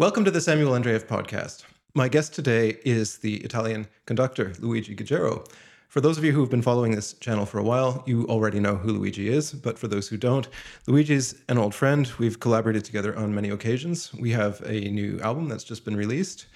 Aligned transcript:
Welcome 0.00 0.24
to 0.24 0.30
the 0.30 0.40
Samuel 0.40 0.72
Andreyev 0.72 1.04
podcast. 1.04 1.64
My 1.92 2.08
guest 2.08 2.32
today 2.32 2.78
is 2.86 3.18
the 3.18 3.36
Italian 3.44 3.86
conductor 4.06 4.54
Luigi 4.58 4.96
Gaggero. 4.96 5.46
For 5.88 6.00
those 6.00 6.16
of 6.16 6.24
you 6.24 6.32
who 6.32 6.40
have 6.40 6.48
been 6.48 6.62
following 6.62 6.92
this 6.92 7.12
channel 7.12 7.44
for 7.44 7.58
a 7.58 7.62
while, 7.62 8.02
you 8.06 8.24
already 8.26 8.60
know 8.60 8.76
who 8.76 8.92
Luigi 8.92 9.28
is, 9.28 9.52
but 9.52 9.78
for 9.78 9.88
those 9.88 10.08
who 10.08 10.16
don't, 10.16 10.48
Luigi's 10.86 11.34
an 11.50 11.58
old 11.58 11.74
friend. 11.74 12.10
We've 12.18 12.40
collaborated 12.40 12.82
together 12.82 13.14
on 13.14 13.34
many 13.34 13.50
occasions. 13.50 14.10
We 14.14 14.30
have 14.30 14.62
a 14.64 14.80
new 14.88 15.20
album 15.20 15.50
that's 15.50 15.64
just 15.64 15.84
been 15.84 15.96
released, 15.96 16.46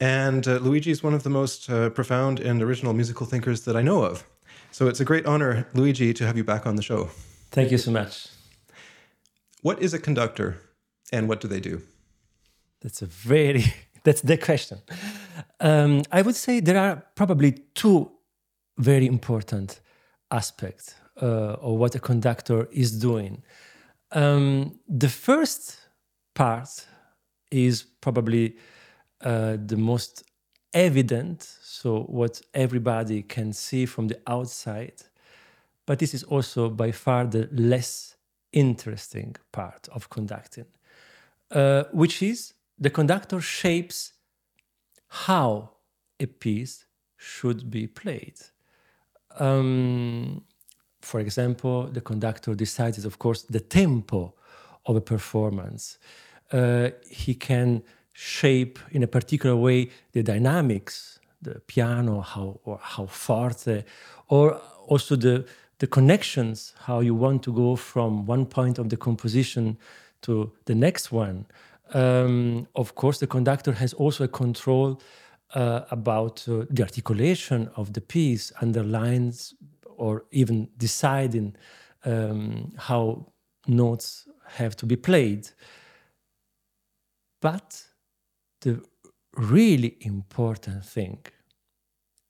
and 0.00 0.48
uh, 0.48 0.56
Luigi 0.56 0.90
is 0.90 1.02
one 1.02 1.12
of 1.12 1.24
the 1.24 1.30
most 1.30 1.68
uh, 1.68 1.90
profound 1.90 2.40
and 2.40 2.62
original 2.62 2.94
musical 2.94 3.26
thinkers 3.26 3.66
that 3.66 3.76
I 3.76 3.82
know 3.82 4.02
of. 4.02 4.24
So 4.70 4.88
it's 4.88 5.00
a 5.00 5.04
great 5.04 5.26
honor, 5.26 5.66
Luigi, 5.74 6.14
to 6.14 6.26
have 6.26 6.38
you 6.38 6.44
back 6.44 6.66
on 6.66 6.76
the 6.76 6.82
show. 6.82 7.10
Thank 7.50 7.70
you 7.70 7.76
so 7.76 7.90
much. 7.90 8.28
What 9.60 9.82
is 9.82 9.92
a 9.92 9.98
conductor 9.98 10.62
and 11.12 11.28
what 11.28 11.42
do 11.42 11.48
they 11.48 11.60
do? 11.60 11.82
That's 12.80 13.02
a 13.02 13.06
very 13.06 13.64
that's 14.04 14.22
the 14.22 14.36
question. 14.36 14.78
Um, 15.60 16.02
I 16.12 16.22
would 16.22 16.36
say 16.36 16.60
there 16.60 16.78
are 16.78 17.02
probably 17.14 17.52
two 17.74 18.10
very 18.78 19.06
important 19.06 19.80
aspects 20.30 20.94
uh, 21.20 21.56
of 21.60 21.78
what 21.78 21.94
a 21.94 22.00
conductor 22.00 22.68
is 22.70 22.92
doing. 22.92 23.42
Um, 24.12 24.78
the 24.88 25.08
first 25.08 25.78
part 26.34 26.86
is 27.50 27.82
probably 28.00 28.56
uh, 29.20 29.56
the 29.66 29.76
most 29.76 30.22
evident, 30.72 31.42
so 31.62 32.02
what 32.02 32.40
everybody 32.54 33.22
can 33.22 33.52
see 33.52 33.86
from 33.86 34.08
the 34.08 34.18
outside, 34.26 35.02
but 35.86 35.98
this 35.98 36.14
is 36.14 36.22
also 36.24 36.70
by 36.70 36.92
far 36.92 37.26
the 37.26 37.48
less 37.50 38.16
interesting 38.52 39.34
part 39.52 39.88
of 39.92 40.08
conducting, 40.08 40.66
uh, 41.50 41.84
which 41.92 42.22
is 42.22 42.54
the 42.78 42.90
conductor 42.90 43.40
shapes 43.40 44.12
how 45.08 45.70
a 46.20 46.26
piece 46.26 46.86
should 47.16 47.70
be 47.70 47.86
played. 47.86 48.38
Um, 49.38 50.44
for 51.00 51.20
example, 51.20 51.84
the 51.84 52.00
conductor 52.00 52.54
decides, 52.54 53.04
of 53.04 53.18
course, 53.18 53.42
the 53.42 53.60
tempo 53.60 54.34
of 54.86 54.96
a 54.96 55.00
performance. 55.00 55.98
Uh, 56.52 56.90
he 57.08 57.34
can 57.34 57.82
shape 58.12 58.78
in 58.90 59.02
a 59.02 59.06
particular 59.06 59.56
way 59.56 59.90
the 60.12 60.22
dynamics, 60.22 61.20
the 61.40 61.60
piano, 61.60 62.20
how 62.20 62.60
or 62.64 62.78
how 62.82 63.06
forte, 63.06 63.84
or 64.28 64.60
also 64.86 65.16
the 65.16 65.44
the 65.78 65.86
connections, 65.86 66.74
how 66.86 66.98
you 66.98 67.14
want 67.14 67.42
to 67.44 67.52
go 67.52 67.76
from 67.76 68.26
one 68.26 68.44
point 68.44 68.78
of 68.78 68.88
the 68.88 68.96
composition 68.96 69.78
to 70.22 70.50
the 70.64 70.74
next 70.74 71.12
one 71.12 71.46
um, 71.94 72.66
of 72.74 72.94
course, 72.94 73.18
the 73.18 73.26
conductor 73.26 73.72
has 73.72 73.92
also 73.94 74.24
a 74.24 74.28
control 74.28 75.00
uh, 75.54 75.80
about 75.90 76.46
uh, 76.48 76.64
the 76.70 76.82
articulation 76.82 77.70
of 77.76 77.92
the 77.92 78.00
piece, 78.00 78.52
underlines 78.60 79.54
or 79.96 80.24
even 80.30 80.68
deciding 80.76 81.56
um, 82.04 82.72
how 82.76 83.32
notes 83.66 84.28
have 84.46 84.76
to 84.76 84.86
be 84.86 84.96
played. 84.96 85.48
But 87.40 87.84
the 88.60 88.82
really 89.36 89.96
important 90.00 90.84
thing 90.84 91.24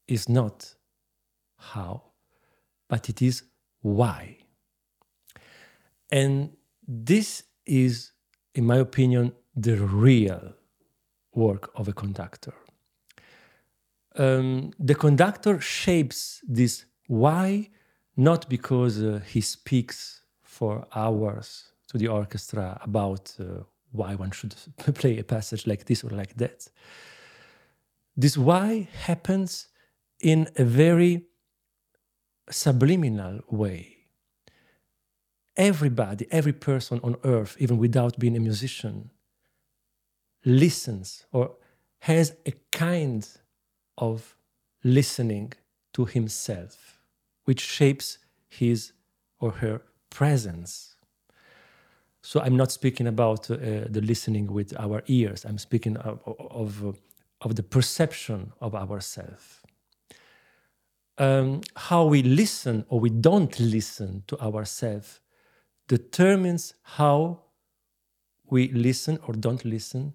is 0.07 0.29
not 0.29 0.75
how, 1.57 2.03
but 2.89 3.09
it 3.09 3.23
is 3.23 3.43
why. 3.81 4.39
And 6.11 6.57
this 6.87 7.43
is, 7.67 8.13
in 8.55 8.65
my 8.65 8.77
opinion, 8.77 9.33
the 9.63 9.77
real 9.77 10.55
work 11.35 11.71
of 11.75 11.89
a 11.89 11.93
conductor. 11.93 12.55
Um, 14.17 14.73
the 14.79 14.95
conductor 14.95 15.61
shapes 15.61 16.41
this 16.47 16.85
why 17.07 17.71
not 18.17 18.49
because 18.49 19.03
uh, 19.03 19.21
he 19.27 19.41
speaks 19.41 20.23
for 20.43 20.87
hours 20.95 21.73
to 21.89 21.99
the 21.99 22.09
orchestra 22.09 22.79
about 22.83 23.35
uh, 23.41 23.63
why 23.93 24.15
one 24.15 24.31
should 24.31 24.55
play 24.95 25.19
a 25.19 25.25
passage 25.25 25.67
like 25.67 25.85
this 25.87 26.05
or 26.05 26.11
like 26.11 26.35
that. 26.37 26.69
This 28.17 28.37
why 28.37 28.89
happens 29.07 29.69
in 30.21 30.49
a 30.57 30.65
very 30.65 31.27
subliminal 32.51 33.41
way. 33.49 33.97
Everybody, 35.57 36.27
every 36.31 36.53
person 36.53 37.01
on 37.03 37.17
earth, 37.25 37.57
even 37.59 37.79
without 37.79 38.19
being 38.19 38.37
a 38.37 38.41
musician, 38.41 39.11
listens 40.49 41.27
or 41.33 41.53
has 42.01 42.35
a 42.47 42.53
kind 42.73 43.29
of 43.99 44.37
listening 44.83 45.53
to 45.93 46.05
himself, 46.05 46.99
which 47.45 47.61
shapes 47.61 48.19
his 48.49 48.93
or 49.41 49.51
her 49.51 49.83
presence. 50.11 50.97
So 52.23 52.41
I'm 52.41 52.57
not 52.57 52.73
speaking 52.73 53.07
about 53.07 53.51
uh, 53.51 53.57
the 53.89 54.01
listening 54.03 54.53
with 54.53 54.79
our 54.79 55.03
ears. 55.07 55.45
I'm 55.45 55.59
speaking 55.59 55.97
of, 55.99 56.21
of, 56.27 56.97
of 57.41 57.57
the 57.57 57.63
perception 57.63 58.53
of 58.61 58.75
ourselves. 58.75 59.61
Um, 61.17 61.63
how 61.75 62.05
we 62.05 62.23
listen 62.23 62.85
or 62.89 63.01
we 63.01 63.11
don't 63.11 63.59
listen 63.59 64.23
to 64.29 64.39
ourselves 64.41 65.21
determines 65.89 66.75
how 66.83 67.41
we 68.51 68.69
listen 68.73 69.19
or 69.27 69.35
don't 69.35 69.65
listen 69.65 70.15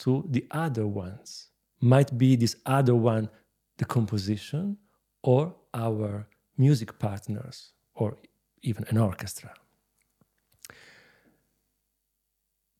to 0.00 0.24
the 0.28 0.46
other 0.50 0.86
ones. 0.86 1.48
Might 1.80 2.16
be 2.18 2.36
this 2.36 2.56
other 2.66 2.94
one 2.94 3.30
the 3.78 3.84
composition 3.86 4.76
or 5.22 5.54
our 5.72 6.26
music 6.58 6.98
partners 6.98 7.72
or 7.94 8.18
even 8.62 8.84
an 8.88 8.98
orchestra. 8.98 9.54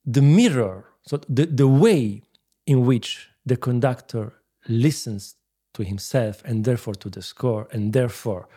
The 0.05 0.23
mirror, 0.23 0.85
so 1.07 1.21
the, 1.29 1.47
the 1.47 1.69
way 1.69 2.23
in 2.67 2.85
which 2.85 3.29
the 3.47 3.57
conductor 3.57 4.35
listens 4.69 5.37
to 5.75 5.83
himself 5.83 6.43
and 6.45 6.65
therefore 6.65 6.95
to 6.97 7.09
the 7.09 7.23
score 7.23 7.69
and 7.73 7.93
therefore 7.93 8.49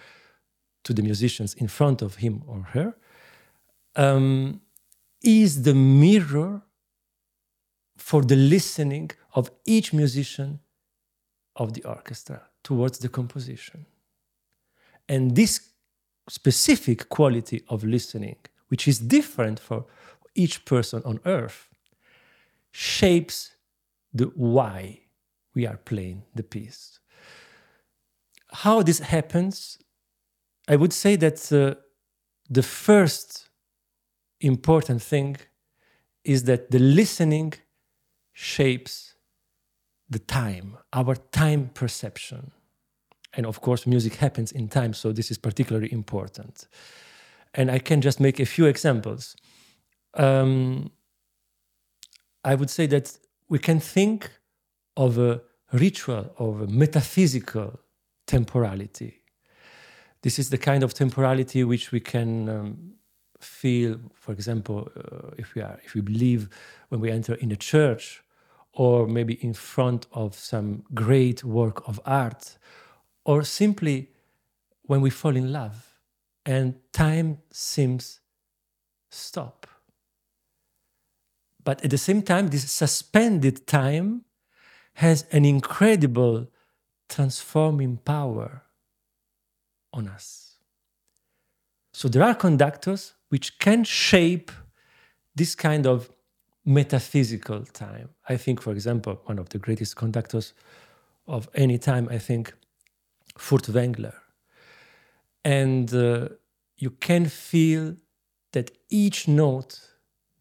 to 0.83 0.93
the 0.93 1.01
musicians 1.01 1.53
in 1.53 1.67
front 1.67 2.01
of 2.01 2.15
him 2.15 2.43
or 2.45 2.61
her, 2.73 2.95
um, 3.95 4.59
is 5.21 5.63
the 5.63 5.73
mirror 5.73 6.61
for 8.03 8.21
the 8.21 8.35
listening 8.35 9.09
of 9.33 9.49
each 9.65 9.93
musician 9.93 10.59
of 11.55 11.73
the 11.73 11.83
orchestra 11.85 12.41
towards 12.61 12.99
the 12.99 13.07
composition. 13.07 13.85
And 15.07 15.37
this 15.37 15.69
specific 16.27 17.07
quality 17.07 17.63
of 17.69 17.85
listening, 17.85 18.39
which 18.67 18.89
is 18.89 18.99
different 18.99 19.57
for 19.57 19.85
each 20.35 20.65
person 20.65 21.01
on 21.05 21.21
earth, 21.25 21.69
shapes 22.71 23.55
the 24.13 24.25
why 24.35 24.99
we 25.55 25.65
are 25.65 25.77
playing 25.77 26.23
the 26.35 26.43
piece. 26.43 26.99
How 28.51 28.83
this 28.83 28.99
happens, 28.99 29.77
I 30.67 30.75
would 30.75 30.91
say 30.91 31.15
that 31.15 31.39
uh, 31.53 31.75
the 32.49 32.63
first 32.63 33.47
important 34.41 35.01
thing 35.01 35.37
is 36.25 36.43
that 36.43 36.69
the 36.69 36.79
listening 36.79 37.53
shapes 38.33 39.13
the 40.09 40.19
time, 40.19 40.77
our 40.91 41.15
time 41.15 41.69
perception. 41.73 42.51
And 43.33 43.45
of 43.45 43.61
course, 43.61 43.87
music 43.87 44.15
happens 44.15 44.51
in 44.51 44.67
time, 44.67 44.93
so 44.93 45.11
this 45.11 45.31
is 45.31 45.37
particularly 45.37 45.91
important. 45.91 46.67
And 47.53 47.71
I 47.71 47.79
can 47.79 48.01
just 48.01 48.19
make 48.19 48.39
a 48.39 48.45
few 48.45 48.65
examples. 48.65 49.35
Um, 50.13 50.91
I 52.43 52.55
would 52.55 52.69
say 52.69 52.87
that 52.87 53.17
we 53.49 53.59
can 53.59 53.79
think 53.79 54.29
of 54.95 55.17
a 55.17 55.41
ritual, 55.71 56.33
of 56.37 56.61
a 56.61 56.67
metaphysical 56.67 57.79
temporality. 58.27 59.21
This 60.21 60.39
is 60.39 60.49
the 60.49 60.57
kind 60.57 60.83
of 60.83 60.93
temporality 60.93 61.63
which 61.63 61.91
we 61.91 61.99
can 61.99 62.49
um, 62.49 62.93
feel, 63.39 63.99
for 64.13 64.31
example, 64.31 64.89
uh, 64.95 65.31
if 65.37 65.55
we 65.55 65.61
are, 65.61 65.79
if 65.83 65.93
we 65.95 66.01
believe 66.01 66.49
when 66.89 67.01
we 67.01 67.11
enter 67.11 67.33
in 67.35 67.51
a 67.51 67.55
church 67.55 68.22
or 68.73 69.07
maybe 69.07 69.35
in 69.43 69.53
front 69.53 70.07
of 70.11 70.35
some 70.35 70.83
great 70.93 71.43
work 71.43 71.87
of 71.87 71.99
art, 72.05 72.57
or 73.23 73.43
simply 73.43 74.09
when 74.83 75.01
we 75.01 75.09
fall 75.09 75.35
in 75.35 75.53
love 75.53 75.99
and 76.45 76.75
time 76.91 77.37
seems 77.51 78.19
stop. 79.09 79.67
But 81.63 81.83
at 81.83 81.91
the 81.91 81.97
same 81.97 82.21
time, 82.21 82.49
this 82.49 82.69
suspended 82.69 83.65
time 83.67 84.25
has 84.95 85.25
an 85.31 85.45
incredible 85.45 86.47
transforming 87.07 87.97
power 87.97 88.63
on 89.93 90.07
us. 90.07 90.57
So 91.93 92.07
there 92.09 92.23
are 92.23 92.35
conductors 92.35 93.13
which 93.29 93.59
can 93.59 93.83
shape 93.83 94.51
this 95.35 95.55
kind 95.55 95.87
of 95.87 96.09
metaphysical 96.65 97.65
time. 97.65 98.09
I 98.29 98.37
think, 98.37 98.61
for 98.61 98.71
example, 98.71 99.21
one 99.25 99.39
of 99.39 99.49
the 99.49 99.59
greatest 99.59 99.95
conductors 99.95 100.53
of 101.27 101.49
any 101.53 101.77
time, 101.77 102.07
I 102.09 102.17
think, 102.17 102.53
Furtwängler. 103.37 104.13
And 105.43 105.93
uh, 105.93 106.29
you 106.77 106.91
can 106.91 107.25
feel 107.25 107.95
that 108.51 108.71
each 108.89 109.27
note 109.27 109.79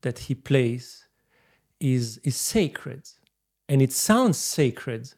that 0.02 0.18
he 0.18 0.34
plays 0.34 1.08
is, 1.80 2.18
is 2.18 2.36
sacred. 2.36 3.08
And 3.68 3.82
it 3.82 3.92
sounds 3.92 4.38
sacred, 4.38 5.12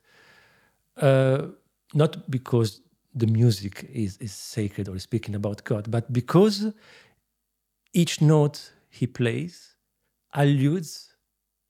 uh, 0.97 1.49
not 1.93 2.31
because 2.31 2.81
the 3.15 3.27
music 3.27 3.89
is, 3.93 4.17
is 4.19 4.33
sacred 4.33 4.89
or 4.89 4.99
speaking 4.99 5.35
about 5.35 5.65
God, 5.65 5.91
but 5.91 6.13
because 6.13 6.73
each 7.93 8.21
note 8.21 8.73
he 8.89 9.07
plays 9.07 9.74
alludes 10.35 11.15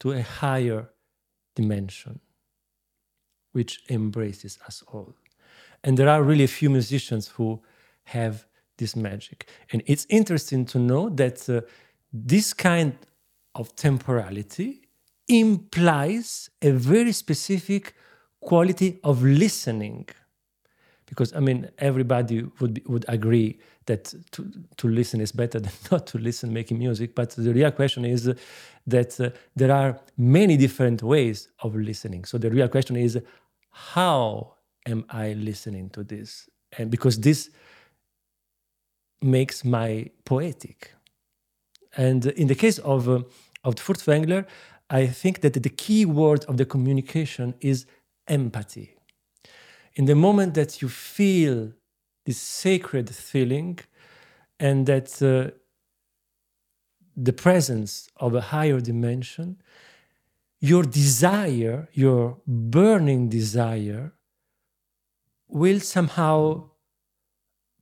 to 0.01 0.13
a 0.13 0.23
higher 0.23 0.91
dimension 1.55 2.21
which 3.53 3.83
embraces 3.89 4.59
us 4.67 4.83
all. 4.89 5.15
And 5.85 5.97
there 5.97 6.09
are 6.09 6.23
really 6.23 6.47
few 6.47 6.71
musicians 6.71 7.29
who 7.29 7.63
have 8.05 8.47
this 8.79 8.97
magic. 8.97 9.49
And 9.73 9.83
it's 9.87 10.07
interesting 10.09 10.65
to 10.67 10.79
know 10.79 11.09
that 11.11 11.49
uh, 11.49 11.61
this 12.13 12.53
kind 12.53 12.97
of 13.55 13.77
temporality 13.77 14.89
implies 15.29 16.51
a 16.61 16.71
very 16.71 17.13
specific 17.13 17.95
quality 18.41 18.99
of 19.05 19.23
listening. 19.23 20.09
Because, 21.07 21.33
I 21.33 21.41
mean, 21.41 21.71
everybody 21.79 22.45
would, 22.61 22.75
be, 22.75 22.83
would 22.87 23.05
agree 23.09 23.59
that 23.87 24.15
to, 24.33 24.51
to 24.77 24.89
listen 24.89 25.21
is 25.21 25.33
better 25.33 25.61
than 25.65 25.73
not 25.91 26.07
to 26.09 26.19
listen 26.19 26.53
making 26.53 26.79
music. 26.79 27.15
But 27.15 27.31
the 27.31 27.53
real 27.53 27.71
question 27.71 28.05
is 28.05 28.33
that 28.87 29.21
uh, 29.21 29.31
there 29.57 29.73
are 29.73 29.99
many 30.17 30.57
different 30.57 31.03
ways 31.03 31.49
of 31.61 31.75
listening. 31.75 32.25
So 32.25 32.39
the 32.39 32.51
real 32.51 32.69
question 32.69 32.97
is 32.97 33.19
how 33.71 34.55
am 34.87 35.05
I 35.11 35.33
listening 35.33 35.91
to 35.91 36.05
this? 36.05 36.49
And 36.79 36.91
because 36.91 37.21
this 37.21 37.51
makes 39.21 39.65
my 39.65 40.11
poetic. 40.25 40.93
And 41.97 42.27
in 42.27 42.49
the 42.49 42.55
case 42.55 42.79
of, 42.79 43.09
uh, 43.09 43.23
of 43.65 43.77
Furtwängler, 43.77 44.47
I 44.91 45.07
think 45.07 45.41
that 45.41 45.55
the 45.55 45.69
key 45.69 46.05
word 46.05 46.45
of 46.45 46.57
the 46.57 46.65
communication 46.65 47.55
is 47.61 47.87
empathy. 48.29 48.97
In 49.95 50.05
the 50.07 50.15
moment 50.15 50.55
that 50.55 50.83
you 50.83 50.89
feel 50.89 51.73
this 52.25 52.39
sacred 52.39 53.11
feeling 53.11 53.79
and 54.59 54.87
that 54.87 55.23
uh, 55.23 55.51
the 57.17 57.33
presence 57.33 58.09
of 58.17 58.35
a 58.35 58.41
higher 58.41 58.81
dimension, 58.81 59.57
your 60.61 60.83
desire, 60.83 61.89
your 61.93 62.39
burning 62.47 63.29
desire, 63.29 64.13
will 65.49 65.81
somehow 65.81 66.71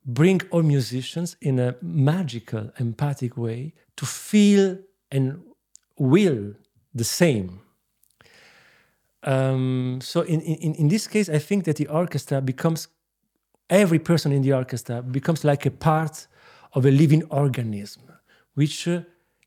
bring 0.05 0.41
all 0.51 0.63
musicians 0.63 1.37
in 1.41 1.59
a 1.59 1.77
magical, 1.81 2.73
empathic 2.79 3.37
way 3.37 3.73
to 3.97 4.05
feel 4.05 4.79
and 5.11 5.43
will 5.97 6.55
the 6.95 7.05
same. 7.05 7.61
Um, 9.23 10.01
so 10.03 10.23
in, 10.23 10.41
in, 10.41 10.75
in 10.75 10.89
this 10.89 11.07
case, 11.07 11.29
I 11.29 11.39
think 11.39 11.65
that 11.65 11.77
the 11.77 11.87
orchestra 11.87 12.41
becomes, 12.41 12.89
every 13.73 13.99
person 13.99 14.33
in 14.33 14.43
the 14.43 14.53
orchestra 14.53 15.03
becomes 15.03 15.45
like 15.45 15.65
a 15.67 15.71
part 15.71 16.27
of 16.75 16.85
a 16.85 16.91
living 16.91 17.25
organism, 17.31 18.03
which 18.55 18.87
uh, 18.87 19.01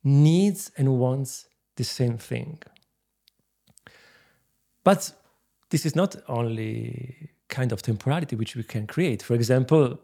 needs 0.04 0.72
and 0.77 1.00
wants 1.00 1.48
the 1.75 1.83
same 1.83 2.18
thing. 2.18 2.60
But 4.83 5.13
this 5.69 5.86
is 5.86 5.95
not 5.95 6.16
only 6.27 7.30
kind 7.50 7.72
of 7.72 7.81
temporality 7.81 8.36
which 8.36 8.56
we 8.56 8.63
can 8.63 8.88
create. 8.88 9.22
For 9.22 9.36
example, 9.36 10.00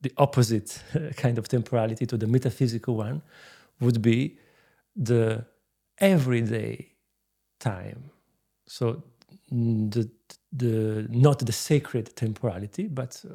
the 0.00 0.12
opposite 0.16 0.82
kind 1.16 1.38
of 1.38 1.48
temporality 1.48 2.06
to 2.06 2.16
the 2.16 2.26
metaphysical 2.26 2.96
one 2.96 3.22
would 3.80 4.02
be 4.02 4.38
the 4.96 5.44
everyday 5.98 6.92
time. 7.60 8.10
So 8.66 9.04
the 9.50 10.10
the 10.52 11.06
not 11.10 11.38
the 11.38 11.52
sacred 11.52 12.14
temporality, 12.16 12.88
but 12.88 13.22
uh, 13.24 13.30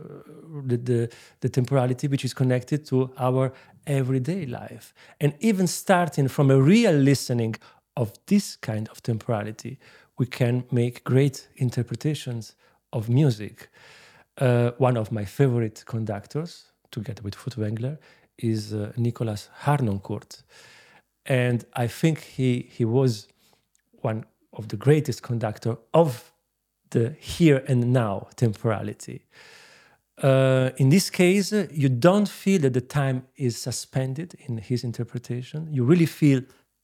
the, 0.66 0.78
the, 0.78 1.10
the 1.40 1.50
temporality 1.50 2.08
which 2.08 2.25
is 2.25 2.34
connected 2.34 2.86
to 2.86 3.12
our 3.18 3.52
everyday 3.86 4.46
life, 4.46 4.94
and 5.19 5.34
even 5.40 5.68
starting 5.68 6.28
from 6.28 6.52
a 6.52 6.62
real 6.62 6.94
listening 6.94 7.56
of 7.96 8.12
this 8.28 8.56
kind 8.56 8.88
of 8.90 9.02
temporality, 9.04 9.78
we 10.18 10.25
can 10.25 10.63
make 10.72 11.04
great 11.04 11.50
interpretations 11.56 12.56
of 12.92 13.10
music. 13.10 13.69
Uh, 14.38 14.72
one 14.78 14.98
of 14.98 15.12
my 15.12 15.25
favorite 15.25 15.84
conductors, 15.86 16.72
together 16.90 17.22
with 17.22 17.36
Furtwängler, 17.36 17.98
is 18.38 18.74
uh, 18.74 18.92
Nicolas 18.98 19.50
Harnoncourt. 19.63 20.44
And 21.25 21.66
I 21.74 21.88
think 21.88 22.19
he, 22.19 22.69
he 22.72 22.86
was 22.86 23.28
one 24.02 24.25
of 24.54 24.68
the 24.68 24.78
greatest 24.78 25.22
conductor 25.22 25.78
of 25.94 26.31
the 26.91 27.15
here 27.19 27.63
and 27.67 27.91
now 27.91 28.27
temporality. 28.35 29.25
Uh, 30.21 30.69
in 30.77 30.89
this 30.89 31.09
case, 31.09 31.51
you 31.71 31.89
don't 31.89 32.29
feel 32.29 32.61
that 32.61 32.73
the 32.73 32.81
time 32.81 33.23
is 33.35 33.57
suspended 33.57 34.35
in 34.47 34.59
his 34.59 34.83
interpretation. 34.83 35.67
You 35.71 35.83
really 35.83 36.05
feel 36.05 36.41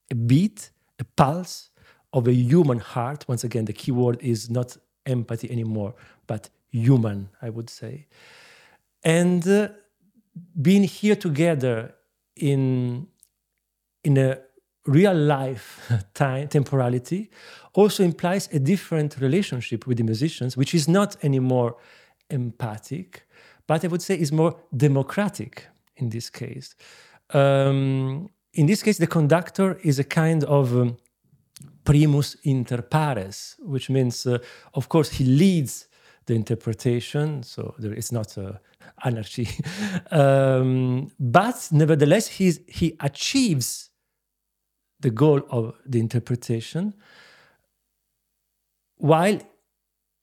a 0.10 0.16
beat, 0.16 0.72
a 1.00 1.04
pulse 1.04 1.70
of 2.14 2.28
a 2.28 2.34
human 2.34 2.80
heart. 2.80 3.26
Once 3.28 3.44
again, 3.44 3.66
the 3.66 3.74
key 3.74 3.92
word 3.92 4.18
is 4.22 4.50
not 4.50 4.76
empathy 5.06 5.52
anymore, 5.52 5.94
but 6.26 6.50
human, 6.72 7.30
I 7.42 7.50
would 7.50 7.70
say. 7.70 8.08
And 9.04 9.48
uh, 9.48 9.70
being 10.60 10.84
here 10.84 11.16
together 11.16 11.94
in 12.36 13.08
in 14.04 14.18
a 14.18 14.40
real 14.88 15.14
life 15.14 15.92
time 16.14 16.48
temporality 16.48 17.30
also 17.74 18.04
implies 18.04 18.50
a 18.52 18.60
different 18.60 19.18
relationship 19.20 19.86
with 19.86 19.98
the 19.98 20.04
musicians 20.04 20.58
which 20.58 20.74
is 20.74 20.88
not 20.88 21.16
anymore 21.24 21.76
empathic 22.30 23.28
but 23.68 23.84
i 23.84 23.88
would 23.88 24.02
say 24.02 24.16
is 24.16 24.32
more 24.32 24.56
democratic 24.76 25.68
in 25.98 26.10
this 26.10 26.30
case. 26.30 26.76
Um, 27.34 28.30
in 28.54 28.66
this 28.66 28.82
case 28.82 28.98
the 28.98 29.08
conductor 29.08 29.78
is 29.84 30.00
a 30.00 30.04
kind 30.04 30.44
of 30.46 30.74
um, 30.74 30.98
primus 31.84 32.36
inter 32.44 32.82
pares 32.82 33.56
which 33.60 33.90
means 33.90 34.26
uh, 34.26 34.38
of 34.74 34.88
course 34.88 35.10
he 35.10 35.26
leads 35.26 35.88
the 36.26 36.34
interpretation 36.34 37.44
so 37.44 37.76
there 37.80 37.94
is 37.94 38.12
not 38.12 38.38
uh, 38.38 38.54
anarchy. 39.04 39.48
Um, 40.12 41.12
but 41.20 41.68
nevertheless 41.72 42.28
he 42.28 42.96
achieves 43.00 43.90
the 45.00 45.10
goal 45.10 45.42
of 45.50 45.76
the 45.86 46.00
interpretation, 46.00 46.94
while 48.98 49.40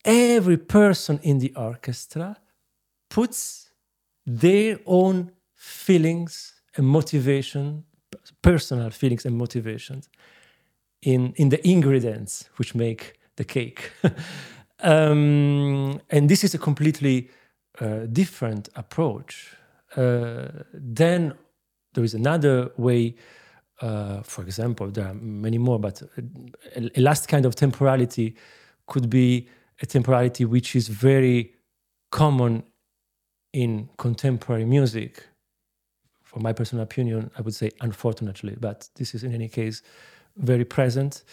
every 0.05 0.57
person 0.57 1.21
in 1.23 1.39
the 1.39 1.53
orchestra 1.55 2.37
puts 3.09 3.71
their 4.27 4.79
own 4.87 5.31
feelings 5.55 6.61
and 6.77 6.87
motivation, 6.87 7.85
personal 8.43 8.91
feelings 8.91 9.25
and 9.25 9.37
motivations 9.37 10.09
in, 11.03 11.33
in 11.37 11.51
the 11.51 11.67
ingredients 11.67 12.49
which 12.57 12.75
make 12.75 13.19
the 13.37 13.45
cake. 13.45 13.93
um, 14.81 16.01
and 16.11 16.29
this 16.29 16.45
is 16.45 16.55
a 16.55 16.59
completely 16.59 17.31
uh, 17.81 18.07
different 18.13 18.69
approach. 18.75 19.55
Uh, 19.97 20.49
then 20.73 21.35
there 21.93 22.05
is 22.05 22.15
another 22.15 22.71
way 22.77 23.15
uh, 23.81 24.23
for 24.23 24.43
example, 24.43 24.91
there 24.91 25.07
are 25.07 25.15
many 25.15 25.59
more, 25.59 25.79
but 25.79 26.03
a, 26.03 26.91
a, 26.97 27.01
last 27.01 27.27
kind 27.27 27.45
of 27.45 27.55
temporality 27.55 28.37
could 28.87 29.11
be 29.11 29.49
a 29.83 29.87
temporality 29.87 30.45
which 30.45 30.77
is 30.77 30.89
very 30.89 31.55
common 32.11 32.63
in 33.53 33.89
contemporary 33.99 34.65
music. 34.65 35.27
For 36.23 36.41
my 36.41 36.53
personal 36.53 36.85
opinion, 36.85 37.31
I 37.37 37.43
would 37.43 37.55
say 37.55 37.71
unfortunately, 37.81 38.57
but 38.61 38.89
this 38.95 39.15
is 39.15 39.25
in 39.25 39.35
any 39.35 39.49
case 39.49 39.83
very 40.37 40.65
present, 40.65 41.25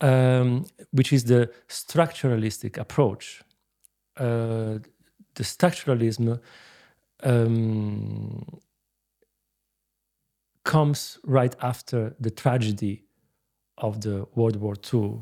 um, 0.00 0.66
which 0.92 1.12
is 1.12 1.24
the 1.24 1.50
structuralistic 1.68 2.78
approach. 2.78 3.42
Uh, 4.16 4.78
the 5.34 5.44
structuralism 5.44 6.40
um, 7.22 8.44
comes 10.64 11.18
right 11.24 11.54
after 11.60 12.14
the 12.20 12.30
tragedy 12.30 13.04
of 13.78 14.00
the 14.00 14.26
World 14.34 14.56
War 14.56 14.74
II. 14.92 15.20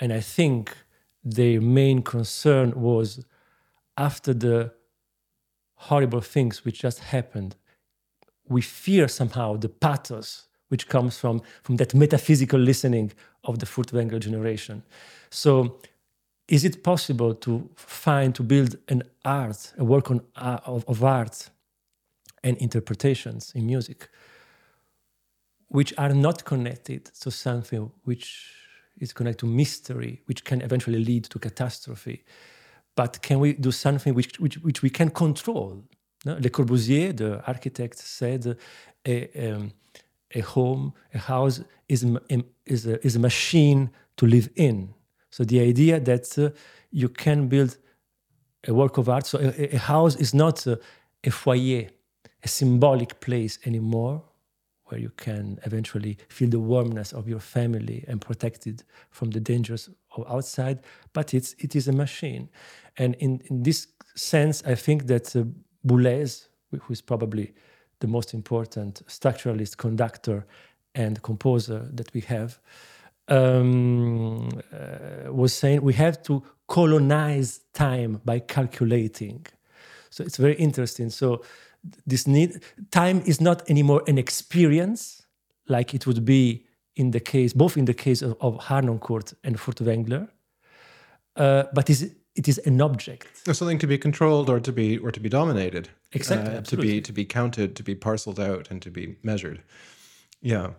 And 0.00 0.12
I 0.12 0.20
think 0.20 0.76
their 1.24 1.60
main 1.60 2.02
concern 2.02 2.72
was 2.80 3.24
after 3.96 4.32
the 4.34 4.72
horrible 5.74 6.20
things 6.20 6.64
which 6.64 6.80
just 6.80 7.00
happened, 7.00 7.56
we 8.48 8.60
fear 8.60 9.08
somehow 9.08 9.56
the 9.56 9.68
pathos 9.68 10.46
which 10.68 10.88
comes 10.88 11.18
from, 11.18 11.42
from 11.62 11.76
that 11.76 11.94
metaphysical 11.94 12.58
listening 12.58 13.12
of 13.44 13.58
the 13.58 13.66
Furtwängler 13.66 14.20
generation. 14.20 14.82
So, 15.30 15.78
is 16.48 16.64
it 16.64 16.82
possible 16.82 17.34
to 17.34 17.68
find, 17.76 18.34
to 18.34 18.42
build 18.42 18.76
an 18.88 19.02
art, 19.24 19.72
a 19.78 19.84
work 19.84 20.10
on, 20.10 20.20
uh, 20.36 20.58
of, 20.66 20.84
of 20.88 21.02
art 21.02 21.50
and 22.42 22.56
interpretations 22.58 23.52
in 23.54 23.66
music, 23.66 24.08
which 25.72 25.94
are 25.96 26.14
not 26.14 26.44
connected 26.44 27.06
to 27.06 27.30
something 27.30 27.90
which 28.04 28.52
is 29.00 29.12
connected 29.14 29.40
to 29.40 29.46
mystery, 29.46 30.20
which 30.26 30.44
can 30.44 30.60
eventually 30.60 31.02
lead 31.02 31.24
to 31.24 31.38
catastrophe? 31.38 32.24
But 32.94 33.22
can 33.22 33.40
we 33.40 33.54
do 33.54 33.72
something 33.72 34.14
which, 34.14 34.38
which, 34.38 34.56
which 34.58 34.82
we 34.82 34.90
can 34.90 35.08
control? 35.08 35.82
No? 36.26 36.34
Le 36.34 36.50
Corbusier, 36.50 37.16
the 37.16 37.42
architect, 37.46 37.98
said 37.98 38.58
a, 39.06 39.50
um, 39.50 39.72
a 40.34 40.40
home, 40.40 40.92
a 41.14 41.18
house 41.18 41.62
is, 41.88 42.04
is, 42.66 42.86
a, 42.86 43.06
is 43.06 43.16
a 43.16 43.18
machine 43.18 43.90
to 44.18 44.26
live 44.26 44.50
in. 44.56 44.92
So 45.30 45.42
the 45.42 45.60
idea 45.60 45.98
that 46.00 46.38
uh, 46.38 46.50
you 46.90 47.08
can 47.08 47.48
build 47.48 47.78
a 48.68 48.74
work 48.74 48.98
of 48.98 49.08
art, 49.08 49.26
so 49.26 49.38
a, 49.38 49.74
a 49.74 49.78
house 49.78 50.16
is 50.16 50.34
not 50.34 50.66
a, 50.66 50.78
a 51.24 51.30
foyer, 51.30 51.88
a 52.44 52.48
symbolic 52.48 53.20
place 53.20 53.58
anymore, 53.64 54.22
where 54.92 55.00
you 55.00 55.10
can 55.16 55.58
eventually 55.64 56.18
feel 56.28 56.50
the 56.50 56.60
warmness 56.60 57.12
of 57.12 57.26
your 57.26 57.40
family 57.40 58.04
and 58.06 58.20
protected 58.20 58.84
from 59.10 59.30
the 59.30 59.40
dangers 59.40 59.88
of 60.14 60.24
outside, 60.28 60.80
but 61.14 61.32
it's 61.32 61.54
it 61.58 61.74
is 61.74 61.88
a 61.88 61.92
machine. 61.92 62.50
And 62.98 63.14
in, 63.14 63.40
in 63.48 63.62
this 63.62 63.86
sense, 64.14 64.62
I 64.66 64.74
think 64.74 65.06
that 65.06 65.34
uh, 65.34 65.44
Boulez, 65.86 66.48
who 66.70 66.92
is 66.92 67.00
probably 67.00 67.54
the 68.00 68.06
most 68.06 68.34
important 68.34 69.02
structuralist, 69.06 69.78
conductor, 69.78 70.44
and 70.94 71.22
composer 71.22 71.88
that 71.94 72.12
we 72.12 72.20
have, 72.20 72.60
um, 73.28 74.48
uh, 74.72 75.32
was 75.32 75.54
saying 75.54 75.80
we 75.80 75.94
have 75.94 76.22
to 76.24 76.42
colonize 76.66 77.60
time 77.72 78.20
by 78.26 78.40
calculating. 78.40 79.46
So 80.10 80.22
it's 80.22 80.36
very 80.36 80.56
interesting. 80.56 81.08
So 81.08 81.42
this 82.06 82.26
need 82.26 82.60
time 82.90 83.22
is 83.26 83.40
not 83.40 83.68
anymore 83.68 84.02
an 84.06 84.18
experience 84.18 85.26
like 85.68 85.94
it 85.94 86.06
would 86.06 86.24
be 86.24 86.64
in 86.96 87.10
the 87.10 87.20
case 87.20 87.52
both 87.52 87.76
in 87.76 87.86
the 87.86 87.94
case 87.94 88.22
of, 88.22 88.36
of 88.40 88.58
Harnoncourt 88.58 89.34
and 89.44 89.56
Furtwängler, 89.56 90.28
uh, 91.36 91.64
but 91.72 91.88
is 91.90 92.14
it 92.34 92.48
is 92.48 92.58
an 92.58 92.80
object. 92.80 93.28
Or 93.46 93.54
something 93.54 93.78
to 93.78 93.86
be 93.86 93.98
controlled 93.98 94.48
or 94.48 94.60
to 94.60 94.72
be 94.72 94.98
or 94.98 95.10
to 95.10 95.20
be 95.20 95.28
dominated. 95.28 95.88
Exactly. 96.12 96.56
Uh, 96.56 96.60
to 96.62 96.76
be 96.76 97.00
to 97.00 97.12
be 97.12 97.24
counted, 97.24 97.76
to 97.76 97.82
be 97.82 97.94
parceled 97.94 98.40
out, 98.40 98.70
and 98.70 98.80
to 98.82 98.90
be 98.90 99.16
measured. 99.22 99.62
Yeah. 100.40 100.70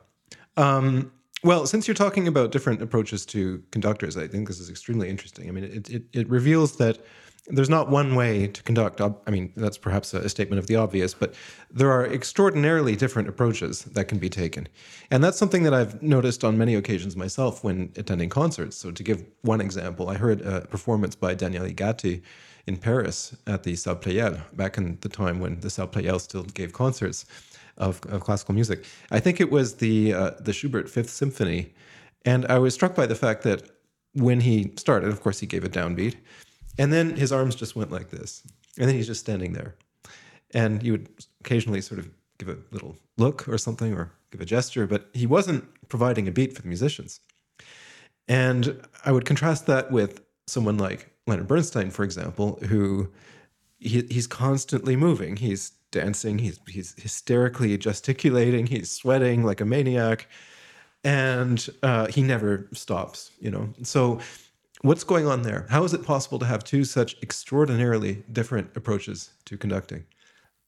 Um, 0.58 1.12
well, 1.44 1.66
since 1.66 1.88
you're 1.88 1.96
talking 1.96 2.28
about 2.28 2.52
different 2.52 2.82
approaches 2.82 3.26
to 3.28 3.62
conductors, 3.72 4.16
I 4.16 4.28
think 4.28 4.48
this 4.48 4.60
is 4.60 4.70
extremely 4.70 5.10
interesting. 5.10 5.48
I 5.48 5.52
mean, 5.52 5.64
it 5.64 5.90
it, 5.90 6.04
it 6.14 6.30
reveals 6.30 6.78
that 6.78 7.00
there's 7.48 7.70
not 7.70 7.90
one 7.90 8.16
way 8.16 8.48
to 8.48 8.64
conduct. 8.64 9.02
I 9.02 9.30
mean, 9.30 9.52
that's 9.58 9.78
perhaps 9.78 10.14
a 10.14 10.30
statement 10.30 10.60
of 10.60 10.68
the 10.68 10.78
obvious, 10.78 11.14
but 11.14 11.34
there 11.70 11.92
are 11.92 12.06
extraordinarily 12.06 12.96
different 12.96 13.28
approaches 13.28 13.84
that 13.84 14.06
can 14.06 14.18
be 14.18 14.30
taken. 14.30 14.70
And 15.12 15.22
that's 15.22 15.38
something 15.38 15.64
that 15.64 15.74
I've 15.74 16.02
noticed 16.02 16.46
on 16.46 16.58
many 16.58 16.76
occasions 16.76 17.18
myself 17.18 17.64
when 17.64 17.92
attending 17.98 18.30
concerts. 18.30 18.78
So, 18.78 18.92
to 18.92 19.04
give 19.04 19.26
one 19.42 19.60
example, 19.60 20.10
I 20.10 20.16
heard 20.16 20.42
a 20.42 20.62
performance 20.62 21.16
by 21.16 21.34
Daniele 21.34 21.70
Gatti 21.72 22.24
in 22.66 22.78
Paris 22.78 23.36
at 23.46 23.64
the 23.64 23.76
Salle 23.76 23.98
Pleyel 23.98 24.40
back 24.56 24.78
in 24.78 24.98
the 25.02 25.10
time 25.10 25.42
when 25.42 25.60
the 25.60 25.70
Salle 25.70 25.88
Pleyel 25.88 26.22
still 26.22 26.44
gave 26.44 26.72
concerts 26.72 27.26
of, 27.78 28.00
of 28.08 28.22
classical 28.22 28.54
music. 28.54 28.86
I 29.12 29.20
think 29.20 29.42
it 29.42 29.52
was 29.52 29.76
the, 29.76 30.14
uh, 30.14 30.32
the 30.40 30.54
Schubert 30.54 30.90
Fifth 30.90 31.10
Symphony. 31.10 31.74
And 32.24 32.46
I 32.46 32.60
was 32.60 32.74
struck 32.74 32.96
by 32.96 33.06
the 33.06 33.16
fact 33.16 33.44
that 33.44 33.70
when 34.14 34.40
he 34.40 34.72
started, 34.78 35.10
of 35.10 35.22
course, 35.22 35.40
he 35.40 35.48
gave 35.48 35.66
a 35.66 35.70
downbeat 35.70 36.16
and 36.78 36.92
then 36.92 37.16
his 37.16 37.32
arms 37.32 37.56
just 37.56 37.76
went 37.76 37.92
like 37.92 38.10
this. 38.10 38.44
And 38.78 38.88
then 38.88 38.96
he's 38.96 39.08
just 39.08 39.20
standing 39.20 39.54
there. 39.54 39.76
And 40.54 40.82
you 40.84 40.94
would 40.94 41.10
occasionally 41.42 41.82
sort 41.82 42.00
of 42.00 42.10
give 42.38 42.50
a 42.50 42.58
little 42.72 42.98
look 43.18 43.48
or 43.48 43.58
something 43.58 43.94
or 43.94 44.12
give 44.32 44.42
a 44.42 44.46
gesture, 44.46 44.88
but 44.88 45.10
he 45.14 45.26
wasn't 45.26 45.66
providing 45.90 46.28
a 46.28 46.32
beat 46.32 46.56
for 46.56 46.62
the 46.62 46.68
musicians. 46.68 47.20
And 48.28 48.82
I 49.06 49.12
would 49.12 49.26
contrast 49.26 49.68
that 49.68 49.92
with 49.92 50.22
someone 50.48 50.78
like 50.78 51.12
Leonard 51.28 51.48
Bernstein, 51.48 51.92
for 51.92 52.04
example, 52.04 52.60
who 52.68 53.10
he, 53.80 54.06
he's 54.10 54.28
constantly 54.28 54.96
moving. 54.96 55.36
He's 55.36 55.72
dancing, 55.92 56.40
he's, 56.40 56.60
he's 56.68 56.96
hysterically 56.98 57.78
gesticulating, 57.78 58.66
he's 58.66 58.90
sweating 58.90 59.44
like 59.44 59.62
a 59.62 59.66
maniac, 59.66 60.28
and 61.04 61.70
uh, 61.84 62.08
he 62.08 62.24
never 62.24 62.68
stops, 62.74 63.32
you 63.40 63.52
know. 63.52 63.70
So 63.84 64.20
What's 64.84 65.06
going 65.06 65.28
on 65.28 65.44
there? 65.44 65.66
How 65.70 65.86
is 65.86 65.94
it 65.94 66.04
possible 66.04 66.40
to 66.40 66.46
have 66.46 66.66
two 66.66 66.84
such 66.84 67.16
extraordinarily 67.24 68.24
different 68.30 68.76
approaches 68.76 69.32
to 69.46 69.58
conducting? 69.58 70.04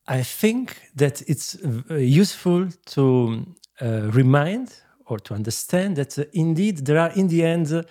I 0.08 0.24
think 0.24 0.80
that 0.96 1.22
it's 1.28 1.58
uh, 1.62 1.96
useful 1.96 2.70
to 2.86 3.46
uh, 3.82 4.10
remind 4.14 4.82
or 5.08 5.20
to 5.20 5.34
understand 5.34 5.98
that 5.98 6.18
uh, 6.18 6.24
indeed 6.32 6.86
there 6.86 6.98
are, 6.98 7.12
in 7.12 7.28
the 7.28 7.44
end, 7.44 7.86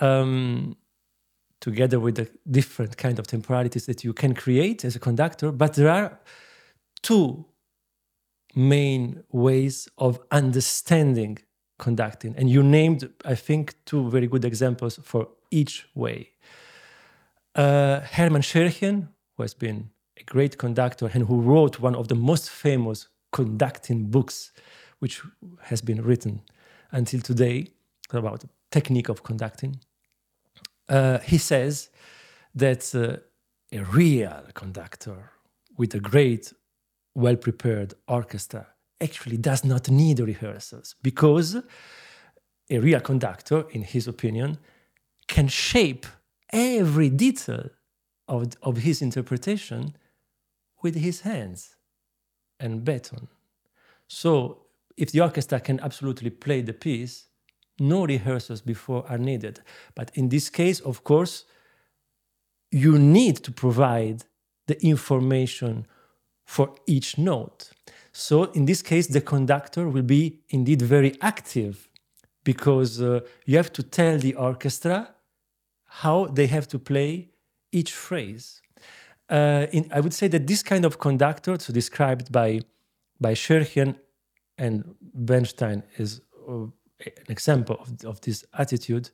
um, 0.00 0.76
together 1.58 1.98
with 1.98 2.16
the 2.16 2.28
different 2.50 2.98
kind 2.98 3.18
of 3.18 3.26
temporalities 3.26 3.86
that 3.86 4.04
you 4.04 4.12
can 4.12 4.34
create 4.34 4.84
as 4.84 4.94
a 4.94 5.00
conductor, 5.00 5.50
but 5.50 5.72
there 5.72 5.88
are 5.88 6.20
two 7.00 7.46
main 8.54 9.24
ways 9.32 9.88
of 9.96 10.20
understanding 10.30 11.38
conducting. 11.78 12.34
And 12.36 12.48
you 12.48 12.62
named, 12.62 13.10
I 13.24 13.34
think, 13.34 13.74
two 13.84 14.10
very 14.10 14.26
good 14.26 14.44
examples 14.44 14.98
for 15.02 15.28
each 15.50 15.86
way. 15.94 16.30
Uh, 17.54 18.00
Hermann 18.00 18.42
Scherchen, 18.42 19.08
who 19.36 19.42
has 19.42 19.54
been 19.54 19.90
a 20.18 20.24
great 20.24 20.58
conductor 20.58 21.10
and 21.12 21.26
who 21.26 21.40
wrote 21.40 21.80
one 21.80 21.94
of 21.94 22.08
the 22.08 22.14
most 22.14 22.50
famous 22.50 23.08
conducting 23.32 24.10
books, 24.10 24.52
which 24.98 25.22
has 25.62 25.80
been 25.80 26.02
written 26.02 26.42
until 26.92 27.20
today 27.20 27.68
about 28.10 28.40
the 28.40 28.48
technique 28.70 29.08
of 29.08 29.22
conducting. 29.22 29.80
Uh, 30.88 31.18
he 31.18 31.38
says 31.38 31.90
that 32.54 32.94
uh, 32.94 33.16
a 33.76 33.82
real 33.84 34.44
conductor 34.54 35.30
with 35.76 35.94
a 35.94 36.00
great, 36.00 36.52
well 37.14 37.36
prepared 37.36 37.94
orchestra 38.06 38.66
actually 39.00 39.36
does 39.36 39.64
not 39.64 39.90
need 39.90 40.20
rehearsals 40.20 40.94
because 41.02 41.56
a 42.70 42.78
real 42.78 43.00
conductor, 43.00 43.66
in 43.70 43.82
his 43.82 44.08
opinion, 44.08 44.58
can 45.28 45.48
shape 45.48 46.06
every 46.52 47.10
detail 47.10 47.70
of, 48.28 48.54
of 48.62 48.78
his 48.78 49.02
interpretation 49.02 49.96
with 50.82 50.94
his 50.94 51.22
hands 51.22 51.76
and 52.60 52.84
baton. 52.84 53.28
So, 54.06 54.62
if 54.96 55.10
the 55.10 55.20
orchestra 55.20 55.60
can 55.60 55.80
absolutely 55.80 56.30
play 56.30 56.62
the 56.62 56.72
piece, 56.72 57.26
no 57.80 58.06
rehearsals 58.06 58.60
before 58.60 59.04
are 59.08 59.18
needed. 59.18 59.60
But 59.94 60.12
in 60.14 60.28
this 60.28 60.48
case, 60.48 60.78
of 60.80 61.02
course, 61.02 61.44
you 62.70 62.98
need 62.98 63.36
to 63.44 63.50
provide 63.52 64.24
the 64.66 64.80
information 64.84 65.86
for 66.44 66.74
each 66.86 67.18
note. 67.18 67.70
So 68.16 68.44
in 68.52 68.64
this 68.64 68.80
case, 68.80 69.08
the 69.08 69.20
conductor 69.20 69.88
will 69.88 70.04
be 70.04 70.38
indeed 70.48 70.80
very 70.80 71.20
active 71.20 71.88
because 72.44 73.02
uh, 73.02 73.20
you 73.44 73.56
have 73.56 73.72
to 73.72 73.82
tell 73.82 74.18
the 74.18 74.36
orchestra 74.36 75.14
how 75.84 76.26
they 76.26 76.46
have 76.46 76.68
to 76.68 76.78
play 76.78 77.30
each 77.72 77.92
phrase. 77.92 78.62
Uh, 79.28 79.66
in, 79.72 79.90
I 79.92 79.98
would 79.98 80.14
say 80.14 80.28
that 80.28 80.46
this 80.46 80.62
kind 80.62 80.84
of 80.84 81.00
conductor, 81.00 81.58
so 81.58 81.72
described 81.72 82.30
by 82.30 82.60
by 83.20 83.34
Scherchen 83.34 83.96
and 84.58 84.94
Bernstein, 85.00 85.82
is 85.98 86.20
uh, 86.48 86.66
an 87.00 87.28
example 87.28 87.78
of, 87.80 88.04
of 88.04 88.20
this 88.20 88.44
attitude. 88.52 89.10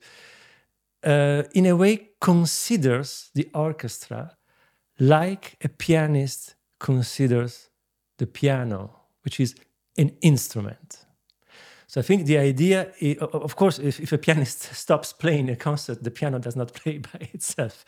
Uh, 1.03 1.43
in 1.53 1.65
a 1.65 1.75
way, 1.75 2.09
considers 2.19 3.31
the 3.33 3.49
orchestra 3.55 4.37
like 4.99 5.57
a 5.63 5.69
pianist 5.69 6.55
considers 6.79 7.70
the 8.21 8.27
piano, 8.27 8.81
which 9.23 9.39
is 9.39 9.55
an 9.97 10.11
instrument. 10.21 11.05
So 11.87 11.99
I 11.99 12.03
think 12.03 12.25
the 12.25 12.37
idea, 12.37 12.79
of 13.19 13.55
course, 13.55 13.79
if, 13.79 13.99
if, 13.99 14.13
a 14.13 14.17
pianist 14.17 14.59
stops 14.85 15.11
playing 15.11 15.49
a 15.49 15.55
concert, 15.55 16.03
the 16.03 16.11
piano 16.11 16.39
does 16.39 16.55
not 16.55 16.73
play 16.81 16.99
by 16.99 17.29
itself, 17.33 17.83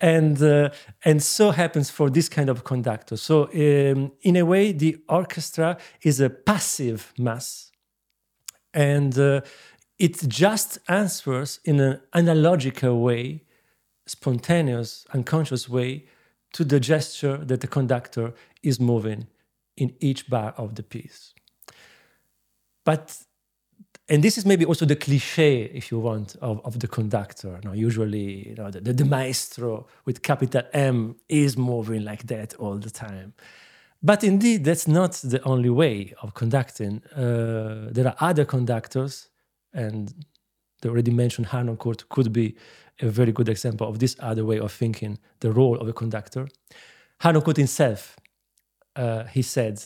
and 0.00 0.42
uh, 0.42 0.70
and 1.04 1.22
so 1.22 1.50
happens 1.52 1.90
for 1.90 2.10
this 2.10 2.28
kind 2.28 2.48
of 2.48 2.64
conductor. 2.64 3.16
So 3.16 3.44
um, 3.44 4.12
in 4.22 4.36
a 4.36 4.44
way, 4.44 4.72
the 4.72 4.96
orchestra 5.08 5.76
is 6.02 6.20
a 6.20 6.30
passive 6.30 7.12
mass, 7.18 7.70
and 8.72 9.16
uh, 9.18 9.42
it 9.98 10.28
just 10.28 10.78
answers 10.88 11.60
in 11.64 11.80
an 11.80 12.00
analogical 12.14 13.00
way, 13.00 13.44
spontaneous, 14.06 15.06
unconscious 15.14 15.68
way, 15.68 16.06
to 16.52 16.64
the 16.64 16.80
gesture 16.80 17.36
that 17.44 17.60
the 17.60 17.68
conductor 17.68 18.32
is 18.62 18.80
moving 18.80 19.26
in 19.76 19.94
each 20.00 20.28
bar 20.28 20.54
of 20.56 20.74
the 20.74 20.82
piece. 20.82 21.34
but 22.84 23.18
and 24.08 24.22
this 24.22 24.38
is 24.38 24.46
maybe 24.46 24.64
also 24.64 24.86
the 24.86 24.94
cliche, 24.94 25.64
if 25.64 25.90
you 25.90 25.98
want, 25.98 26.36
of, 26.40 26.64
of 26.64 26.78
the 26.78 26.86
conductor. 26.86 27.58
Now, 27.64 27.72
usually, 27.72 28.50
you 28.50 28.54
know, 28.54 28.70
the, 28.70 28.92
the 28.92 29.04
maestro 29.04 29.88
with 30.04 30.22
capital 30.22 30.62
M 30.72 31.16
is 31.28 31.56
moving 31.56 32.04
like 32.04 32.28
that 32.28 32.54
all 32.54 32.76
the 32.76 32.90
time. 32.90 33.34
But 34.02 34.22
indeed, 34.22 34.62
that's 34.64 34.86
not 34.86 35.12
the 35.24 35.42
only 35.42 35.70
way 35.70 36.14
of 36.22 36.34
conducting. 36.34 37.02
Uh, 37.16 37.88
there 37.90 38.06
are 38.06 38.14
other 38.20 38.44
conductors, 38.44 39.28
and 39.72 40.14
the 40.82 40.88
already 40.88 41.10
mentioned 41.10 41.48
Harnoncourt 41.48 42.08
could 42.08 42.32
be 42.32 42.54
a 43.00 43.08
very 43.08 43.32
good 43.32 43.48
example 43.48 43.88
of 43.88 43.98
this 43.98 44.14
other 44.20 44.44
way 44.44 44.60
of 44.60 44.70
thinking 44.70 45.18
the 45.40 45.50
role 45.50 45.78
of 45.78 45.88
a 45.88 45.92
conductor. 45.92 46.46
Harnoncourt 47.22 47.56
himself, 47.56 48.16
uh, 48.96 49.24
he 49.24 49.42
said, 49.42 49.82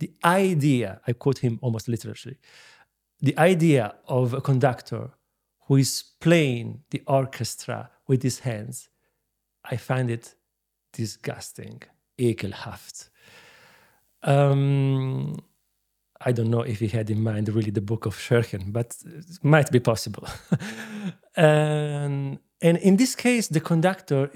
the 0.00 0.12
idea, 0.24 1.00
I 1.06 1.12
quote 1.12 1.38
him 1.38 1.58
almost 1.62 1.88
literally, 1.88 2.38
the 3.20 3.36
idea 3.38 3.94
of 4.08 4.34
a 4.34 4.40
conductor 4.40 5.10
who 5.66 5.76
is 5.76 6.04
playing 6.20 6.82
the 6.90 7.02
orchestra 7.06 7.90
with 8.06 8.22
his 8.22 8.40
hands, 8.40 8.88
I 9.64 9.76
find 9.76 10.10
it 10.10 10.34
disgusting, 10.92 11.82
ekelhaft. 12.18 13.08
Um, 14.22 15.36
I 16.20 16.32
don't 16.32 16.50
know 16.50 16.62
if 16.62 16.80
he 16.80 16.88
had 16.88 17.10
in 17.10 17.22
mind 17.22 17.48
really 17.48 17.70
the 17.70 17.80
book 17.80 18.06
of 18.06 18.16
Scherchen, 18.16 18.72
but 18.72 18.96
it 19.04 19.38
might 19.42 19.70
be 19.70 19.80
possible. 19.80 20.26
and, 21.36 22.38
and 22.60 22.78
in 22.78 22.96
this 22.96 23.14
case, 23.14 23.48
the 23.48 23.60
conductor, 23.60 24.30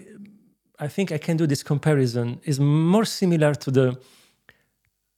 I 0.78 0.88
think 0.88 1.12
I 1.12 1.18
can 1.18 1.36
do 1.36 1.46
this 1.46 1.62
comparison, 1.62 2.40
is 2.44 2.60
more 2.60 3.04
similar 3.04 3.54
to 3.54 3.70
the 3.70 3.98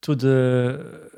to 0.03 0.15
the 0.15 1.11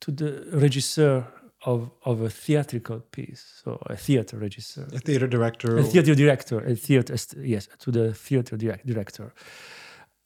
to 0.00 0.10
the 0.10 0.46
regisseur 0.52 1.26
of, 1.66 1.90
of 2.06 2.22
a 2.22 2.30
theatrical 2.30 3.00
piece, 3.10 3.60
so 3.62 3.78
a 3.86 3.96
theater 3.96 4.38
regisseur, 4.38 4.90
a 4.94 4.98
theater 4.98 5.26
director, 5.26 5.76
a 5.76 5.82
theater 5.82 6.14
director, 6.14 6.58
a 6.60 6.74
theater 6.74 7.14
yes, 7.42 7.68
to 7.78 7.90
the 7.90 8.14
theater 8.14 8.56
direct, 8.56 8.86
director, 8.86 9.34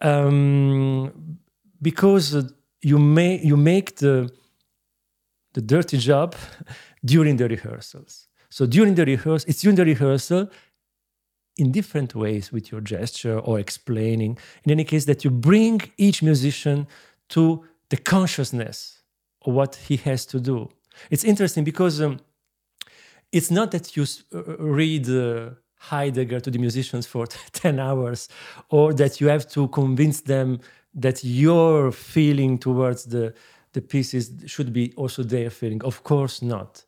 um, 0.00 1.38
because 1.82 2.36
you 2.82 2.98
may 2.98 3.40
you 3.42 3.56
make 3.56 3.96
the 3.96 4.30
the 5.54 5.62
dirty 5.62 5.98
job 5.98 6.34
during 7.04 7.36
the 7.36 7.48
rehearsals. 7.48 8.28
So 8.50 8.66
during 8.66 8.94
the 8.94 9.04
rehearsal, 9.04 9.48
it's 9.48 9.62
during 9.62 9.76
the 9.76 9.84
rehearsal 9.84 10.48
in 11.56 11.72
different 11.72 12.14
ways 12.14 12.52
with 12.52 12.70
your 12.70 12.80
gesture 12.80 13.38
or 13.38 13.58
explaining. 13.58 14.38
In 14.64 14.70
any 14.70 14.84
case, 14.84 15.04
that 15.06 15.24
you 15.24 15.30
bring 15.30 15.80
each 15.96 16.22
musician 16.22 16.86
to 17.30 17.64
the 17.90 17.96
consciousness 17.96 19.02
of 19.42 19.54
what 19.54 19.76
he 19.76 19.96
has 19.96 20.26
to 20.26 20.40
do. 20.40 20.68
It's 21.10 21.24
interesting 21.24 21.64
because 21.64 22.00
um, 22.00 22.20
it's 23.32 23.50
not 23.50 23.70
that 23.72 23.96
you 23.96 24.04
uh, 24.34 24.56
read 24.58 25.08
uh, 25.08 25.50
Heidegger 25.76 26.40
to 26.40 26.50
the 26.50 26.58
musicians 26.58 27.06
for 27.06 27.26
10 27.52 27.78
hours 27.78 28.28
or 28.70 28.94
that 28.94 29.20
you 29.20 29.28
have 29.28 29.48
to 29.50 29.68
convince 29.68 30.20
them 30.22 30.60
that 30.94 31.24
your 31.24 31.90
feeling 31.92 32.58
towards 32.58 33.04
the, 33.04 33.34
the 33.72 33.80
pieces 33.80 34.30
should 34.46 34.72
be 34.72 34.92
also 34.96 35.22
their 35.22 35.50
feeling. 35.50 35.82
Of 35.84 36.04
course 36.04 36.40
not. 36.40 36.84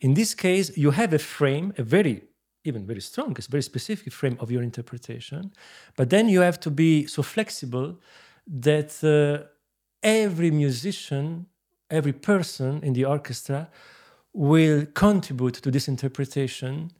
In 0.00 0.14
this 0.14 0.34
case, 0.34 0.76
you 0.76 0.90
have 0.90 1.12
a 1.14 1.18
frame, 1.18 1.72
a 1.78 1.82
very, 1.82 2.24
even 2.64 2.84
very 2.84 3.00
strong, 3.00 3.36
a 3.38 3.42
very 3.50 3.62
specific 3.62 4.12
frame 4.12 4.36
of 4.40 4.50
your 4.50 4.62
interpretation, 4.62 5.52
but 5.96 6.10
then 6.10 6.28
you 6.28 6.40
have 6.40 6.58
to 6.60 6.70
be 6.70 7.06
so 7.06 7.22
flexible 7.22 7.98
that 8.46 8.92
uh, 9.02 9.46
every 10.04 10.50
musician 10.50 11.46
every 11.90 12.12
person 12.12 12.82
in 12.82 12.92
the 12.92 13.04
orchestra 13.04 13.68
will 14.32 14.86
contribute 14.94 15.54
to 15.54 15.70
this 15.70 15.88
interpretation 15.88 16.90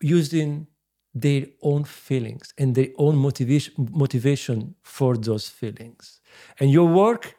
using 0.00 0.66
their 1.14 1.46
own 1.62 1.84
feelings 1.84 2.52
and 2.58 2.74
their 2.74 2.88
own 2.98 3.16
motivation, 3.16 3.88
motivation 3.92 4.74
for 4.82 5.16
those 5.16 5.48
feelings. 5.48 6.20
And 6.60 6.70
your 6.70 6.86
work 6.86 7.34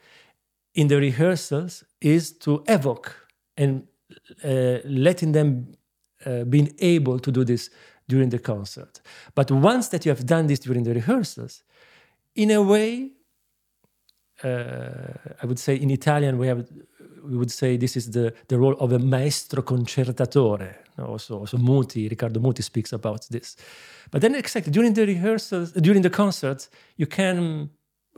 in 0.74 0.88
the 0.88 0.98
rehearsals 0.98 1.84
is 2.02 2.32
to 2.40 2.64
evoke 2.68 3.28
and 3.56 3.88
uh, 4.44 4.80
letting 4.86 5.32
them 5.32 5.76
uh, 6.26 6.44
being 6.44 6.74
able 6.80 7.20
to 7.20 7.32
do 7.32 7.44
this 7.44 7.70
during 8.08 8.30
the 8.30 8.40
concert. 8.40 9.02
But 9.36 9.52
once 9.52 9.90
that 9.90 10.06
you 10.06 10.10
have 10.10 10.26
done 10.26 10.48
this 10.48 10.60
during 10.60 10.84
the 10.84 10.94
rehearsals, 10.94 11.64
in 12.36 12.52
a 12.52 12.62
way, 12.62 13.12
Uh, 14.44 15.14
I 15.42 15.46
would 15.46 15.60
say 15.60 15.76
in 15.76 15.90
Italian 15.90 16.38
we 16.38 16.48
have 16.48 16.66
we 17.28 17.38
would 17.38 17.52
say 17.52 17.78
this 17.78 17.98
is 17.98 18.12
the, 18.12 18.34
the 18.48 18.58
role 18.58 18.76
of 18.80 18.92
a 18.92 19.00
maestro 19.00 19.62
concertatore. 19.62 20.76
Also, 21.00 21.40
also 21.40 21.58
Muti, 21.58 22.08
Riccardo 22.08 22.40
Muti 22.40 22.64
speaks 22.64 22.94
about 22.94 23.28
this. 23.30 23.56
But 24.12 24.22
then 24.22 24.36
exactly 24.36 24.72
during 24.72 24.94
the 24.94 25.06
rehearsals, 25.06 25.74
during 25.74 26.02
the 26.02 26.10
concerts, 26.10 26.70
you 26.96 27.06
can 27.06 27.70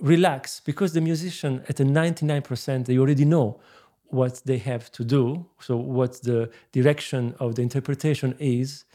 relax 0.02 0.62
because 0.62 0.94
the 0.94 1.02
musician 1.02 1.64
at 1.68 1.76
the 1.76 1.84
99% 1.84 2.86
they 2.86 2.98
already 2.98 3.26
know 3.26 3.60
what 4.06 4.42
they 4.46 4.58
have 4.58 4.92
to 4.92 5.04
do, 5.04 5.46
so 5.60 5.78
what 5.78 6.22
the 6.24 6.50
direction 6.72 7.36
of 7.40 7.56
the 7.56 7.62
interpretation 7.62 8.36
is. 8.40 8.86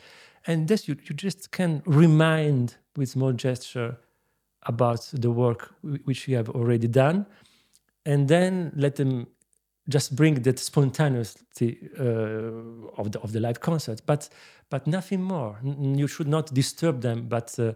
And 0.46 0.66
this 0.68 0.88
you, 0.88 0.96
you 1.04 1.14
just 1.14 1.50
can 1.52 1.82
remind 1.86 2.76
with 2.96 3.10
small 3.10 3.32
gesture 3.32 3.96
about 4.66 5.10
the 5.12 5.30
work 5.30 5.74
which 6.04 6.28
you 6.28 6.36
have 6.36 6.48
already 6.50 6.88
done, 6.88 7.26
and 8.04 8.28
then 8.28 8.72
let 8.76 8.96
them 8.96 9.26
just 9.88 10.16
bring 10.16 10.42
that 10.42 10.58
spontaneity 10.58 11.90
uh, 11.98 13.00
of 13.00 13.12
the 13.12 13.20
of 13.20 13.32
the 13.32 13.40
live 13.40 13.60
concert, 13.60 14.00
but 14.06 14.28
but 14.70 14.86
nothing 14.86 15.22
more. 15.22 15.58
You 15.62 16.06
should 16.06 16.28
not 16.28 16.52
disturb 16.54 17.00
them, 17.00 17.28
but 17.28 17.58
uh, 17.58 17.72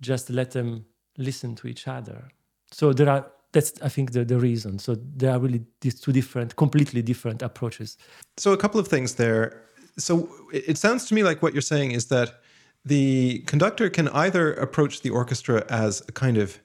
just 0.00 0.30
let 0.30 0.52
them 0.52 0.84
listen 1.18 1.54
to 1.56 1.66
each 1.66 1.88
other. 1.88 2.28
So 2.70 2.92
there 2.92 3.08
are 3.08 3.26
that's 3.52 3.72
I 3.82 3.88
think 3.88 4.12
the, 4.12 4.24
the 4.24 4.38
reason. 4.38 4.78
So 4.78 4.96
there 5.16 5.32
are 5.32 5.38
really 5.38 5.62
these 5.80 6.00
two 6.00 6.12
different, 6.12 6.56
completely 6.56 7.02
different 7.02 7.42
approaches. 7.42 7.96
So 8.36 8.52
a 8.52 8.56
couple 8.56 8.80
of 8.80 8.88
things 8.88 9.14
there. 9.14 9.62
So 9.98 10.28
it 10.52 10.78
sounds 10.78 11.06
to 11.06 11.14
me 11.14 11.22
like 11.22 11.42
what 11.42 11.52
you're 11.52 11.62
saying 11.62 11.92
is 11.92 12.06
that 12.06 12.40
the 12.84 13.40
conductor 13.46 13.90
can 13.90 14.08
either 14.08 14.52
approach 14.54 15.02
the 15.02 15.10
orchestra 15.10 15.64
as 15.68 16.02
a 16.08 16.12
kind 16.12 16.36
of 16.36 16.58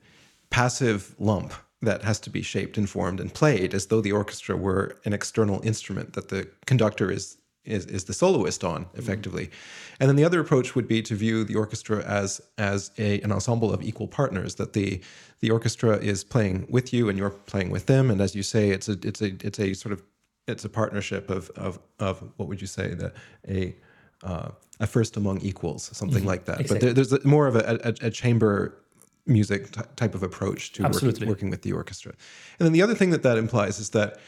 passive 0.49 1.15
lump 1.19 1.53
that 1.81 2.03
has 2.03 2.19
to 2.21 2.29
be 2.29 2.41
shaped 2.41 2.77
and 2.77 2.89
formed 2.89 3.19
and 3.19 3.33
played 3.33 3.73
as 3.73 3.87
though 3.87 4.01
the 4.01 4.11
orchestra 4.11 4.55
were 4.55 4.97
an 5.05 5.13
external 5.13 5.61
instrument 5.63 6.13
that 6.13 6.29
the 6.29 6.47
conductor 6.65 7.11
is 7.11 7.37
is, 7.65 7.87
is 7.87 8.03
the 8.03 8.13
soloist 8.13 8.63
on 8.63 8.85
effectively 8.93 9.47
mm-hmm. 9.47 9.95
and 9.99 10.09
then 10.09 10.15
the 10.15 10.23
other 10.23 10.39
approach 10.39 10.75
would 10.75 10.87
be 10.87 11.01
to 11.01 11.15
view 11.15 11.43
the 11.43 11.55
orchestra 11.55 12.03
as 12.05 12.39
as 12.59 12.91
a, 12.99 13.19
an 13.21 13.31
ensemble 13.31 13.73
of 13.73 13.81
equal 13.81 14.07
partners 14.07 14.55
that 14.55 14.73
the 14.73 15.01
the 15.39 15.49
orchestra 15.49 15.97
is 15.97 16.23
playing 16.23 16.67
with 16.69 16.93
you 16.93 17.09
and 17.09 17.17
you're 17.17 17.31
playing 17.31 17.71
with 17.71 17.87
them 17.87 18.11
and 18.11 18.21
as 18.21 18.35
you 18.35 18.43
say 18.43 18.69
it's 18.69 18.87
a 18.87 18.97
it's 19.03 19.21
a 19.21 19.33
it's 19.41 19.59
a 19.59 19.73
sort 19.73 19.93
of 19.93 20.03
it's 20.47 20.63
a 20.63 20.69
partnership 20.69 21.29
of 21.29 21.49
of 21.51 21.79
of 21.99 22.23
what 22.37 22.47
would 22.47 22.61
you 22.61 22.67
say 22.67 22.93
that 22.93 23.13
a 23.47 23.75
uh, 24.23 24.49
a 24.79 24.87
first 24.87 25.17
among 25.17 25.41
equals, 25.41 25.89
something 25.93 26.19
mm-hmm. 26.19 26.27
like 26.27 26.45
that. 26.45 26.61
Exactly. 26.61 26.75
But 26.75 26.81
there, 26.81 26.93
there's 26.93 27.13
a, 27.13 27.27
more 27.27 27.47
of 27.47 27.55
a, 27.55 27.79
a, 27.83 28.07
a 28.07 28.09
chamber 28.11 28.81
music 29.25 29.71
t- 29.71 29.81
type 29.95 30.13
of 30.15 30.23
approach 30.23 30.71
to 30.73 30.83
working, 30.83 31.27
working, 31.27 31.49
with 31.49 31.61
the 31.63 31.73
orchestra. 31.73 32.13
And 32.59 32.65
then 32.65 32.73
the 32.73 32.81
other 32.81 32.95
thing 32.95 33.09
that 33.11 33.23
that 33.23 33.37
implies 33.37 33.79
is 33.79 33.89
that 33.91 34.19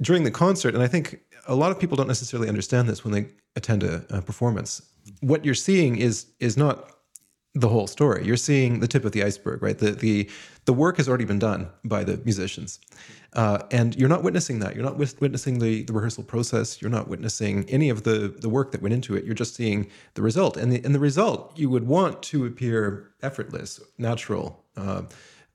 during 0.00 0.24
the 0.24 0.30
concert, 0.30 0.74
and 0.74 0.82
I 0.82 0.86
think 0.86 1.20
a 1.46 1.54
lot 1.54 1.70
of 1.70 1.78
people 1.78 1.96
don't 1.96 2.06
necessarily 2.06 2.48
understand 2.48 2.88
this 2.88 3.04
when 3.04 3.12
they 3.12 3.26
attend 3.56 3.82
a, 3.82 4.04
a 4.10 4.22
performance, 4.22 4.82
what 5.20 5.44
you're 5.44 5.54
seeing 5.54 5.96
is 5.96 6.26
is 6.38 6.56
not 6.56 6.90
the 7.54 7.68
whole 7.68 7.86
story. 7.86 8.24
You're 8.24 8.36
seeing 8.36 8.78
the 8.80 8.86
tip 8.86 9.04
of 9.04 9.12
the 9.12 9.24
iceberg, 9.24 9.62
right? 9.62 9.76
The 9.76 9.92
the 9.92 10.30
the 10.66 10.72
work 10.72 10.98
has 10.98 11.08
already 11.08 11.24
been 11.24 11.38
done 11.40 11.68
by 11.84 12.04
the 12.04 12.18
musicians, 12.24 12.78
uh, 13.32 13.62
and 13.72 13.96
you're 13.96 14.08
not 14.08 14.22
witnessing 14.22 14.60
that. 14.60 14.76
You're 14.76 14.84
not 14.84 14.96
witnessing 14.96 15.58
the 15.58 15.82
the 15.82 15.92
rehearsal 15.92 16.22
process. 16.22 16.80
You're 16.80 16.92
not 16.92 17.08
witnessing 17.08 17.68
any 17.68 17.90
of 17.90 18.04
the 18.04 18.34
the 18.38 18.48
work 18.48 18.70
that 18.70 18.82
went 18.82 18.94
into 18.94 19.16
it. 19.16 19.24
You're 19.24 19.34
just 19.34 19.56
seeing 19.56 19.90
the 20.14 20.22
result, 20.22 20.56
and 20.56 20.72
the 20.72 20.80
and 20.84 20.94
the 20.94 21.00
result 21.00 21.58
you 21.58 21.68
would 21.70 21.86
want 21.86 22.22
to 22.24 22.46
appear 22.46 23.10
effortless, 23.22 23.80
natural, 23.98 24.64
uh, 24.76 25.02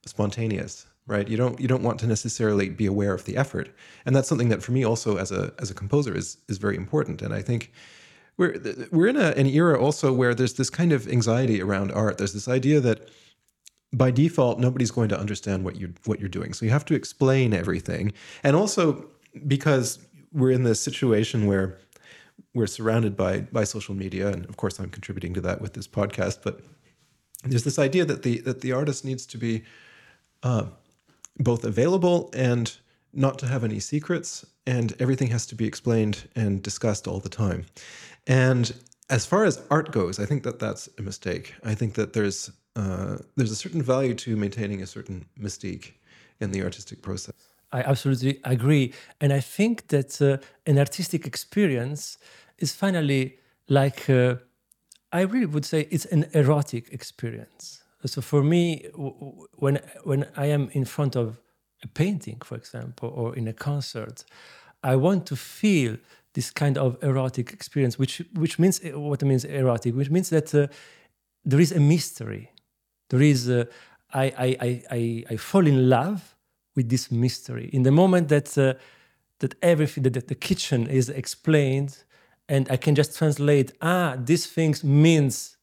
spontaneous, 0.06 0.86
right? 1.08 1.30
You 1.30 1.38
don't 1.38 1.58
you 1.62 1.68
don't 1.70 1.84
want 1.84 2.00
to 2.02 2.08
necessarily 2.08 2.68
be 2.68 2.88
aware 2.88 3.14
of 3.14 3.24
the 3.24 3.38
effort, 3.38 3.74
and 4.06 4.14
that's 4.14 4.28
something 4.28 4.50
that 4.50 4.62
for 4.62 4.74
me 4.74 4.84
also 4.84 5.16
as 5.16 5.32
a 5.32 5.54
as 5.60 5.72
a 5.72 5.74
composer 5.74 6.14
is 6.14 6.40
is 6.50 6.58
very 6.58 6.76
important. 6.76 7.22
And 7.22 7.34
I 7.34 7.42
think 7.42 7.72
we're 8.38 8.88
we're 8.92 9.08
in 9.08 9.18
a, 9.18 9.30
an 9.32 9.48
era 9.48 9.80
also 9.80 10.14
where 10.14 10.34
there's 10.34 10.54
this 10.54 10.70
kind 10.70 10.92
of 10.92 11.08
anxiety 11.08 11.62
around 11.62 11.92
art. 11.92 12.18
There's 12.18 12.34
this 12.34 12.48
idea 12.48 12.80
that 12.82 13.10
by 13.94 14.12
default 14.12 14.60
nobody's 14.60 14.92
going 14.92 15.10
to 15.10 15.20
understand 15.20 15.64
what 15.64 15.76
you 15.78 15.94
what 16.06 16.20
you're 16.20 16.30
doing. 16.30 16.54
So 16.54 16.66
you 16.66 16.72
have 16.72 16.86
to 16.86 16.96
explain 16.96 17.54
everything. 17.54 18.14
And 18.44 18.56
also 18.56 19.10
because 19.48 20.00
we're 20.34 20.52
in 20.52 20.64
this 20.64 20.80
situation 20.80 21.46
where 21.46 21.78
we're 22.54 22.68
surrounded 22.68 23.16
by 23.16 23.42
by 23.42 23.64
social 23.64 23.96
media 23.96 24.28
and 24.30 24.46
of 24.46 24.58
course 24.58 24.80
I'm 24.80 24.90
contributing 24.90 25.34
to 25.36 25.42
that 25.42 25.62
with 25.62 25.74
this 25.74 25.88
podcast, 25.88 26.40
but 26.44 26.62
there's 27.44 27.64
this 27.64 27.80
idea 27.80 28.06
that 28.06 28.24
the 28.24 28.40
that 28.42 28.62
the 28.62 28.74
artist 28.74 29.06
needs 29.06 29.26
to 29.28 29.38
be 29.38 29.64
uh, 30.44 30.66
both 31.38 31.64
available 31.64 32.30
and 32.34 32.76
not 33.14 33.40
to 33.40 33.48
have 33.48 33.64
any 33.64 33.80
secrets, 33.80 34.46
and 34.68 34.94
everything 35.00 35.30
has 35.30 35.46
to 35.48 35.56
be 35.56 35.66
explained 35.66 36.28
and 36.36 36.62
discussed 36.62 37.08
all 37.08 37.20
the 37.20 37.30
time. 37.30 37.66
And 38.28 38.74
as 39.10 39.26
far 39.26 39.46
as 39.46 39.62
art 39.70 39.92
goes, 39.92 40.20
I 40.20 40.26
think 40.26 40.44
that 40.44 40.60
that's 40.60 40.90
a 40.98 41.02
mistake. 41.02 41.54
I 41.64 41.76
think 41.76 41.94
that 41.94 42.14
there's 42.14 42.52
uh, 42.76 43.18
there's 43.36 43.52
a 43.52 43.56
certain 43.56 43.82
value 43.82 44.14
to 44.16 44.36
maintaining 44.36 44.82
a 44.82 44.86
certain 44.86 45.26
mystique 45.40 45.94
in 46.42 46.52
the 46.52 46.62
artistic 46.62 47.02
process. 47.02 47.36
I 47.72 47.82
absolutely 47.82 48.40
agree, 48.44 48.94
and 49.22 49.32
I 49.32 49.40
think 49.40 49.88
that 49.88 50.22
uh, 50.22 50.38
an 50.66 50.78
artistic 50.78 51.26
experience 51.26 52.18
is 52.58 52.74
finally 52.74 53.38
like 53.70 54.10
uh, 54.10 54.36
I 55.12 55.22
really 55.22 55.46
would 55.46 55.66
say 55.66 55.88
it's 55.92 56.06
an 56.06 56.26
erotic 56.34 56.92
experience. 56.92 57.84
So 58.06 58.22
for 58.22 58.44
me, 58.44 58.88
when 59.58 59.80
when 60.04 60.28
I 60.36 60.48
am 60.48 60.70
in 60.72 60.86
front 60.86 61.16
of 61.16 61.40
a 61.84 61.88
painting, 61.88 62.42
for 62.44 62.56
example, 62.56 63.10
or 63.10 63.36
in 63.36 63.48
a 63.48 63.54
concert, 63.54 64.26
I 64.84 64.96
want 64.96 65.26
to 65.28 65.36
feel 65.36 65.98
this 66.36 66.52
kind 66.52 66.78
of 66.78 67.02
erotic 67.02 67.52
experience, 67.54 67.98
which 67.98 68.22
which 68.34 68.60
means 68.60 68.80
what 68.94 69.24
means 69.24 69.46
erotic, 69.46 69.96
which 69.96 70.12
means 70.12 70.30
that 70.30 70.54
uh, 70.54 70.68
there 71.44 71.62
is 71.62 71.72
a 71.72 71.80
mystery. 71.80 72.52
There 73.10 73.22
is 73.22 73.50
uh, 73.50 73.66
I, 74.14 74.26
I 74.38 74.84
I 74.92 75.24
I 75.32 75.38
fall 75.38 75.66
in 75.66 75.90
love 75.90 76.36
with 76.76 76.90
this 76.90 77.10
mystery 77.10 77.70
in 77.74 77.84
the 77.84 77.92
moment 77.92 78.28
that 78.28 78.58
uh, 78.58 78.74
that 79.40 79.56
everything 79.62 80.04
that 80.04 80.28
the 80.28 80.36
kitchen 80.36 80.88
is 80.88 81.10
explained, 81.10 82.04
and 82.48 82.70
I 82.70 82.78
can 82.78 82.96
just 82.96 83.18
translate. 83.18 83.72
Ah, 83.82 84.18
these 84.24 84.46
things 84.46 84.84
means, 84.84 85.58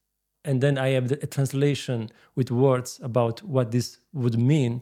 and 0.44 0.60
then 0.60 0.78
I 0.78 0.94
have 0.94 1.12
a 1.12 1.26
translation 1.26 2.10
with 2.34 2.50
words 2.50 2.98
about 3.02 3.42
what 3.42 3.70
this 3.70 3.98
would 4.12 4.38
mean. 4.38 4.80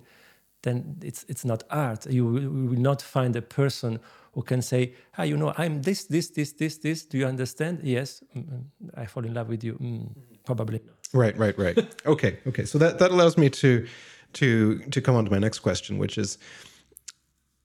Then 0.62 0.96
it's 1.02 1.24
it's 1.28 1.44
not 1.44 1.64
art. 1.70 2.06
You 2.06 2.26
will 2.26 2.80
not 2.80 3.02
find 3.02 3.34
a 3.36 3.42
person 3.42 3.98
who 4.32 4.42
can 4.42 4.62
say, 4.62 4.92
"Ah, 5.18 5.22
you 5.22 5.36
know, 5.36 5.52
I'm 5.56 5.82
this, 5.82 6.04
this, 6.04 6.30
this, 6.30 6.52
this, 6.52 6.78
this. 6.78 7.04
Do 7.04 7.18
you 7.18 7.26
understand? 7.26 7.80
Yes, 7.82 8.22
mm, 8.36 8.44
mm, 8.44 8.64
I 8.94 9.06
fall 9.06 9.24
in 9.24 9.34
love 9.34 9.48
with 9.48 9.64
you. 9.64 9.74
Mm, 9.74 10.08
probably. 10.44 10.80
Right, 11.12 11.36
right, 11.38 11.58
right. 11.58 11.78
okay, 12.06 12.38
okay. 12.46 12.64
So 12.64 12.78
that 12.78 12.98
that 12.98 13.10
allows 13.10 13.36
me 13.36 13.50
to 13.50 13.86
to 14.34 14.78
to 14.90 15.00
come 15.00 15.16
on 15.16 15.24
to 15.24 15.30
my 15.30 15.38
next 15.38 15.60
question, 15.60 15.98
which 15.98 16.18
is, 16.18 16.38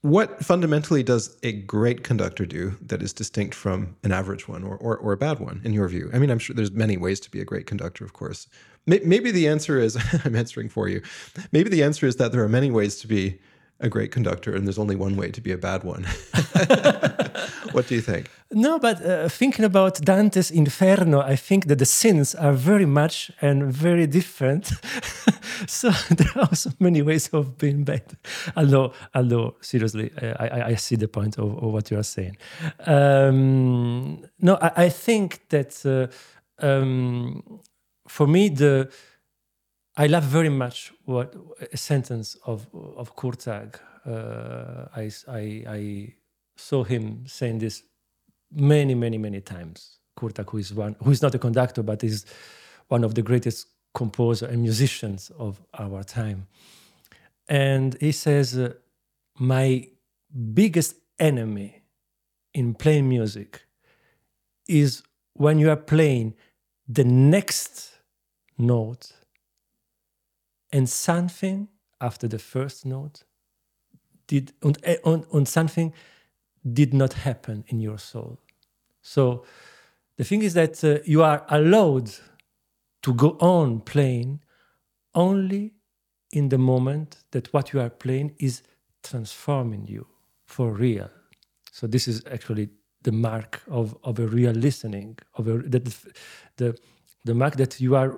what 0.06 0.46
fundamentally 0.46 1.02
does 1.02 1.36
a 1.42 1.52
great 1.52 2.04
conductor 2.04 2.46
do 2.46 2.78
that 2.80 3.02
is 3.02 3.12
distinct 3.12 3.56
from 3.56 3.96
an 4.04 4.12
average 4.12 4.48
one 4.48 4.64
or, 4.64 4.78
or, 4.78 4.96
or 4.98 5.14
a 5.14 5.18
bad 5.18 5.40
one 5.40 5.62
in 5.64 5.74
your 5.74 5.88
view? 5.88 6.12
I 6.14 6.20
mean 6.20 6.30
i'm 6.30 6.38
sure 6.38 6.56
there's 6.56 6.72
many 6.72 6.96
ways 6.96 7.20
to 7.22 7.32
be 7.32 7.42
a 7.42 7.44
great 7.44 7.66
conductor 7.66 8.06
of 8.06 8.14
course. 8.14 8.48
Maybe 8.86 9.32
the 9.32 9.48
answer 9.48 9.80
is 9.80 9.98
i'm 10.26 10.36
answering 10.36 10.70
for 10.70 10.88
you. 10.88 11.02
Maybe 11.52 11.70
the 11.72 11.82
answer 11.82 12.06
is 12.06 12.18
that 12.18 12.32
there 12.32 12.44
are 12.44 12.50
many 12.50 12.70
ways 12.70 13.00
to 13.00 13.08
be 13.08 13.40
a 13.80 13.90
great 13.90 14.12
conductor 14.12 14.56
and 14.56 14.66
there's 14.66 14.80
only 14.80 14.96
one 14.96 15.16
way 15.18 15.32
to 15.32 15.42
be 15.42 15.52
a 15.52 15.58
bad 15.58 15.84
one. 15.84 16.04
what 17.72 17.88
do 17.88 17.96
you 17.96 18.02
think? 18.02 18.30
No, 18.52 18.80
but 18.80 19.06
uh, 19.06 19.28
thinking 19.28 19.66
about 19.66 20.00
Dante's 20.02 20.50
Inferno, 20.50 21.20
I 21.20 21.36
think 21.36 21.66
that 21.68 21.80
the 21.80 21.86
sins 21.86 22.34
are 22.36 22.54
very 22.54 22.86
much 22.86 23.32
and 23.42 23.72
very 23.72 24.08
different. 24.08 24.68
so 25.68 25.90
there 26.10 26.32
are 26.38 26.56
so 26.56 26.72
many 26.80 27.02
ways 27.02 27.28
of 27.34 27.58
being 27.58 27.84
bad. 27.84 28.18
Although, 28.56 28.94
although 29.14 29.56
seriously, 29.62 30.12
I, 30.22 30.72
I 30.72 30.76
see 30.76 30.96
the 30.96 31.08
point 31.08 31.38
of, 31.38 31.58
of 31.58 31.72
what 31.74 31.92
you 31.92 32.00
are 32.00 32.04
saying. 32.04 32.38
Um, 32.86 34.24
no, 34.40 34.58
I, 34.62 34.72
I, 34.86 34.90
think 34.90 35.50
that 35.50 35.86
uh, 35.86 36.66
um, 36.66 37.60
for 38.08 38.28
me, 38.28 38.50
the 38.50 38.90
I 39.98 40.08
love 40.08 40.24
very 40.24 40.50
much 40.50 40.92
what 41.06 41.34
a 41.72 41.78
sentence 41.78 42.36
of 42.46 42.68
of 42.74 43.16
Kurtág. 43.16 43.80
Uh, 44.06 44.88
I, 44.96 45.10
I, 45.28 45.64
I 45.68 46.14
saw 46.58 46.84
him 46.84 47.26
saying 47.26 47.60
this 47.60 47.84
many 48.52 48.94
many 48.94 49.18
many 49.18 49.42
times. 49.42 50.00
Kurtág, 50.20 50.50
who 50.50 50.58
is 50.58 50.74
one 50.74 50.96
who 51.02 51.12
is 51.12 51.22
not 51.22 51.34
a 51.36 51.40
conductor 51.40 51.82
but 51.84 52.04
is 52.04 52.26
one 52.90 53.06
of 53.06 53.16
the 53.16 53.22
greatest 53.22 53.68
composer 53.94 54.48
and 54.48 54.62
musicians 54.62 55.32
of 55.40 55.62
our 55.80 56.04
time, 56.04 56.48
and 57.48 57.96
he 58.02 58.12
says, 58.12 58.58
uh, 58.58 58.74
"My 59.40 59.88
biggest 60.54 60.96
enemy 61.20 61.84
in 62.54 62.74
playing 62.74 63.08
music 63.08 63.66
is 64.68 65.04
when 65.34 65.58
you 65.58 65.70
are 65.70 65.78
playing 65.78 66.36
the 66.86 67.06
next 67.06 67.92
note." 68.58 69.14
And 70.72 70.90
something 70.90 71.68
after 72.02 72.28
the 72.28 72.40
first 72.40 72.86
note 72.86 73.24
did 74.28 74.54
and, 74.62 74.78
and, 75.06 75.26
and 75.32 75.48
something 75.48 75.94
did 76.74 76.94
not 76.94 77.14
happen 77.14 77.64
in 77.68 77.80
your 77.80 78.00
soul. 78.00 78.40
So 79.02 79.46
the 80.18 80.24
thing 80.24 80.42
is 80.42 80.54
that 80.56 80.84
uh, 80.84 81.00
you 81.06 81.22
are 81.24 81.46
allowed 81.50 82.12
to 83.04 83.14
go 83.14 83.38
on 83.40 83.82
playing 83.82 84.42
only 85.14 85.74
in 86.32 86.50
the 86.50 86.58
moment 86.58 87.18
that 87.32 87.54
what 87.54 87.72
you 87.72 87.80
are 87.80 87.90
playing 87.90 88.36
is 88.40 88.64
transforming 89.04 89.86
you 89.88 90.08
for 90.46 90.72
real. 90.72 91.10
So 91.72 91.88
this 91.88 92.08
is 92.08 92.24
actually 92.32 92.70
the 93.04 93.12
mark 93.12 93.62
of, 93.68 93.96
of 94.04 94.20
a 94.20 94.28
real 94.28 94.54
listening 94.54 95.18
of 95.36 95.48
a, 95.48 95.60
that 95.60 95.86
the, 96.58 96.76
the 97.24 97.34
mark 97.36 97.56
that 97.58 97.80
you 97.80 97.96
are 97.96 98.18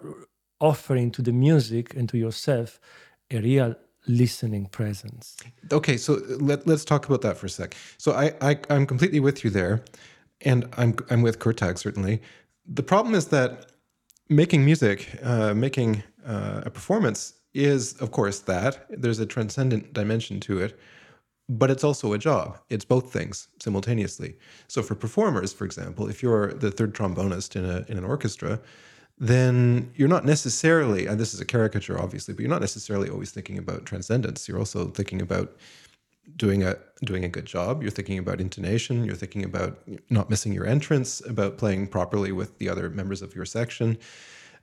offering 0.60 1.12
to 1.12 1.22
the 1.22 1.32
music 1.32 1.96
and 1.96 2.10
to 2.10 2.18
yourself 2.18 2.80
a 3.32 3.40
real 3.40 3.76
listening 4.08 4.68
presence. 4.68 5.38
Okay, 5.72 5.98
so 5.98 6.22
let, 6.40 6.66
let's 6.66 6.86
talk 6.86 7.06
about 7.06 7.22
that 7.22 7.38
for 7.38 7.46
a 7.46 7.50
sec. 7.50 7.76
So 7.98 8.14
I, 8.14 8.34
I 8.42 8.58
I'm 8.70 8.86
completely 8.86 9.20
with 9.20 9.44
you 9.44 9.50
there, 9.50 9.84
and 10.42 10.68
I'm 10.78 10.96
I'm 11.10 11.22
with 11.22 11.40
Kurtág 11.40 11.78
certainly. 11.78 12.22
The 12.66 12.84
problem 12.84 13.16
is 13.16 13.28
that 13.28 13.68
making 14.30 14.66
music, 14.66 15.20
uh, 15.24 15.54
making 15.54 16.04
uh, 16.26 16.62
a 16.66 16.70
performance 16.70 17.34
is 17.54 17.94
of 17.94 18.12
course 18.12 18.40
that 18.40 18.86
there's 18.90 19.20
a 19.20 19.26
transcendent 19.26 19.94
dimension 19.94 20.40
to 20.42 20.60
it, 20.60 20.80
but 21.50 21.72
it's 21.72 21.84
also 21.84 22.14
a 22.14 22.18
job. 22.18 22.60
It's 22.70 22.86
both 22.86 23.12
things 23.12 23.48
simultaneously. 23.60 24.38
So 24.68 24.82
for 24.84 24.96
performers, 24.96 25.54
for 25.54 25.66
example, 25.66 26.10
if 26.10 26.22
you're 26.22 26.54
the 26.54 26.72
third 26.72 26.94
trombonist 26.94 27.56
in 27.56 27.66
a 27.66 27.86
in 27.90 27.98
an 27.98 28.06
orchestra, 28.06 28.60
then 29.20 29.92
you're 29.96 30.08
not 30.08 30.26
necessarily, 30.26 31.08
and 31.08 31.20
this 31.20 31.34
is 31.34 31.40
a 31.40 31.46
caricature, 31.46 32.00
obviously, 32.00 32.34
but 32.34 32.42
you're 32.42 32.50
not 32.50 32.62
necessarily 32.62 33.10
always 33.10 33.32
thinking 33.32 33.58
about 33.58 33.86
transcendence. 33.86 34.48
You're 34.48 34.60
also 34.60 34.90
thinking 34.90 35.22
about 35.22 35.56
doing 36.36 36.64
a 36.64 36.76
doing 37.04 37.24
a 37.24 37.30
good 37.30 37.46
job. 37.46 37.82
You're 37.82 37.92
thinking 37.92 38.20
about 38.20 38.42
intonation. 38.42 39.06
You're 39.06 39.16
thinking 39.16 39.44
about 39.44 39.80
not 40.10 40.30
missing 40.30 40.54
your 40.54 40.68
entrance, 40.68 41.22
about 41.26 41.58
playing 41.58 41.88
properly 41.88 42.32
with 42.32 42.58
the 42.60 42.70
other 42.70 42.90
members 42.90 43.22
of 43.22 43.34
your 43.34 43.46
section. 43.46 43.98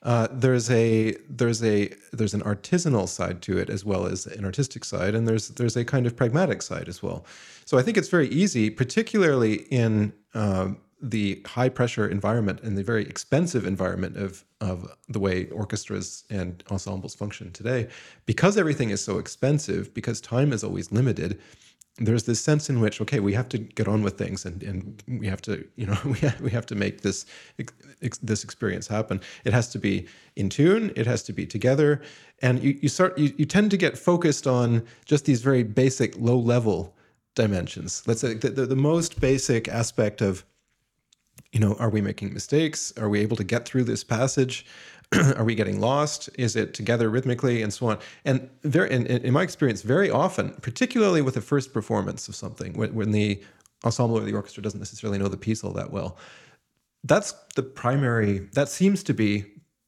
Uh, 0.02 0.28
there's 0.30 0.70
a 0.70 1.16
there's 1.28 1.64
a 1.64 1.90
there's 2.12 2.34
an 2.34 2.42
artisanal 2.42 3.08
side 3.08 3.40
to 3.42 3.56
it 3.56 3.70
as 3.70 3.84
well 3.84 4.06
as 4.06 4.26
an 4.26 4.44
artistic 4.44 4.84
side, 4.84 5.14
and 5.14 5.26
there's 5.26 5.48
there's 5.48 5.76
a 5.76 5.84
kind 5.84 6.06
of 6.06 6.14
pragmatic 6.14 6.60
side 6.60 6.88
as 6.88 7.02
well. 7.02 7.24
So 7.64 7.78
I 7.78 7.82
think 7.82 7.96
it's 7.96 8.08
very 8.08 8.28
easy, 8.28 8.68
particularly 8.68 9.62
in 9.70 10.12
uh, 10.34 10.68
the 11.10 11.42
high 11.46 11.68
pressure 11.68 12.06
environment 12.08 12.60
and 12.62 12.76
the 12.76 12.82
very 12.82 13.04
expensive 13.04 13.66
environment 13.66 14.16
of 14.16 14.44
of 14.60 14.90
the 15.08 15.20
way 15.20 15.48
orchestras 15.50 16.24
and 16.30 16.64
ensembles 16.70 17.14
function 17.14 17.50
today 17.52 17.86
because 18.26 18.56
everything 18.56 18.90
is 18.90 19.02
so 19.02 19.18
expensive 19.18 19.92
because 19.94 20.20
time 20.20 20.52
is 20.52 20.64
always 20.64 20.90
limited 20.90 21.38
there's 21.98 22.24
this 22.24 22.40
sense 22.40 22.68
in 22.68 22.80
which 22.80 23.00
okay 23.00 23.20
we 23.20 23.34
have 23.34 23.48
to 23.48 23.58
get 23.58 23.86
on 23.86 24.02
with 24.02 24.18
things 24.18 24.44
and 24.44 24.62
and 24.62 25.02
we 25.06 25.26
have 25.26 25.40
to 25.42 25.64
you 25.76 25.86
know 25.86 25.98
we 26.04 26.18
have, 26.18 26.40
we 26.40 26.50
have 26.50 26.66
to 26.66 26.74
make 26.74 27.02
this 27.02 27.26
this 28.22 28.44
experience 28.44 28.86
happen. 28.88 29.20
It 29.44 29.52
has 29.52 29.68
to 29.68 29.78
be 29.78 30.06
in 30.36 30.48
tune. 30.48 30.92
It 30.96 31.06
has 31.06 31.22
to 31.24 31.32
be 31.32 31.46
together. 31.46 32.02
And 32.42 32.62
you, 32.62 32.78
you 32.82 32.88
start 32.88 33.16
you, 33.16 33.32
you 33.36 33.44
tend 33.44 33.70
to 33.70 33.76
get 33.76 33.96
focused 33.96 34.46
on 34.46 34.84
just 35.04 35.24
these 35.24 35.40
very 35.42 35.62
basic 35.62 36.16
low 36.18 36.38
level 36.38 36.94
dimensions. 37.34 38.02
Let's 38.06 38.20
say 38.20 38.34
the, 38.34 38.50
the, 38.50 38.66
the 38.66 38.76
most 38.76 39.20
basic 39.20 39.68
aspect 39.68 40.20
of 40.20 40.44
you 41.54 41.60
know, 41.60 41.74
are 41.78 41.88
we 41.88 42.00
making 42.00 42.34
mistakes? 42.34 42.92
Are 42.98 43.08
we 43.08 43.20
able 43.20 43.36
to 43.36 43.44
get 43.44 43.64
through 43.64 43.84
this 43.84 44.02
passage? 44.02 44.66
are 45.36 45.44
we 45.44 45.54
getting 45.54 45.80
lost? 45.80 46.28
Is 46.36 46.56
it 46.56 46.74
together 46.74 47.08
rhythmically 47.08 47.62
and 47.62 47.72
so 47.72 47.86
on? 47.86 47.98
And 48.24 48.50
very, 48.64 48.90
in, 48.90 49.06
in 49.06 49.32
my 49.32 49.42
experience, 49.42 49.82
very 49.82 50.10
often, 50.10 50.50
particularly 50.62 51.22
with 51.22 51.34
the 51.34 51.40
first 51.40 51.72
performance 51.72 52.26
of 52.26 52.34
something, 52.34 52.72
when, 52.72 52.92
when 52.92 53.12
the 53.12 53.40
ensemble 53.84 54.18
or 54.18 54.24
the 54.24 54.34
orchestra 54.34 54.64
doesn't 54.64 54.80
necessarily 54.80 55.16
know 55.16 55.28
the 55.28 55.36
piece 55.36 55.62
all 55.62 55.72
that 55.74 55.92
well, 55.92 56.18
that's 57.04 57.32
the 57.54 57.62
primary. 57.62 58.48
That 58.54 58.68
seems 58.68 59.04
to 59.04 59.14
be 59.14 59.44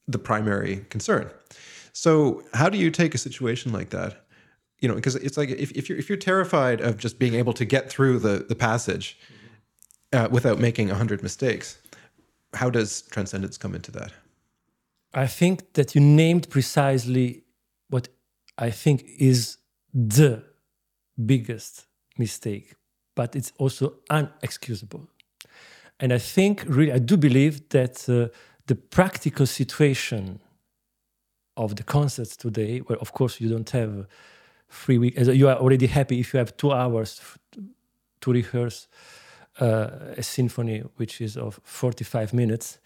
the 0.06 0.20
primary 0.20 0.86
concern. 0.88 1.30
So, 1.92 2.44
how 2.54 2.68
do 2.68 2.78
you 2.78 2.92
take 2.92 3.12
a 3.14 3.18
situation 3.18 3.72
like 3.72 3.90
that? 3.90 4.24
You 4.80 4.88
know, 4.88 4.94
because 4.94 5.16
it's 5.16 5.36
like 5.36 5.48
if, 5.48 5.72
if 5.72 5.88
you're 5.88 5.98
if 5.98 6.08
you're 6.08 6.18
terrified 6.18 6.80
of 6.80 6.98
just 6.98 7.18
being 7.18 7.34
able 7.34 7.54
to 7.54 7.64
get 7.64 7.88
through 7.88 8.20
the 8.20 8.44
the 8.46 8.54
passage 8.54 9.18
uh, 10.16 10.28
without 10.30 10.58
making 10.58 10.88
a 10.88 10.92
100 10.92 11.22
mistakes. 11.22 11.78
How 12.54 12.70
does 12.70 13.02
transcendence 13.02 13.58
come 13.58 13.74
into 13.74 13.92
that? 13.92 14.12
I 15.14 15.26
think 15.26 15.74
that 15.74 15.94
you 15.94 16.00
named 16.00 16.48
precisely 16.50 17.44
what 17.90 18.08
I 18.58 18.70
think 18.70 19.04
is 19.18 19.58
the 19.92 20.42
biggest 21.24 21.86
mistake, 22.18 22.74
but 23.14 23.36
it's 23.36 23.52
also 23.58 23.94
unexcusable. 24.10 25.06
And 26.00 26.12
I 26.12 26.18
think, 26.18 26.64
really, 26.66 26.92
I 26.92 26.98
do 26.98 27.16
believe 27.16 27.68
that 27.70 28.08
uh, 28.08 28.28
the 28.66 28.74
practical 28.74 29.46
situation 29.46 30.40
of 31.56 31.76
the 31.76 31.82
concerts 31.82 32.36
today, 32.36 32.78
where 32.78 32.98
of 32.98 33.12
course 33.12 33.40
you 33.40 33.48
don't 33.48 33.70
have 33.70 34.06
three 34.68 34.98
weeks, 34.98 35.28
you 35.28 35.48
are 35.48 35.56
already 35.56 35.86
happy 35.86 36.20
if 36.20 36.34
you 36.34 36.38
have 36.38 36.56
two 36.56 36.72
hours 36.72 37.20
to 38.20 38.32
rehearse 38.32 38.88
uh, 39.60 39.88
a 40.16 40.22
symphony 40.22 40.80
which 40.96 41.20
is 41.20 41.36
of 41.36 41.60
45 41.64 42.32
minutes. 42.34 42.78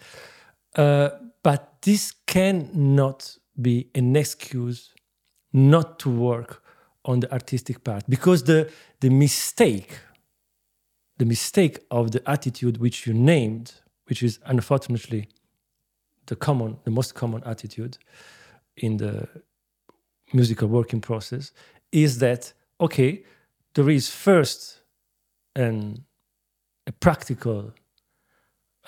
Uh, 0.76 1.10
but 1.42 1.82
this 1.82 2.14
cannot 2.26 3.36
be 3.60 3.88
an 3.94 4.16
excuse 4.16 4.94
not 5.52 5.98
to 5.98 6.10
work 6.10 6.62
on 7.04 7.20
the 7.20 7.32
artistic 7.32 7.82
part 7.82 8.04
because 8.08 8.44
the, 8.44 8.70
the 9.00 9.10
mistake, 9.10 9.98
the 11.18 11.24
mistake 11.24 11.78
of 11.90 12.12
the 12.12 12.22
attitude 12.30 12.76
which 12.78 13.06
you 13.06 13.14
named, 13.14 13.72
which 14.06 14.22
is 14.22 14.38
unfortunately 14.46 15.28
the 16.26 16.36
common, 16.36 16.76
the 16.84 16.90
most 16.90 17.14
common 17.14 17.42
attitude 17.44 17.98
in 18.76 18.98
the 18.98 19.26
musical 20.32 20.68
working 20.68 21.00
process, 21.00 21.52
is 21.90 22.18
that 22.18 22.52
okay, 22.80 23.24
there 23.74 23.90
is 23.90 24.08
first 24.08 24.80
an 25.54 26.04
a 26.86 26.92
practical 26.92 27.72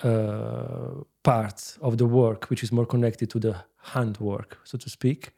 uh, 0.03 1.03
part 1.23 1.77
of 1.81 1.97
the 1.97 2.05
work 2.05 2.49
which 2.49 2.63
is 2.63 2.71
more 2.71 2.85
connected 2.85 3.29
to 3.29 3.39
the 3.39 3.55
handwork, 3.93 4.57
so 4.63 4.77
to 4.77 4.89
speak. 4.89 5.31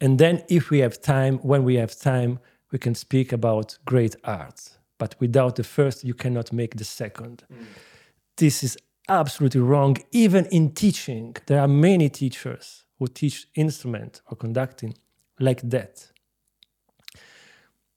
And 0.00 0.18
then, 0.18 0.42
if 0.48 0.70
we 0.70 0.80
have 0.80 1.00
time, 1.00 1.38
when 1.38 1.64
we 1.64 1.76
have 1.76 1.96
time, 1.96 2.38
we 2.72 2.78
can 2.78 2.94
speak 2.94 3.32
about 3.32 3.78
great 3.84 4.16
art. 4.24 4.78
But 4.98 5.14
without 5.20 5.56
the 5.56 5.64
first, 5.64 6.04
you 6.04 6.14
cannot 6.14 6.52
make 6.52 6.76
the 6.76 6.84
second. 6.84 7.44
Mm. 7.52 7.66
This 8.36 8.62
is 8.62 8.76
absolutely 9.08 9.60
wrong. 9.60 9.96
Even 10.10 10.46
in 10.46 10.72
teaching, 10.72 11.36
there 11.46 11.60
are 11.60 11.68
many 11.68 12.08
teachers 12.08 12.84
who 12.98 13.06
teach 13.06 13.46
instrument 13.54 14.22
or 14.30 14.36
conducting 14.36 14.94
like 15.38 15.60
that. 15.70 16.12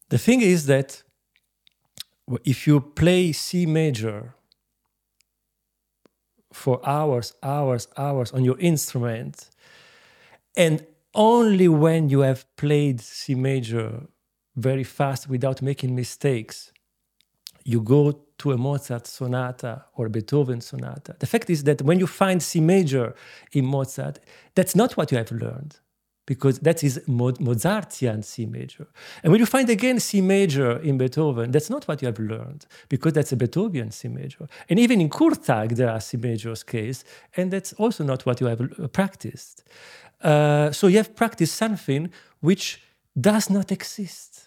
The 0.10 0.18
thing 0.18 0.42
is 0.42 0.66
that 0.68 1.04
if 2.44 2.68
you 2.68 2.82
play 2.82 3.32
C 3.32 3.66
major 3.66 4.34
for 6.52 6.80
hours, 6.88 7.34
hours, 7.44 7.88
hours 7.98 8.32
on 8.32 8.44
your 8.44 8.58
instrument, 8.60 9.50
and 10.56 10.86
only 11.14 11.68
when 11.68 12.10
you 12.10 12.22
have 12.22 12.46
played 12.56 13.02
C 13.02 13.36
major 13.36 14.08
very 14.56 14.84
fast 14.84 15.30
without 15.30 15.62
making 15.62 15.96
mistakes, 15.96 16.72
you 17.64 17.82
go 17.82 18.22
to 18.38 18.52
a 18.52 18.58
Mozart 18.58 19.08
sonata 19.08 19.86
or 19.96 20.10
Beethoven 20.10 20.62
sonata. 20.62 21.16
The 21.20 21.28
fact 21.28 21.50
is 21.50 21.64
that 21.64 21.82
when 21.82 22.00
you 22.00 22.08
find 22.08 22.42
C 22.42 22.60
major 22.60 23.16
in 23.52 23.66
Mozart, 23.66 24.20
that's 24.56 24.76
not 24.76 24.98
what 24.98 25.12
you 25.12 25.18
have 25.18 25.32
learned 25.32 25.80
because 26.26 26.60
that 26.60 26.84
is 26.84 27.00
Mozartian 27.08 28.24
C 28.24 28.46
major. 28.46 28.88
And 29.24 29.32
when 29.32 29.40
you 29.40 29.46
find 29.46 29.70
again 29.70 30.00
C 30.00 30.22
major 30.22 30.78
in 30.80 30.98
Beethoven, 30.98 31.52
that's 31.52 31.70
not 31.70 31.88
what 31.88 32.02
you 32.02 32.08
have 32.08 32.20
learned 32.20 32.66
because 32.90 33.14
that's 33.14 33.32
a 33.32 33.36
Beethoven 33.36 33.92
C 33.92 34.08
major. 34.08 34.48
And 34.70 34.80
even 34.80 35.02
in 35.02 35.10
Kurtág, 35.10 35.76
there 35.76 35.90
are 35.90 36.00
C 36.00 36.18
major 36.18 36.56
scales, 36.56 37.04
and 37.38 37.52
that's 37.52 37.74
also 37.74 38.04
not 38.04 38.26
what 38.26 38.42
you 38.42 38.48
have 38.48 38.62
uh, 38.62 38.88
practiced. 38.88 39.64
Uh, 40.22 40.72
so 40.72 40.88
you 40.88 40.98
have 40.98 41.16
practiced 41.16 41.56
something 41.56 42.10
which 42.40 42.82
does 43.20 43.50
not 43.50 43.72
exist. 43.72 44.46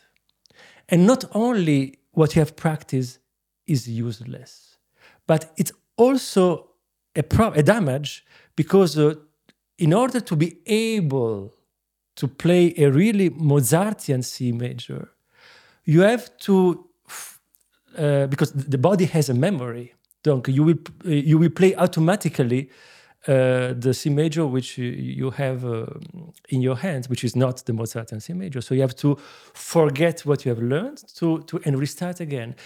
And 0.89 1.07
not 1.07 1.25
only 1.35 1.99
what 2.13 2.35
you 2.35 2.41
have 2.41 2.57
practiced 2.57 3.21
is 3.67 3.89
useless, 3.89 4.79
but 5.27 5.53
it's 5.57 5.73
also 5.97 6.71
a, 7.15 7.23
pro- 7.23 7.53
a 7.53 7.63
damage 7.63 8.25
because 8.57 8.99
uh, 8.99 9.15
in 9.79 9.93
order 9.93 10.21
to 10.21 10.35
be 10.35 10.59
able 10.67 11.53
to 12.19 12.27
play 12.27 12.75
a 12.77 12.91
really 12.91 13.31
Mozartian 13.31 14.23
C 14.23 14.53
major, 14.53 15.09
you 15.85 16.03
have 16.03 16.37
to, 16.39 16.85
uh, 17.97 18.27
because 18.27 18.53
the 18.53 18.79
body 18.79 19.05
has 19.07 19.29
a 19.29 19.35
memory. 19.35 19.95
Donc 20.25 20.49
you 20.49 20.65
will 20.65 20.79
you 21.05 21.39
will 21.39 21.51
play 21.51 21.77
automatically 21.77 22.71
uh, 23.29 23.73
the 23.85 23.95
C 23.95 24.11
major 24.11 24.47
which 24.47 24.77
you 24.79 25.31
have 25.31 25.65
uh, 25.65 25.87
in 26.49 26.61
your 26.61 26.77
hands, 26.77 27.09
which 27.09 27.23
is 27.23 27.35
not 27.37 27.65
the 27.65 27.73
Mozartian 27.73 28.21
C 28.21 28.33
major. 28.33 28.61
So 28.61 28.75
you 28.75 28.81
have 28.81 28.97
to 28.97 29.17
forget 29.55 30.27
what 30.27 30.45
you 30.45 30.51
have 30.55 30.63
learned 30.63 30.99
to 31.19 31.43
to 31.43 31.61
and 31.65 31.79
restart 31.79 32.21
again. 32.21 32.57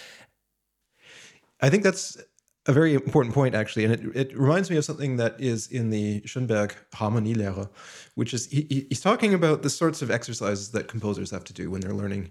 I 1.60 1.68
think 1.68 1.84
that's 1.84 2.16
a 2.66 2.72
very 2.72 2.94
important 2.94 3.34
point, 3.34 3.54
actually, 3.54 3.84
and 3.84 3.92
it, 3.92 4.16
it 4.16 4.38
reminds 4.38 4.70
me 4.70 4.76
of 4.76 4.84
something 4.84 5.16
that 5.16 5.40
is 5.40 5.66
in 5.66 5.90
the 5.90 6.22
Schoenberg 6.24 6.74
Harmonielehre, 6.94 7.68
which 8.14 8.32
is 8.32 8.46
he, 8.46 8.86
he's 8.88 9.00
talking 9.00 9.34
about 9.34 9.62
the 9.62 9.70
sorts 9.70 10.00
of 10.00 10.10
exercises 10.10 10.70
that 10.70 10.86
composers 10.86 11.30
have 11.30 11.44
to 11.44 11.52
do 11.52 11.70
when 11.70 11.80
they're 11.80 11.92
learning 11.92 12.30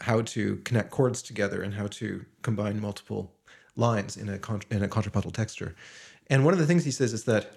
how 0.00 0.22
to 0.22 0.56
connect 0.64 0.90
chords 0.90 1.22
together 1.22 1.62
and 1.62 1.74
how 1.74 1.86
to 1.86 2.24
combine 2.42 2.80
multiple 2.80 3.32
lines 3.76 4.16
in 4.16 4.28
a 4.28 4.40
in 4.70 4.82
a 4.82 4.88
contrapuntal 4.88 5.30
texture. 5.30 5.74
And 6.28 6.44
one 6.44 6.52
of 6.52 6.58
the 6.58 6.66
things 6.66 6.84
he 6.84 6.90
says 6.90 7.12
is 7.12 7.24
that 7.24 7.52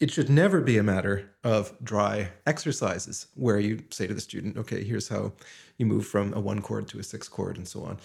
it 0.00 0.10
should 0.10 0.30
never 0.30 0.60
be 0.62 0.78
a 0.78 0.82
matter 0.82 1.30
of 1.44 1.74
dry 1.84 2.30
exercises 2.46 3.26
where 3.34 3.58
you 3.58 3.82
say 3.90 4.06
to 4.06 4.14
the 4.14 4.20
student, 4.20 4.56
"Okay, 4.56 4.82
here's 4.82 5.08
how 5.08 5.32
you 5.76 5.86
move 5.86 6.06
from 6.06 6.32
a 6.32 6.40
one 6.40 6.62
chord 6.62 6.88
to 6.88 6.98
a 6.98 7.02
six 7.02 7.28
chord 7.28 7.56
and 7.56 7.68
so 7.68 7.84
on." 7.84 7.98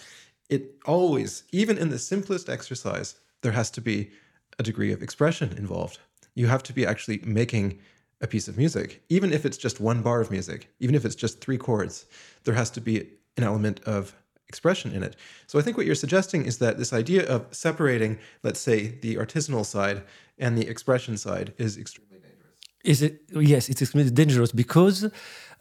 It 0.48 0.76
always, 0.84 1.44
even 1.52 1.78
in 1.78 1.90
the 1.90 1.98
simplest 1.98 2.48
exercise, 2.48 3.16
there 3.42 3.52
has 3.52 3.70
to 3.72 3.80
be 3.80 4.10
a 4.58 4.62
degree 4.62 4.92
of 4.92 5.02
expression 5.02 5.54
involved. 5.56 5.98
You 6.34 6.46
have 6.46 6.62
to 6.64 6.72
be 6.72 6.86
actually 6.86 7.20
making 7.24 7.78
a 8.20 8.26
piece 8.26 8.48
of 8.48 8.56
music, 8.56 9.02
even 9.08 9.32
if 9.32 9.44
it's 9.44 9.58
just 9.58 9.80
one 9.80 10.02
bar 10.02 10.20
of 10.20 10.30
music, 10.30 10.68
even 10.80 10.94
if 10.94 11.04
it's 11.04 11.14
just 11.14 11.40
three 11.40 11.58
chords, 11.58 12.06
there 12.44 12.54
has 12.54 12.70
to 12.70 12.80
be 12.80 13.00
an 13.36 13.44
element 13.44 13.80
of 13.84 14.14
expression 14.48 14.92
in 14.92 15.02
it. 15.02 15.16
So 15.46 15.58
I 15.58 15.62
think 15.62 15.76
what 15.76 15.86
you're 15.86 15.94
suggesting 15.94 16.44
is 16.46 16.58
that 16.58 16.78
this 16.78 16.92
idea 16.92 17.26
of 17.26 17.46
separating, 17.50 18.18
let's 18.42 18.60
say, 18.60 18.98
the 19.02 19.16
artisanal 19.16 19.66
side 19.66 20.02
and 20.38 20.56
the 20.56 20.66
expression 20.66 21.16
side 21.16 21.52
is 21.58 21.76
extremely 21.76 22.18
dangerous. 22.18 22.54
Is 22.84 23.02
it? 23.02 23.22
Yes, 23.32 23.68
it's 23.68 23.82
extremely 23.82 24.10
dangerous 24.10 24.52
because 24.52 25.10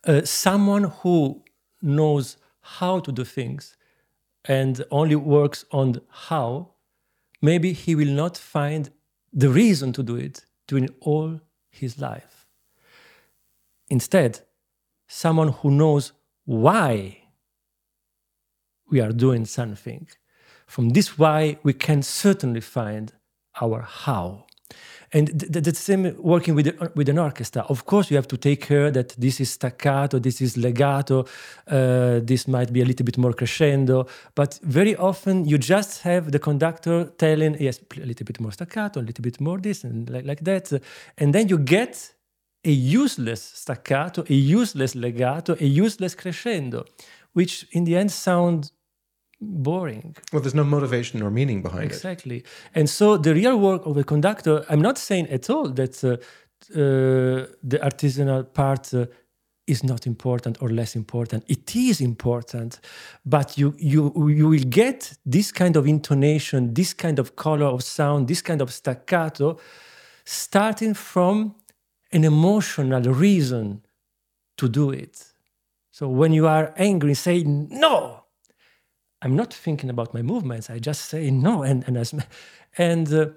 uh, 0.06 0.22
someone 0.24 0.86
who 1.02 1.44
knows 1.82 2.38
how 2.62 3.00
to 3.00 3.12
do 3.12 3.24
things 3.24 3.76
and 4.48 4.84
only 4.92 5.16
works 5.16 5.66
on 5.72 6.02
how, 6.10 6.72
maybe 7.42 7.74
he 7.74 7.96
will 7.96 8.12
not 8.12 8.38
find 8.38 8.92
the 9.34 9.50
reason 9.50 9.92
to 9.94 10.04
do 10.04 10.16
it 10.16 10.46
during 10.68 10.90
all 11.02 11.42
his 11.70 12.00
life. 12.00 12.48
Instead, 13.90 14.42
someone 15.08 15.50
who 15.50 15.72
knows 15.72 16.14
why 16.46 17.24
we 18.90 19.02
are 19.02 19.12
doing 19.12 19.46
something, 19.46 20.08
from 20.68 20.90
this 20.90 21.18
why 21.18 21.58
we 21.64 21.74
can 21.74 22.02
certainly 22.02 22.62
find 22.62 23.14
our 23.62 23.82
how. 23.82 24.46
And 25.12 25.28
the, 25.28 25.62
the 25.62 25.76
same 25.76 26.16
working 26.18 26.56
with, 26.56 26.76
with 26.96 27.10
an 27.10 27.20
orchestra. 27.20 27.64
Of 27.70 27.86
course, 27.86 28.10
you 28.10 28.18
have 28.18 28.28
to 28.28 28.38
take 28.38 28.62
care 28.62 28.92
that 28.92 29.16
this 29.18 29.40
is 29.40 29.52
staccato, 29.52 30.20
this 30.20 30.42
is 30.42 30.58
legato, 30.58 31.26
uh, 31.68 32.20
this 32.24 32.48
might 32.48 32.74
be 32.74 32.82
a 32.82 32.86
little 32.86 33.06
bit 33.06 33.18
more 33.18 33.34
crescendo. 33.34 34.08
But 34.34 34.60
very 34.64 34.96
often, 34.96 35.46
you 35.46 35.58
just 35.58 36.02
have 36.02 36.32
the 36.32 36.40
conductor 36.40 37.06
telling, 37.18 37.56
yes, 37.62 37.80
a 37.96 38.06
little 38.06 38.26
bit 38.26 38.40
more 38.40 38.52
staccato, 38.52 39.00
a 39.00 39.04
little 39.04 39.22
bit 39.22 39.40
more 39.40 39.60
this, 39.60 39.84
and 39.84 40.10
like, 40.10 40.26
like 40.26 40.44
that. 40.44 40.82
And 41.18 41.34
then 41.34 41.48
you 41.50 41.60
get 41.60 42.14
a 42.66 42.72
useless 42.72 43.42
staccato, 43.42 44.24
a 44.28 44.34
useless 44.34 44.96
legato, 44.96 45.56
a 45.60 45.66
useless 45.66 46.16
crescendo, 46.16 46.84
which 47.34 47.68
in 47.72 47.84
the 47.84 47.96
end 47.96 48.12
sound 48.12 48.72
boring. 49.46 50.16
Well, 50.32 50.42
there's 50.42 50.56
no 50.56 50.64
motivation 50.64 51.22
or 51.22 51.32
meaning 51.32 51.62
behind 51.62 51.86
exactly. 51.86 52.38
it. 52.38 52.40
Exactly. 52.40 52.44
And 52.74 52.90
so 52.90 53.18
the 53.18 53.34
real 53.34 53.58
work 53.58 53.86
of 53.86 53.98
a 53.98 54.04
conductor, 54.04 54.66
I'm 54.70 54.82
not 54.82 54.98
saying 54.98 55.28
at 55.30 55.50
all 55.50 55.70
that 55.70 56.04
uh, 56.04 56.18
uh, 56.74 57.48
the 57.64 57.80
artisanal 57.82 58.54
part 58.54 58.94
uh, 58.94 59.06
is 59.68 59.84
not 59.84 60.06
important 60.06 60.62
or 60.62 60.70
less 60.70 60.96
important. 60.96 61.44
It 61.48 61.76
is 61.76 62.02
important, 62.02 62.80
but 63.26 63.58
you 63.58 63.74
you 63.78 64.30
you 64.30 64.50
will 64.50 64.64
get 64.70 65.18
this 65.26 65.52
kind 65.52 65.76
of 65.76 65.88
intonation, 65.88 66.74
this 66.74 66.94
kind 66.94 67.20
of 67.20 67.36
color 67.36 67.66
of 67.66 67.84
sound, 67.84 68.28
this 68.28 68.42
kind 68.42 68.62
of 68.62 68.72
staccato, 68.72 69.58
starting 70.24 70.94
from 70.94 71.56
an 72.12 72.24
emotional 72.24 73.02
reason 73.02 73.82
to 74.58 74.70
do 74.70 74.92
it. 74.92 75.34
So 75.92 76.08
when 76.08 76.34
you 76.34 76.48
are 76.48 76.74
angry, 76.78 77.14
say 77.14 77.44
no 77.44 78.25
I'm 79.26 79.36
not 79.36 79.52
thinking 79.52 79.90
about 79.90 80.14
my 80.14 80.22
movements. 80.22 80.70
I 80.70 80.78
just 80.78 81.06
say 81.06 81.32
no, 81.32 81.64
and 81.64 81.84
and 81.88 81.98
as, 81.98 82.14
and 82.78 83.12
uh, 83.12 83.30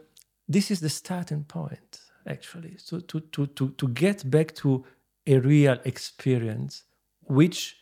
this 0.46 0.70
is 0.70 0.80
the 0.80 0.90
starting 0.90 1.44
point 1.44 2.00
actually. 2.26 2.76
So 2.76 3.00
to 3.00 3.20
to 3.20 3.46
to 3.46 3.70
to 3.70 3.88
get 3.88 4.30
back 4.30 4.54
to 4.56 4.84
a 5.26 5.38
real 5.38 5.78
experience, 5.84 6.84
which 7.22 7.78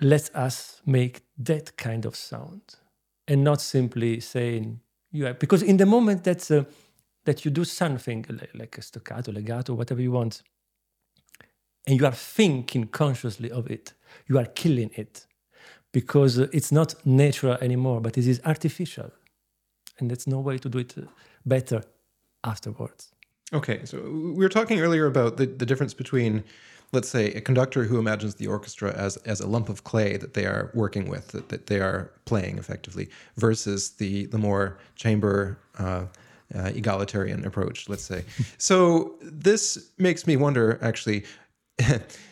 lets 0.00 0.30
us 0.34 0.80
make 0.86 1.22
that 1.36 1.76
kind 1.76 2.06
of 2.06 2.16
sound 2.16 2.76
and 3.26 3.44
not 3.44 3.60
simply 3.60 4.20
saying 4.20 4.80
you 5.10 5.26
have 5.26 5.38
because 5.38 5.62
in 5.62 5.76
the 5.76 5.86
moment 5.86 6.24
that 6.24 6.50
uh, 6.50 6.64
that 7.24 7.44
you 7.44 7.50
do 7.50 7.64
something 7.64 8.24
like, 8.28 8.54
like 8.54 8.78
a 8.78 8.82
staccato 8.82 9.32
legato 9.32 9.74
whatever 9.74 10.00
you 10.00 10.12
want 10.12 10.42
and 11.86 11.98
you 11.98 12.06
are 12.06 12.14
thinking 12.14 12.86
consciously 12.86 13.50
of 13.50 13.70
it 13.70 13.92
you 14.28 14.38
are 14.38 14.46
killing 14.46 14.90
it 14.94 15.26
because 16.00 16.32
it's 16.58 16.72
not 16.80 16.90
natural 17.04 17.56
anymore 17.66 17.98
but 18.06 18.12
it 18.20 18.26
is 18.32 18.38
artificial. 18.52 19.10
And 19.98 20.04
there's 20.10 20.28
no 20.36 20.40
way 20.48 20.56
to 20.64 20.68
do 20.74 20.78
it 20.78 20.92
uh, 20.96 21.02
better 21.54 21.80
afterwards. 22.52 23.02
Okay 23.52 23.78
so 23.90 23.96
we 24.36 24.40
were 24.44 24.54
talking 24.58 24.78
earlier 24.86 25.06
about 25.14 25.32
the, 25.38 25.46
the 25.60 25.66
difference 25.70 25.94
between 26.02 26.32
let's 26.96 27.10
say 27.16 27.24
a 27.40 27.42
conductor 27.48 27.82
who 27.88 27.96
imagines 28.04 28.34
the 28.36 28.46
orchestra 28.46 28.90
as 29.06 29.12
as 29.32 29.38
a 29.40 29.48
lump 29.54 29.68
of 29.74 29.78
clay 29.90 30.10
that 30.22 30.32
they 30.36 30.46
are 30.52 30.64
working 30.82 31.04
with 31.14 31.24
that, 31.32 31.44
that 31.52 31.62
they 31.70 31.80
are 31.88 32.00
playing 32.30 32.54
effectively 32.62 33.06
versus 33.36 33.80
the 34.00 34.12
the 34.34 34.40
more 34.48 34.64
chamber 35.04 35.58
uh, 35.78 36.04
uh, 36.58 36.80
egalitarian 36.80 37.40
approach 37.50 37.78
let's 37.92 38.06
say. 38.12 38.20
So 38.68 38.78
this 39.50 39.62
makes 40.06 40.22
me 40.28 40.34
wonder 40.46 40.66
actually 40.90 41.20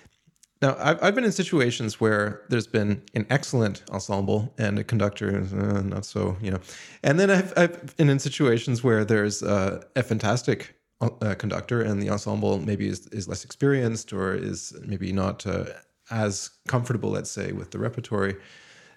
now 0.63 0.77
I've, 0.79 1.03
I've 1.03 1.15
been 1.15 1.25
in 1.25 1.33
situations 1.33 2.01
where 2.01 2.43
there's 2.49 2.67
been 2.67 3.03
an 3.15 3.27
excellent 3.31 3.83
ensemble 3.91 4.53
and 4.59 4.79
a 4.79 4.85
conductor 4.85 5.41
is 5.41 5.53
uh, 5.53 5.83
not 5.83 6.05
so 6.05 6.37
you 6.41 6.51
know 6.51 6.61
and 7.03 7.19
then 7.21 7.31
I've, 7.31 7.53
I've 7.57 7.97
been 7.97 8.09
in 8.09 8.19
situations 8.19 8.83
where 8.85 9.05
there's 9.05 9.43
uh, 9.43 9.83
a 9.95 10.03
fantastic 10.03 10.77
uh, 11.01 11.35
conductor 11.35 11.83
and 11.83 12.03
the 12.03 12.11
ensemble 12.11 12.59
maybe 12.59 12.89
is, 12.89 13.07
is 13.09 13.29
less 13.29 13.45
experienced 13.45 14.13
or 14.13 14.35
is 14.35 14.75
maybe 14.85 15.13
not 15.13 15.47
uh, 15.47 15.65
as 16.11 16.51
comfortable, 16.69 17.11
let's 17.11 17.31
say, 17.31 17.53
with 17.53 17.71
the 17.71 17.79
repertory. 17.79 18.37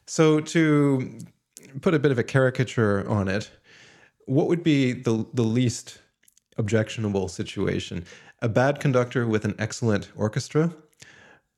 So 0.05 0.39
to 0.39 1.19
put 1.81 1.93
a 1.93 1.99
bit 1.99 2.11
of 2.11 2.19
a 2.19 2.23
caricature 2.23 3.07
on 3.09 3.27
it, 3.27 3.49
what 4.25 4.47
would 4.47 4.63
be 4.63 4.93
the, 4.93 5.25
the 5.33 5.43
least 5.43 5.99
objectionable 6.57 7.27
situation? 7.27 8.05
A 8.41 8.49
bad 8.49 8.79
conductor 8.79 9.27
with 9.27 9.43
an 9.43 9.55
excellent 9.59 10.09
orchestra 10.15 10.73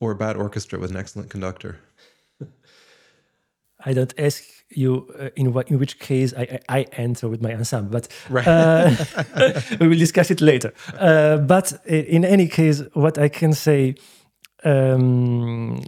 or 0.01 0.11
a 0.11 0.15
bad 0.15 0.35
orchestra 0.35 0.77
with 0.77 0.91
an 0.91 0.97
excellent 0.97 1.29
conductor? 1.29 1.79
I 3.85 3.93
don't 3.93 4.13
ask 4.17 4.43
you 4.69 5.07
uh, 5.19 5.29
in 5.35 5.53
what 5.53 5.69
in 5.69 5.79
which 5.79 5.99
case 5.99 6.33
I, 6.37 6.59
I, 6.69 6.79
I 6.79 6.81
enter 6.93 7.27
with 7.27 7.41
my 7.41 7.53
ensemble, 7.53 7.91
but 7.91 8.07
right. 8.29 8.47
uh, 8.47 8.95
we 9.79 9.87
will 9.87 9.97
discuss 9.97 10.31
it 10.31 10.41
later. 10.41 10.73
Uh, 10.99 11.37
but 11.37 11.73
in 11.85 12.25
any 12.25 12.47
case, 12.47 12.83
what 12.93 13.17
I 13.17 13.29
can 13.29 13.53
say, 13.53 13.95
um, 14.63 15.83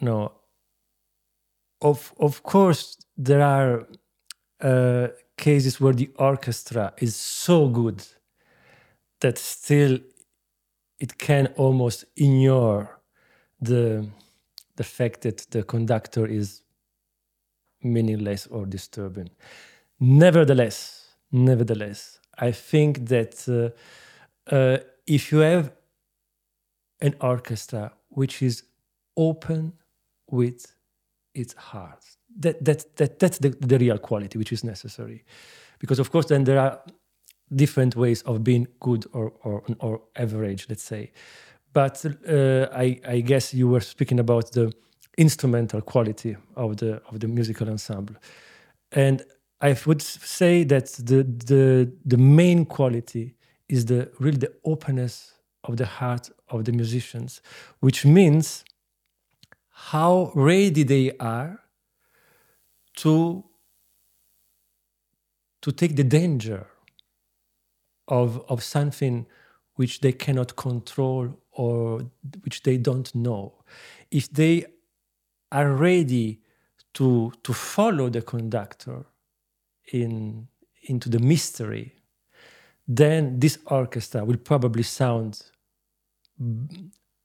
no, 0.00 0.32
of 1.80 2.14
of 2.18 2.42
course 2.42 2.96
there 3.16 3.42
are 3.42 3.86
uh, 4.60 5.08
cases 5.36 5.80
where 5.80 5.94
the 5.94 6.10
orchestra 6.18 6.92
is 6.98 7.16
so 7.16 7.68
good 7.68 8.04
that 9.20 9.38
still 9.38 9.98
it 10.98 11.18
can 11.18 11.46
almost 11.56 12.04
ignore 12.16 12.97
the 13.60 14.06
the 14.76 14.84
fact 14.84 15.22
that 15.22 15.38
the 15.50 15.62
conductor 15.62 16.24
is 16.26 16.62
meaningless 17.82 18.46
or 18.46 18.64
disturbing. 18.66 19.30
Nevertheless, 19.98 21.14
nevertheless, 21.32 22.20
I 22.38 22.52
think 22.52 23.08
that 23.08 23.48
uh, 23.48 24.54
uh, 24.54 24.78
if 25.06 25.32
you 25.32 25.38
have 25.38 25.72
an 27.00 27.14
orchestra 27.20 27.92
which 28.08 28.42
is 28.42 28.62
open 29.16 29.72
with 30.30 30.74
its 31.34 31.54
heart, 31.54 32.04
that, 32.38 32.64
that, 32.64 32.96
that, 32.96 33.18
that's 33.18 33.38
the, 33.38 33.50
the 33.50 33.78
real 33.78 33.98
quality 33.98 34.38
which 34.38 34.52
is 34.52 34.62
necessary. 34.62 35.24
Because, 35.80 35.98
of 35.98 36.10
course, 36.10 36.26
then 36.26 36.44
there 36.44 36.58
are 36.58 36.80
different 37.54 37.96
ways 37.96 38.22
of 38.22 38.44
being 38.44 38.68
good 38.80 39.06
or, 39.12 39.32
or, 39.42 39.64
or 39.80 40.02
average, 40.14 40.66
let's 40.68 40.84
say. 40.84 41.12
But 41.78 42.04
uh, 42.04 42.66
I, 42.74 42.98
I 43.06 43.20
guess 43.20 43.54
you 43.54 43.68
were 43.68 43.80
speaking 43.80 44.18
about 44.18 44.50
the 44.50 44.72
instrumental 45.16 45.80
quality 45.80 46.36
of 46.56 46.78
the 46.78 47.00
of 47.08 47.20
the 47.20 47.28
musical 47.28 47.68
ensemble. 47.68 48.16
And 48.90 49.22
I 49.60 49.76
would 49.86 50.02
say 50.02 50.64
that 50.64 50.86
the 51.10 51.22
the 51.22 51.92
the 52.04 52.16
main 52.16 52.64
quality 52.64 53.36
is 53.68 53.84
the 53.84 54.10
really 54.18 54.38
the 54.38 54.52
openness 54.64 55.34
of 55.62 55.76
the 55.76 55.86
heart 55.86 56.30
of 56.48 56.64
the 56.64 56.72
musicians, 56.72 57.42
which 57.78 58.04
means 58.04 58.64
how 59.92 60.32
ready 60.34 60.82
they 60.82 61.12
are 61.20 61.60
to 62.96 63.44
to 65.62 65.70
take 65.70 65.94
the 65.94 66.08
danger 66.18 66.66
of 68.08 68.42
of 68.48 68.64
something 68.64 69.26
which 69.76 70.00
they 70.00 70.12
cannot 70.12 70.56
control 70.56 71.38
or 71.58 72.02
which 72.44 72.62
they 72.62 72.78
don't 72.78 73.12
know. 73.14 73.52
If 74.10 74.30
they 74.32 74.64
are 75.50 75.72
ready 75.72 76.40
to, 76.94 77.32
to 77.42 77.52
follow 77.52 78.08
the 78.08 78.22
conductor 78.22 79.04
in, 79.92 80.46
into 80.82 81.08
the 81.08 81.18
mystery, 81.18 81.96
then 82.86 83.40
this 83.40 83.58
orchestra 83.66 84.24
will 84.24 84.36
probably 84.36 84.84
sound, 84.84 85.42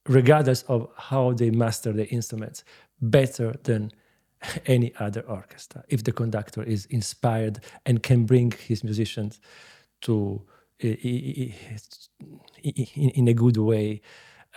regardless 0.09 0.63
of 0.63 0.89
how 0.97 1.33
they 1.33 1.51
master 1.51 1.93
the 1.93 2.07
instruments, 2.09 2.63
better 2.99 3.53
than 3.63 3.91
any 4.65 4.93
other 4.99 5.21
orchestra 5.21 5.83
if 5.87 6.03
the 6.03 6.11
conductor 6.11 6.63
is 6.63 6.85
inspired 6.87 7.59
and 7.85 8.03
can 8.03 8.25
bring 8.25 8.51
his 8.51 8.83
musicians 8.83 9.39
to 10.01 10.41
in, 10.79 11.53
a 13.27 13.33
good 13.33 13.57
way 13.57 14.01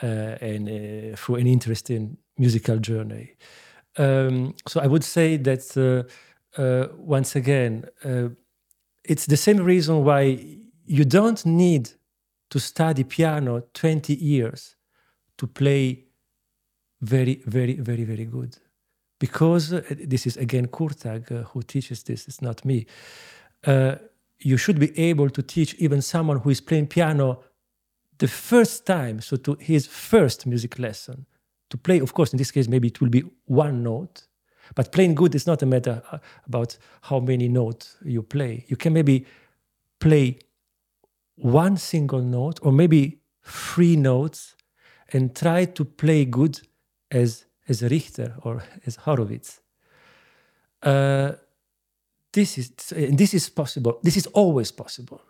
uh, 0.03 0.07
and 0.41 0.69
uh, 0.69 1.17
through 1.17 1.37
an 1.37 1.47
interesting 1.47 2.17
musical 2.39 2.79
journey. 2.79 3.35
Um, 3.97 4.55
so 4.67 4.81
I 4.81 4.87
would 4.87 5.05
say 5.05 5.37
that 5.39 5.77
uh, 6.57 6.89
once 6.97 7.37
again, 7.37 7.85
it's 9.05 9.27
the 9.27 9.37
same 9.37 9.59
reason 9.59 10.05
why 10.05 10.39
you 10.85 11.05
don't 11.05 11.45
need 11.47 11.91
to 12.51 12.59
study 12.59 13.05
piano 13.05 13.63
20 13.75 14.15
years 14.15 14.77
to 15.39 15.47
play 15.47 16.05
very, 17.01 17.43
very, 17.47 17.75
very, 17.75 18.05
very 18.05 18.25
good. 18.25 18.57
Because 19.19 19.73
uh, 19.73 19.83
this 19.91 20.27
is 20.27 20.37
again 20.37 20.67
Kurtag 20.67 21.33
uh, 21.33 21.43
who 21.45 21.63
teaches 21.63 22.03
this, 22.03 22.29
it's 22.29 22.43
not 22.43 22.65
me. 22.65 22.87
Uh, 23.65 23.97
you 24.41 24.57
should 24.57 24.79
be 24.79 24.97
able 24.99 25.31
to 25.31 25.43
teach 25.43 25.75
even 25.75 26.03
someone 26.03 26.41
who 26.41 26.51
is 26.51 26.61
playing 26.61 26.89
piano 26.89 27.41
the 28.19 28.29
first 28.29 28.87
time, 28.87 29.21
so 29.21 29.37
to 29.37 29.57
his 29.61 29.87
first 29.87 30.47
music 30.47 30.79
lesson, 30.79 31.27
to 31.71 31.77
play, 31.77 31.99
of 32.01 32.15
course, 32.15 32.33
in 32.33 32.39
this 32.39 32.51
case, 32.51 32.69
maybe 32.69 32.89
it 32.89 33.01
will 33.01 33.11
be 33.11 33.25
one 33.47 33.83
note, 33.83 34.27
but 34.75 34.93
playing 34.93 35.15
good 35.15 35.35
is 35.35 35.47
not 35.47 35.63
a 35.63 35.67
matter 35.67 36.03
uh, 36.11 36.19
about 36.47 36.77
how 37.03 37.21
many 37.21 37.49
notes 37.49 37.97
you 38.05 38.23
play. 38.23 38.65
You 38.69 38.77
can 38.77 38.93
maybe 38.93 39.27
play 39.99 40.39
one 41.37 41.77
single 41.77 42.23
note 42.23 42.59
or 42.63 42.73
maybe 42.73 43.21
three 43.45 43.97
notes 43.97 44.55
and 45.13 45.35
try 45.37 45.65
to 45.65 45.85
play 45.85 46.25
good 46.25 46.61
as, 47.11 47.45
as 47.69 47.83
Richter 47.83 48.37
or 48.43 48.65
as 48.87 48.97
Horowitz. 48.97 49.61
Uh, 50.83 51.33
this 52.37 52.59
is 52.59 52.71
this 53.17 53.33
is 53.33 53.49
possible. 53.49 53.99
This 54.03 54.17
is 54.17 54.27
always 54.27 54.71
possible, 54.71 55.23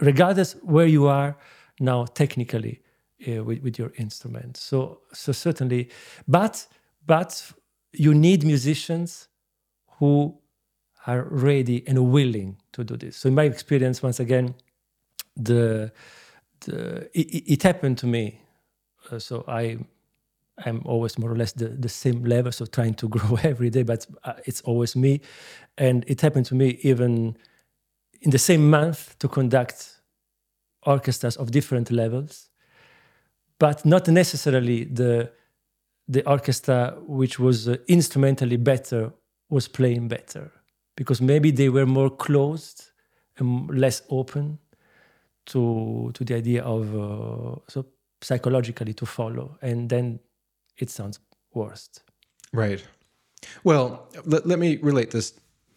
regardless 0.00 0.52
where 0.62 0.86
you 0.86 1.06
are 1.06 1.34
now 1.78 2.04
technically 2.04 2.82
uh, 3.26 3.42
with, 3.42 3.62
with 3.62 3.78
your 3.78 3.92
instrument. 3.96 4.58
So, 4.58 5.00
so 5.12 5.32
certainly, 5.32 5.88
but 6.28 6.66
but 7.06 7.52
you 7.92 8.12
need 8.12 8.44
musicians 8.44 9.28
who 9.98 10.38
are 11.06 11.24
ready 11.30 11.84
and 11.88 12.12
willing 12.12 12.58
to 12.72 12.84
do 12.84 12.96
this. 12.98 13.16
So, 13.16 13.28
in 13.28 13.34
my 13.34 13.44
experience, 13.44 14.02
once 14.02 14.20
again, 14.20 14.54
the 15.36 15.90
the 16.66 17.08
it, 17.18 17.52
it 17.54 17.62
happened 17.62 17.96
to 17.98 18.06
me. 18.06 18.42
Uh, 19.10 19.18
so 19.18 19.42
I 19.48 19.78
I'm 20.64 20.82
always 20.84 21.18
more 21.18 21.32
or 21.32 21.36
less 21.36 21.52
the, 21.52 21.68
the 21.68 21.88
same 21.88 22.24
level, 22.24 22.52
so 22.52 22.66
trying 22.66 22.94
to 22.94 23.08
grow 23.16 23.38
every 23.42 23.70
day, 23.70 23.82
but 23.82 24.06
uh, 24.24 24.34
it's 24.46 24.60
always 24.62 24.96
me. 24.96 25.20
And 25.78 26.04
it 26.06 26.20
happened 26.20 26.46
to 26.46 26.54
me 26.54 26.78
even 26.82 27.36
in 28.20 28.30
the 28.30 28.38
same 28.38 28.68
month 28.68 29.18
to 29.18 29.28
conduct 29.28 30.00
orchestras 30.86 31.36
of 31.36 31.50
different 31.50 31.90
levels 31.90 32.50
but 33.60 33.84
not 33.84 34.08
necessarily 34.08 34.84
the 34.84 35.30
the 36.08 36.26
orchestra 36.28 36.96
which 37.06 37.38
was 37.38 37.68
uh, 37.68 37.76
instrumentally 37.86 38.56
better 38.56 39.12
was 39.48 39.68
playing 39.68 40.08
better 40.08 40.50
because 40.96 41.20
maybe 41.20 41.52
they 41.52 41.68
were 41.68 41.86
more 41.86 42.10
closed 42.10 42.90
and 43.38 43.70
less 43.78 44.02
open 44.08 44.58
to 45.46 46.10
to 46.14 46.24
the 46.24 46.34
idea 46.34 46.62
of 46.62 46.82
uh, 46.96 47.54
so 47.68 47.86
psychologically 48.22 48.94
to 48.94 49.06
follow 49.06 49.56
and 49.62 49.88
then 49.88 50.18
it 50.82 50.90
sounds 50.90 51.20
worst. 51.52 52.02
Right. 52.52 52.84
Well, 53.64 54.08
let, 54.24 54.46
let 54.46 54.58
me 54.58 54.76
relate 54.78 55.10
this 55.10 55.34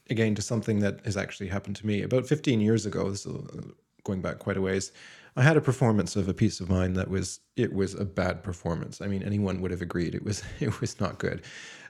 again 0.09 0.35
to 0.35 0.41
something 0.41 0.79
that 0.79 1.05
has 1.05 1.17
actually 1.17 1.47
happened 1.47 1.75
to 1.77 1.87
me. 1.87 2.01
About 2.01 2.27
15 2.27 2.59
years 2.61 2.85
ago, 2.85 3.09
this 3.09 3.25
is 3.25 3.35
uh, 3.35 3.61
going 4.03 4.21
back 4.21 4.39
quite 4.39 4.57
a 4.57 4.61
ways, 4.61 4.91
I 5.35 5.41
had 5.41 5.57
a 5.57 5.61
performance 5.61 6.15
of 6.15 6.27
a 6.27 6.33
piece 6.33 6.59
of 6.59 6.69
mine 6.69 6.93
that 6.93 7.09
was 7.09 7.39
it 7.55 7.73
was 7.73 7.95
a 7.95 8.05
bad 8.05 8.43
performance. 8.43 9.01
I 9.01 9.07
mean, 9.07 9.23
anyone 9.23 9.61
would 9.61 9.71
have 9.71 9.81
agreed 9.81 10.13
it 10.15 10.23
was 10.23 10.43
it 10.59 10.79
was 10.79 10.99
not 10.99 11.17
good, 11.17 11.41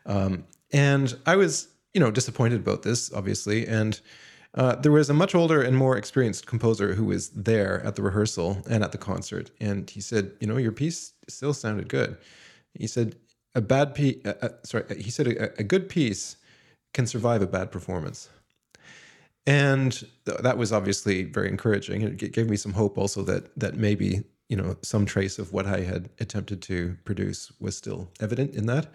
um, 0.05 0.45
and 0.71 1.15
I 1.25 1.35
was 1.35 1.67
you 1.93 1.99
know 1.99 2.11
disappointed 2.11 2.59
about 2.59 2.83
this, 2.83 3.11
obviously. 3.13 3.67
And 3.67 3.99
uh, 4.55 4.75
there 4.75 4.91
was 4.91 5.09
a 5.09 5.13
much 5.13 5.35
older 5.35 5.61
and 5.61 5.75
more 5.75 5.97
experienced 5.97 6.45
composer 6.45 6.93
who 6.93 7.05
was 7.05 7.29
there 7.29 7.83
at 7.83 7.95
the 7.95 8.03
rehearsal 8.03 8.61
and 8.69 8.83
at 8.83 8.91
the 8.91 8.97
concert, 8.97 9.51
and 9.59 9.89
he 9.89 9.99
said, 9.99 10.31
you 10.39 10.47
know, 10.47 10.57
your 10.57 10.71
piece 10.71 11.13
still 11.27 11.53
sounded 11.53 11.89
good. 11.89 12.17
He 12.73 12.87
said 12.87 13.15
a 13.55 13.61
bad 13.61 13.93
piece, 13.95 14.17
sorry, 14.63 14.85
he 14.99 15.11
said 15.11 15.27
a, 15.27 15.59
a 15.59 15.63
good 15.63 15.89
piece 15.89 16.37
can 16.93 17.07
survive 17.07 17.41
a 17.41 17.47
bad 17.47 17.71
performance 17.71 18.29
and 19.45 20.05
that 20.25 20.57
was 20.57 20.71
obviously 20.71 21.23
very 21.23 21.49
encouraging. 21.49 22.01
It 22.01 22.31
gave 22.31 22.49
me 22.49 22.55
some 22.55 22.73
hope 22.73 22.97
also 22.97 23.23
that 23.23 23.57
that 23.59 23.75
maybe 23.75 24.23
you 24.49 24.55
know 24.55 24.77
some 24.81 25.05
trace 25.05 25.37
of 25.37 25.51
what 25.51 25.65
I 25.65 25.81
had 25.81 26.09
attempted 26.19 26.61
to 26.63 26.97
produce 27.03 27.51
was 27.59 27.75
still 27.75 28.09
evident 28.19 28.55
in 28.55 28.67
that. 28.67 28.87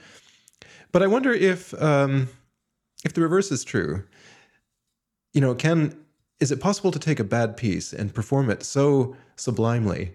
But 0.90 1.02
I 1.02 1.06
wonder 1.06 1.32
if 1.32 1.80
um, 1.82 2.28
if 3.04 3.12
the 3.12 3.20
reverse 3.20 3.52
is 3.52 3.64
true. 3.64 4.04
You 5.34 5.42
know, 5.42 5.54
can 5.54 5.94
is 6.40 6.50
it 6.50 6.60
possible 6.60 6.90
to 6.92 6.98
take 6.98 7.20
a 7.20 7.24
bad 7.24 7.56
piece 7.56 7.92
and 7.92 8.14
perform 8.14 8.48
it 8.48 8.62
so 8.62 9.16
sublimely 9.36 10.12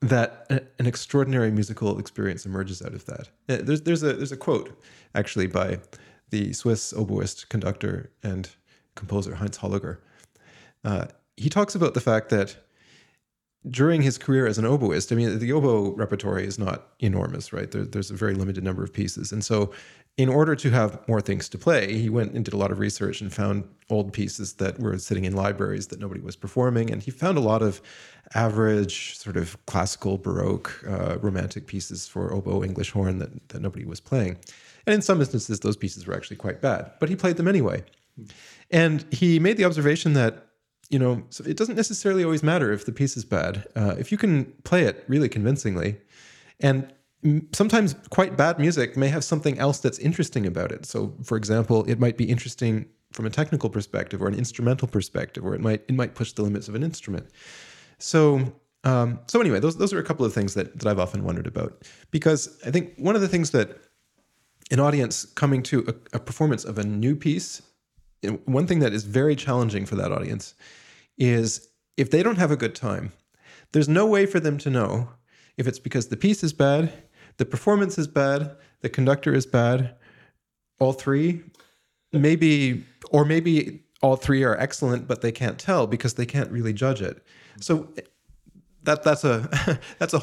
that 0.00 0.46
an 0.78 0.86
extraordinary 0.86 1.50
musical 1.50 1.98
experience 1.98 2.46
emerges 2.46 2.82
out 2.82 2.94
of 2.94 3.06
that? 3.06 3.28
Uh, 3.48 3.58
there's 3.62 3.82
there's 3.82 4.02
a 4.02 4.12
there's 4.12 4.32
a 4.32 4.36
quote 4.36 4.80
actually 5.14 5.46
by 5.46 5.78
the 6.30 6.52
Swiss 6.52 6.92
oboist 6.92 7.48
conductor 7.48 8.10
and 8.22 8.50
composer 8.94 9.36
Heinz 9.36 9.58
Holliger. 9.58 9.98
Uh, 10.84 11.06
he 11.36 11.48
talks 11.48 11.74
about 11.74 11.94
the 11.94 12.00
fact 12.00 12.30
that 12.30 12.56
during 13.70 14.02
his 14.02 14.18
career 14.18 14.46
as 14.46 14.58
an 14.58 14.64
oboist, 14.64 15.12
I 15.12 15.16
mean, 15.16 15.38
the 15.38 15.52
oboe 15.52 15.92
repertory 15.92 16.46
is 16.46 16.58
not 16.58 16.88
enormous, 17.00 17.52
right? 17.52 17.70
There, 17.70 17.84
there's 17.84 18.10
a 18.10 18.14
very 18.14 18.34
limited 18.34 18.62
number 18.62 18.84
of 18.84 18.92
pieces. 18.92 19.32
And 19.32 19.44
so, 19.44 19.72
in 20.16 20.30
order 20.30 20.56
to 20.56 20.70
have 20.70 21.06
more 21.08 21.20
things 21.20 21.46
to 21.50 21.58
play, 21.58 21.92
he 21.92 22.08
went 22.08 22.32
and 22.32 22.42
did 22.42 22.54
a 22.54 22.56
lot 22.56 22.70
of 22.70 22.78
research 22.78 23.20
and 23.20 23.30
found 23.30 23.64
old 23.90 24.14
pieces 24.14 24.54
that 24.54 24.78
were 24.78 24.96
sitting 24.98 25.26
in 25.26 25.36
libraries 25.36 25.88
that 25.88 26.00
nobody 26.00 26.22
was 26.22 26.36
performing. 26.36 26.90
And 26.90 27.02
he 27.02 27.10
found 27.10 27.36
a 27.36 27.42
lot 27.42 27.60
of 27.60 27.82
average, 28.34 29.18
sort 29.18 29.36
of 29.36 29.58
classical, 29.66 30.16
Baroque, 30.16 30.72
uh, 30.88 31.18
romantic 31.18 31.66
pieces 31.66 32.08
for 32.08 32.32
oboe, 32.32 32.64
English 32.64 32.92
horn 32.92 33.18
that, 33.18 33.48
that 33.50 33.60
nobody 33.60 33.84
was 33.84 34.00
playing. 34.00 34.38
And 34.86 34.94
in 34.94 35.02
some 35.02 35.20
instances, 35.20 35.60
those 35.60 35.76
pieces 35.76 36.06
were 36.06 36.14
actually 36.14 36.36
quite 36.36 36.62
bad, 36.62 36.92
but 36.98 37.10
he 37.10 37.16
played 37.16 37.36
them 37.36 37.48
anyway. 37.48 37.84
And 38.70 39.04
he 39.12 39.38
made 39.38 39.58
the 39.58 39.64
observation 39.64 40.14
that, 40.14 40.45
you 40.90 40.98
know, 40.98 41.24
so 41.30 41.44
it 41.44 41.56
doesn't 41.56 41.76
necessarily 41.76 42.24
always 42.24 42.42
matter 42.42 42.72
if 42.72 42.84
the 42.84 42.92
piece 42.92 43.16
is 43.16 43.24
bad. 43.24 43.66
Uh, 43.74 43.94
if 43.98 44.12
you 44.12 44.18
can 44.18 44.44
play 44.64 44.82
it 44.82 45.04
really 45.08 45.28
convincingly, 45.28 45.98
and 46.60 46.92
sometimes 47.52 47.94
quite 48.10 48.36
bad 48.36 48.58
music 48.58 48.96
may 48.96 49.08
have 49.08 49.24
something 49.24 49.58
else 49.58 49.78
that's 49.80 49.98
interesting 49.98 50.46
about 50.46 50.72
it. 50.72 50.86
So, 50.86 51.14
for 51.22 51.36
example, 51.36 51.84
it 51.86 51.98
might 51.98 52.16
be 52.16 52.24
interesting 52.24 52.86
from 53.12 53.26
a 53.26 53.30
technical 53.30 53.70
perspective 53.70 54.22
or 54.22 54.28
an 54.28 54.34
instrumental 54.34 54.88
perspective, 54.88 55.44
or 55.44 55.54
it 55.54 55.60
might 55.60 55.82
it 55.88 55.94
might 55.94 56.14
push 56.14 56.32
the 56.32 56.42
limits 56.42 56.68
of 56.68 56.74
an 56.74 56.82
instrument. 56.82 57.26
So, 57.98 58.54
um, 58.84 59.20
so 59.26 59.40
anyway, 59.40 59.60
those 59.60 59.76
those 59.76 59.92
are 59.92 59.98
a 59.98 60.04
couple 60.04 60.26
of 60.26 60.32
things 60.32 60.54
that 60.54 60.78
that 60.78 60.86
I've 60.86 60.98
often 60.98 61.24
wondered 61.24 61.46
about 61.46 61.82
because 62.10 62.58
I 62.64 62.70
think 62.70 62.94
one 62.96 63.16
of 63.16 63.22
the 63.22 63.28
things 63.28 63.50
that 63.50 63.78
an 64.70 64.80
audience 64.80 65.24
coming 65.24 65.62
to 65.62 65.84
a, 65.88 66.16
a 66.16 66.20
performance 66.20 66.64
of 66.64 66.78
a 66.78 66.84
new 66.84 67.14
piece 67.14 67.62
one 68.44 68.66
thing 68.66 68.80
that 68.80 68.92
is 68.92 69.04
very 69.04 69.36
challenging 69.36 69.86
for 69.86 69.96
that 69.96 70.12
audience 70.12 70.54
is 71.18 71.68
if 71.96 72.10
they 72.10 72.22
don't 72.22 72.36
have 72.36 72.50
a 72.50 72.56
good 72.56 72.74
time, 72.74 73.12
there's 73.72 73.88
no 73.88 74.06
way 74.06 74.26
for 74.26 74.40
them 74.40 74.58
to 74.58 74.70
know 74.70 75.08
if 75.56 75.66
it's 75.66 75.78
because 75.78 76.08
the 76.08 76.16
piece 76.16 76.44
is 76.44 76.52
bad, 76.52 76.92
the 77.38 77.44
performance 77.44 77.98
is 77.98 78.06
bad, 78.06 78.56
the 78.80 78.88
conductor 78.88 79.34
is 79.34 79.46
bad, 79.46 79.94
all 80.78 80.92
three, 80.92 81.42
maybe, 82.12 82.84
or 83.10 83.24
maybe 83.24 83.82
all 84.02 84.16
three 84.16 84.44
are 84.44 84.56
excellent, 84.58 85.08
but 85.08 85.22
they 85.22 85.32
can't 85.32 85.58
tell 85.58 85.86
because 85.86 86.14
they 86.14 86.26
can't 86.26 86.50
really 86.50 86.72
judge 86.72 87.00
it. 87.00 87.24
So 87.60 87.88
that 88.82 89.02
that's 89.02 89.24
a 89.24 89.78
that's 89.98 90.14
a, 90.14 90.22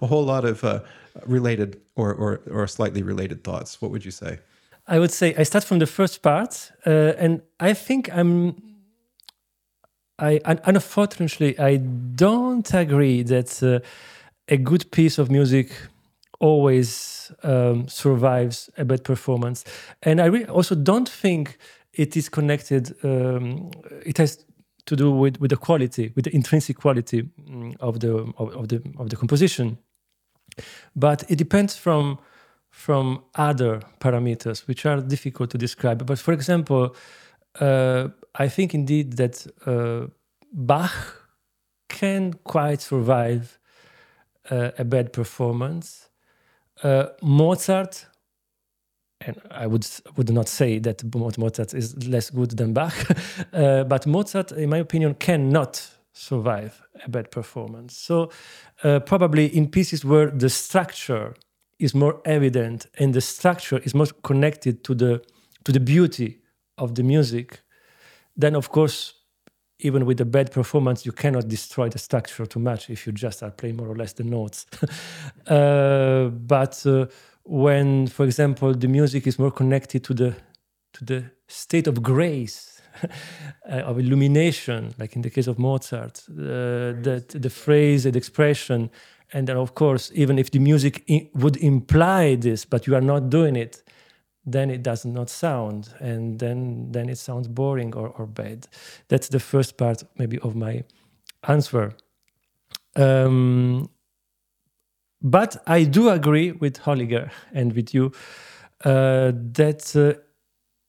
a 0.00 0.06
whole 0.06 0.24
lot 0.24 0.44
of 0.44 0.62
uh, 0.64 0.80
related 1.26 1.80
or, 1.96 2.12
or 2.12 2.40
or 2.50 2.66
slightly 2.66 3.02
related 3.02 3.44
thoughts. 3.44 3.80
What 3.80 3.90
would 3.90 4.04
you 4.04 4.10
say? 4.10 4.38
I 4.86 4.98
would 4.98 5.12
say 5.12 5.34
I 5.36 5.44
start 5.44 5.64
from 5.64 5.78
the 5.78 5.86
first 5.86 6.22
part, 6.22 6.72
uh, 6.86 7.12
and 7.18 7.42
I 7.60 7.74
think 7.74 8.10
I'm. 8.14 8.56
I 10.18 10.40
unfortunately 10.44 11.58
I 11.58 11.76
don't 11.76 12.72
agree 12.74 13.22
that 13.24 13.62
uh, 13.62 13.80
a 14.48 14.56
good 14.56 14.90
piece 14.90 15.18
of 15.18 15.30
music 15.30 15.72
always 16.38 17.32
um, 17.42 17.88
survives 17.88 18.70
a 18.76 18.84
bad 18.84 19.04
performance, 19.04 19.64
and 20.02 20.20
I 20.20 20.44
also 20.44 20.74
don't 20.74 21.08
think 21.08 21.58
it 21.92 22.16
is 22.16 22.28
connected. 22.28 22.94
Um, 23.04 23.70
it 24.04 24.18
has 24.18 24.44
to 24.86 24.96
do 24.96 25.10
with, 25.12 25.40
with 25.40 25.50
the 25.50 25.56
quality, 25.56 26.12
with 26.14 26.24
the 26.24 26.34
intrinsic 26.34 26.76
quality 26.76 27.22
mm, 27.22 27.76
of 27.80 28.00
the 28.00 28.32
of, 28.38 28.54
of 28.54 28.68
the 28.68 28.82
of 28.98 29.10
the 29.10 29.16
composition, 29.16 29.78
but 30.94 31.24
it 31.28 31.36
depends 31.36 31.76
from 31.76 32.18
from 32.84 33.22
other 33.36 33.80
parameters, 34.00 34.66
which 34.66 34.84
are 34.86 35.00
difficult 35.00 35.50
to 35.50 35.58
describe. 35.58 36.04
But 36.04 36.18
for 36.18 36.32
example, 36.32 36.96
uh, 37.60 38.08
I 38.34 38.48
think 38.48 38.74
indeed 38.74 39.12
that 39.18 39.46
uh, 39.66 40.08
Bach 40.52 40.92
can 41.88 42.32
quite 42.42 42.80
survive 42.80 43.60
uh, 44.50 44.70
a 44.78 44.84
bad 44.84 45.12
performance. 45.12 46.08
Uh, 46.82 47.06
Mozart, 47.22 48.06
and 49.20 49.36
I 49.52 49.68
would 49.68 49.86
would 50.16 50.32
not 50.32 50.48
say 50.48 50.80
that 50.80 51.04
Mozart 51.38 51.74
is 51.74 52.08
less 52.08 52.30
good 52.30 52.50
than 52.56 52.72
Bach, 52.72 52.94
uh, 53.52 53.84
but 53.84 54.06
Mozart, 54.06 54.50
in 54.52 54.70
my 54.70 54.78
opinion, 54.78 55.14
cannot 55.14 55.88
survive 56.12 56.82
a 57.04 57.08
bad 57.08 57.30
performance. 57.30 57.96
So 57.96 58.30
uh, 58.82 58.98
probably 59.00 59.46
in 59.46 59.68
pieces 59.68 60.04
where 60.04 60.30
the 60.30 60.48
structure 60.48 61.34
is 61.82 61.94
more 61.94 62.20
evident 62.24 62.86
and 62.98 63.12
the 63.12 63.20
structure 63.20 63.78
is 63.84 63.94
more 63.94 64.06
connected 64.22 64.84
to 64.84 64.94
the 64.94 65.20
to 65.64 65.72
the 65.72 65.80
beauty 65.80 66.40
of 66.76 66.94
the 66.94 67.02
music, 67.02 67.60
then 68.36 68.56
of 68.56 68.68
course, 68.68 69.14
even 69.78 70.06
with 70.06 70.20
a 70.20 70.24
bad 70.24 70.50
performance, 70.50 71.06
you 71.06 71.12
cannot 71.12 71.48
destroy 71.48 71.88
the 71.88 71.98
structure 71.98 72.46
too 72.46 72.60
much 72.60 72.90
if 72.90 73.06
you 73.06 73.12
just 73.12 73.42
are 73.42 73.50
playing 73.50 73.76
more 73.76 73.88
or 73.88 73.96
less 73.96 74.12
the 74.12 74.24
notes. 74.24 74.66
uh, 75.46 76.28
but 76.28 76.84
uh, 76.86 77.06
when, 77.44 78.06
for 78.06 78.24
example, 78.24 78.74
the 78.74 78.88
music 78.88 79.26
is 79.26 79.38
more 79.38 79.52
connected 79.52 80.02
to 80.04 80.14
the 80.14 80.34
to 80.94 81.04
the 81.04 81.24
state 81.48 81.86
of 81.86 82.02
grace 82.02 82.82
uh, 83.02 83.88
of 83.88 83.98
illumination, 83.98 84.94
like 84.98 85.16
in 85.16 85.22
the 85.22 85.30
case 85.30 85.46
of 85.46 85.58
Mozart, 85.58 86.22
uh, 86.28 86.92
that 87.02 87.34
the 87.34 87.50
phrase 87.50 88.06
and 88.06 88.16
expression 88.16 88.90
and 89.32 89.46
then 89.46 89.56
of 89.56 89.74
course 89.74 90.10
even 90.14 90.38
if 90.38 90.50
the 90.50 90.58
music 90.58 91.04
would 91.34 91.56
imply 91.58 92.34
this 92.36 92.64
but 92.64 92.86
you 92.86 92.94
are 92.94 93.00
not 93.00 93.30
doing 93.30 93.56
it 93.56 93.82
then 94.44 94.70
it 94.70 94.82
does 94.82 95.04
not 95.04 95.30
sound. 95.30 95.90
And 96.00 96.38
then 96.38 96.90
then 96.90 97.08
it 97.08 97.18
sounds 97.18 97.48
boring 97.48 97.94
or, 97.94 98.08
or 98.08 98.26
bad. 98.26 98.66
That's 99.08 99.28
the 99.28 99.40
first 99.40 99.76
part 99.76 100.02
maybe 100.18 100.38
of 100.40 100.56
my 100.56 100.84
answer. 101.48 101.94
Um, 102.96 103.88
but 105.24 105.56
i 105.66 105.84
do 105.84 106.08
agree 106.08 106.50
with 106.50 106.78
holliger 106.78 107.30
and 107.54 107.72
with 107.74 107.94
you 107.94 108.12
uh, 108.84 109.30
that 109.52 109.94
uh, 109.94 110.20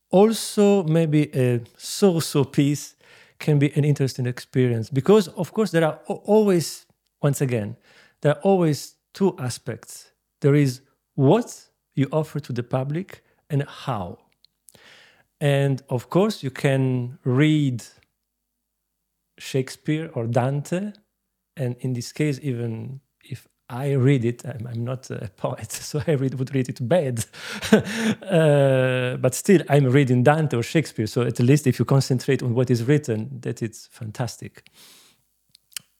also 0.10 0.84
maybe 0.84 1.30
a 1.36 1.62
so-so 1.78 2.44
piece 2.44 2.96
can 3.38 3.60
be 3.60 3.72
an 3.78 3.86
interesting 3.86 4.26
experience 4.26 4.89
because 4.89 5.28
of 5.38 5.54
course 5.54 5.70
there 5.70 5.86
are 5.86 6.00
always 6.08 6.88
once 7.22 7.41
again 7.41 7.78
there 8.24 8.36
are 8.36 8.41
always 8.41 8.95
two 9.13 9.36
aspects 9.38 10.13
there 10.43 10.55
is 10.55 10.82
what 11.15 11.69
you 11.95 12.07
offer 12.11 12.39
to 12.41 12.51
the 12.51 12.63
public 12.63 13.24
and 13.49 13.63
how. 13.63 14.17
And 15.39 15.82
of 15.89 16.09
course, 16.09 16.43
you 16.43 16.51
can 16.51 17.17
read 17.24 17.84
Shakespeare 19.38 20.11
or 20.13 20.28
Dante, 20.28 20.91
and 21.55 21.76
in 21.80 21.93
this 21.93 22.11
case, 22.11 22.39
even 22.43 22.99
if 23.24 23.47
I 23.69 23.93
read 23.93 24.26
it, 24.26 24.45
I'm, 24.45 24.67
I'm 24.67 24.84
not 24.84 25.09
a 25.09 25.30
poet, 25.38 25.71
so 25.89 26.01
I 26.05 26.11
read, 26.11 26.34
would 26.34 26.53
read 26.53 26.67
it 26.67 26.86
bad. 26.86 27.26
uh, 27.71 29.15
but 29.17 29.34
still, 29.34 29.61
I'm 29.69 29.86
reading 29.86 30.24
Dante 30.24 30.57
or 30.57 30.63
Shakespeare, 30.63 31.07
so 31.07 31.21
at 31.21 31.39
least 31.39 31.67
if 31.67 31.80
you 31.80 31.86
concentrate 31.86 32.43
on 32.43 32.53
what 32.53 32.69
is 32.69 32.84
written, 32.84 33.39
that 33.41 33.61
it's 33.61 33.88
fantastic. 33.88 34.69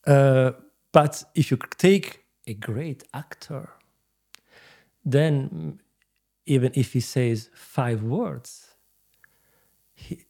Uh, 0.06 0.52
but 0.94 1.24
if 1.34 1.50
you 1.50 1.58
take 1.76 2.24
a 2.46 2.54
great 2.54 3.02
actor, 3.12 3.68
then 5.04 5.80
even 6.46 6.70
if 6.74 6.92
he 6.92 7.00
says 7.00 7.50
five 7.52 8.04
words, 8.04 8.76
he, 9.92 10.24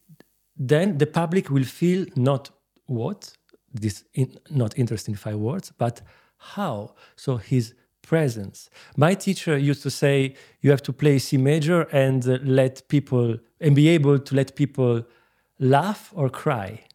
then 0.57 0.97
the 0.97 1.05
public 1.05 1.51
will 1.51 1.63
feel 1.63 2.07
not 2.15 2.49
what 2.87 3.37
this 3.71 4.05
in, 4.15 4.39
not 4.49 4.75
interesting 4.75 5.13
five 5.13 5.37
words, 5.37 5.71
but 5.77 6.01
how. 6.37 6.95
So 7.15 7.37
his 7.37 7.75
presence. 8.01 8.71
My 8.97 9.13
teacher 9.13 9.57
used 9.57 9.83
to 9.83 9.91
say 9.91 10.33
you 10.61 10.71
have 10.71 10.81
to 10.83 10.93
play 10.93 11.19
C 11.19 11.37
major 11.37 11.83
and 11.91 12.27
uh, 12.27 12.39
let 12.43 12.87
people 12.87 13.37
and 13.59 13.75
be 13.75 13.87
able 13.89 14.17
to 14.17 14.35
let 14.35 14.55
people 14.55 15.03
laugh 15.59 16.11
or 16.15 16.27
cry. 16.29 16.85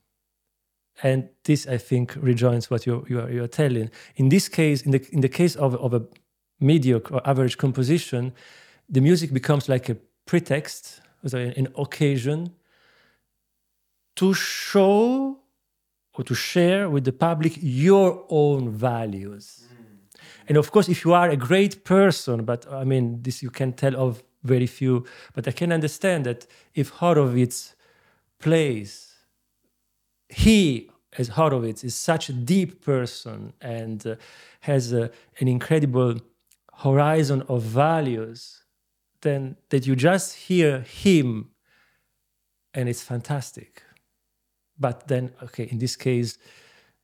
And 1.03 1.29
this, 1.45 1.67
I 1.67 1.79
think, 1.79 2.15
rejoins 2.17 2.71
what 2.71 2.87
you're, 2.87 3.05
you're, 3.09 3.31
you're 3.31 3.49
telling. 3.49 3.91
In 4.17 4.29
this 4.29 4.49
case, 4.49 4.83
in 4.83 4.91
the, 4.91 5.07
in 5.13 5.21
the 5.21 5.29
case 5.29 5.57
of, 5.57 5.75
of 5.77 5.95
a 5.95 6.03
mediocre 6.61 7.15
or 7.15 7.29
average 7.29 7.57
composition, 7.57 8.33
the 8.89 9.01
music 9.01 9.33
becomes 9.33 9.69
like 9.69 9.89
a 9.89 9.97
pretext, 10.27 11.01
sorry, 11.27 11.55
an 11.57 11.69
occasion 11.77 12.53
to 14.17 14.35
show 14.35 15.39
or 16.15 16.25
to 16.25 16.35
share 16.35 16.91
with 16.91 17.05
the 17.05 17.13
public 17.13 17.55
your 17.61 18.27
own 18.29 18.71
values. 18.71 19.65
Mm. 19.65 20.21
And 20.49 20.57
of 20.59 20.71
course, 20.71 20.89
if 20.89 21.05
you 21.05 21.15
are 21.15 21.31
a 21.31 21.37
great 21.37 21.85
person, 21.85 22.45
but 22.45 22.71
I 22.71 22.85
mean, 22.85 23.23
this 23.23 23.43
you 23.43 23.51
can 23.51 23.73
tell 23.73 23.97
of 23.97 24.23
very 24.43 24.67
few, 24.67 25.07
but 25.35 25.47
I 25.47 25.53
can 25.53 25.73
understand 25.73 26.27
that 26.27 26.47
if 26.75 26.89
Horowitz 26.91 27.75
plays, 28.39 29.10
he 30.31 30.91
as 31.19 31.29
Horowitz 31.29 31.83
is 31.85 31.95
such 31.95 32.29
a 32.29 32.33
deep 32.33 32.85
person 32.85 33.53
and 33.61 34.07
uh, 34.07 34.15
has 34.61 34.93
uh, 34.93 35.09
an 35.41 35.49
incredible 35.49 36.21
horizon 36.79 37.43
of 37.49 37.63
values, 37.63 38.65
then 39.23 39.57
that 39.71 39.87
you 39.87 39.97
just 39.97 40.37
hear 40.37 40.81
him 40.81 41.51
and 42.73 42.89
it's 42.89 43.03
fantastic. 43.03 43.83
But 44.79 45.09
then, 45.09 45.33
okay, 45.43 45.65
in 45.65 45.79
this 45.79 45.97
case, 45.97 46.39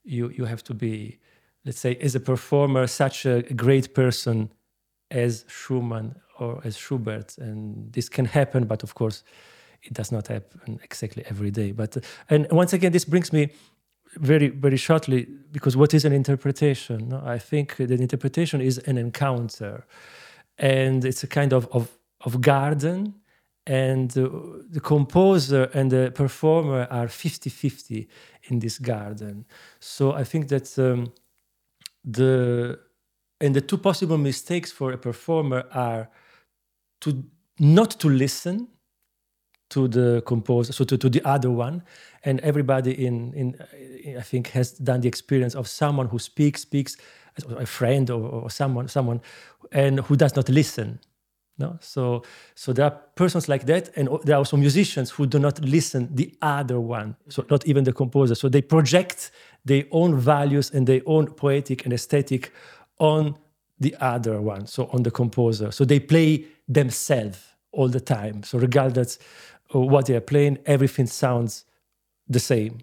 you, 0.04 0.30
you 0.30 0.44
have 0.44 0.62
to 0.64 0.74
be, 0.74 1.18
let's 1.64 1.80
say, 1.80 1.96
as 1.96 2.14
a 2.14 2.20
performer, 2.20 2.86
such 2.86 3.26
a 3.26 3.42
great 3.42 3.92
person 3.92 4.52
as 5.10 5.44
Schumann 5.48 6.14
or 6.38 6.60
as 6.64 6.76
Schubert. 6.76 7.36
And 7.38 7.92
this 7.92 8.08
can 8.08 8.24
happen, 8.24 8.64
but 8.64 8.82
of 8.82 8.94
course, 8.94 9.24
it 9.86 9.92
does 9.92 10.10
not 10.12 10.28
happen 10.28 10.80
exactly 10.82 11.24
every 11.28 11.50
day. 11.50 11.72
But 11.72 11.96
and 12.28 12.46
once 12.50 12.72
again, 12.72 12.92
this 12.92 13.04
brings 13.04 13.32
me 13.32 13.48
very 14.16 14.48
very 14.48 14.76
shortly 14.76 15.26
because 15.52 15.76
what 15.76 15.94
is 15.94 16.04
an 16.04 16.12
interpretation? 16.12 17.08
No? 17.08 17.22
I 17.24 17.38
think 17.38 17.76
that 17.76 18.00
interpretation 18.00 18.60
is 18.60 18.78
an 18.78 18.98
encounter, 18.98 19.86
and 20.58 21.04
it's 21.04 21.22
a 21.22 21.26
kind 21.26 21.52
of 21.52 21.66
of, 21.72 21.90
of 22.24 22.40
garden 22.40 23.14
and 23.66 24.12
the 24.12 24.80
composer 24.80 25.64
and 25.74 25.90
the 25.90 26.12
performer 26.14 26.86
are 26.88 27.08
50-50 27.08 28.06
in 28.44 28.60
this 28.60 28.78
garden 28.78 29.44
so 29.80 30.12
i 30.12 30.22
think 30.22 30.48
that 30.48 30.78
um, 30.78 31.12
the 32.04 32.78
and 33.40 33.54
the 33.54 33.60
two 33.60 33.76
possible 33.76 34.18
mistakes 34.18 34.70
for 34.70 34.92
a 34.92 34.98
performer 34.98 35.64
are 35.72 36.08
to 37.00 37.24
not 37.58 37.90
to 37.90 38.08
listen 38.08 38.68
to 39.68 39.88
the 39.88 40.22
composer 40.26 40.72
so 40.72 40.84
to, 40.84 40.96
to 40.96 41.08
the 41.08 41.22
other 41.24 41.50
one 41.50 41.82
and 42.24 42.40
everybody 42.40 43.06
in 43.06 43.32
in 43.34 43.56
i 44.16 44.22
think 44.22 44.48
has 44.48 44.72
done 44.72 45.00
the 45.00 45.08
experience 45.08 45.54
of 45.54 45.66
someone 45.66 46.06
who 46.06 46.18
speaks 46.18 46.62
speaks 46.62 46.96
a 47.58 47.66
friend 47.66 48.10
or, 48.10 48.20
or 48.20 48.50
someone 48.50 48.88
someone 48.88 49.20
and 49.72 50.00
who 50.00 50.16
does 50.16 50.36
not 50.36 50.48
listen 50.48 50.98
no? 51.58 51.78
So, 51.80 52.22
so 52.54 52.72
there 52.72 52.84
are 52.84 52.90
persons 52.90 53.48
like 53.48 53.64
that, 53.66 53.90
and 53.96 54.08
there 54.24 54.36
are 54.36 54.38
also 54.38 54.56
musicians 54.56 55.10
who 55.10 55.26
do 55.26 55.38
not 55.38 55.58
listen 55.60 56.14
the 56.14 56.34
other 56.42 56.80
one, 56.80 57.16
so 57.28 57.46
not 57.50 57.66
even 57.66 57.84
the 57.84 57.92
composer. 57.92 58.34
So 58.34 58.48
they 58.48 58.60
project 58.60 59.30
their 59.64 59.84
own 59.90 60.18
values 60.18 60.70
and 60.70 60.86
their 60.86 61.00
own 61.06 61.28
poetic 61.28 61.84
and 61.84 61.94
aesthetic 61.94 62.52
on 62.98 63.38
the 63.78 63.96
other 64.00 64.40
one, 64.40 64.66
so 64.66 64.86
on 64.92 65.02
the 65.02 65.10
composer. 65.10 65.70
So 65.70 65.84
they 65.84 66.00
play 66.00 66.44
themselves 66.68 67.38
all 67.72 67.88
the 67.88 68.00
time. 68.00 68.42
So 68.42 68.58
regardless 68.58 69.18
what 69.70 70.06
they 70.06 70.14
are 70.14 70.20
playing, 70.20 70.58
everything 70.66 71.06
sounds 71.06 71.64
the 72.28 72.40
same. 72.40 72.78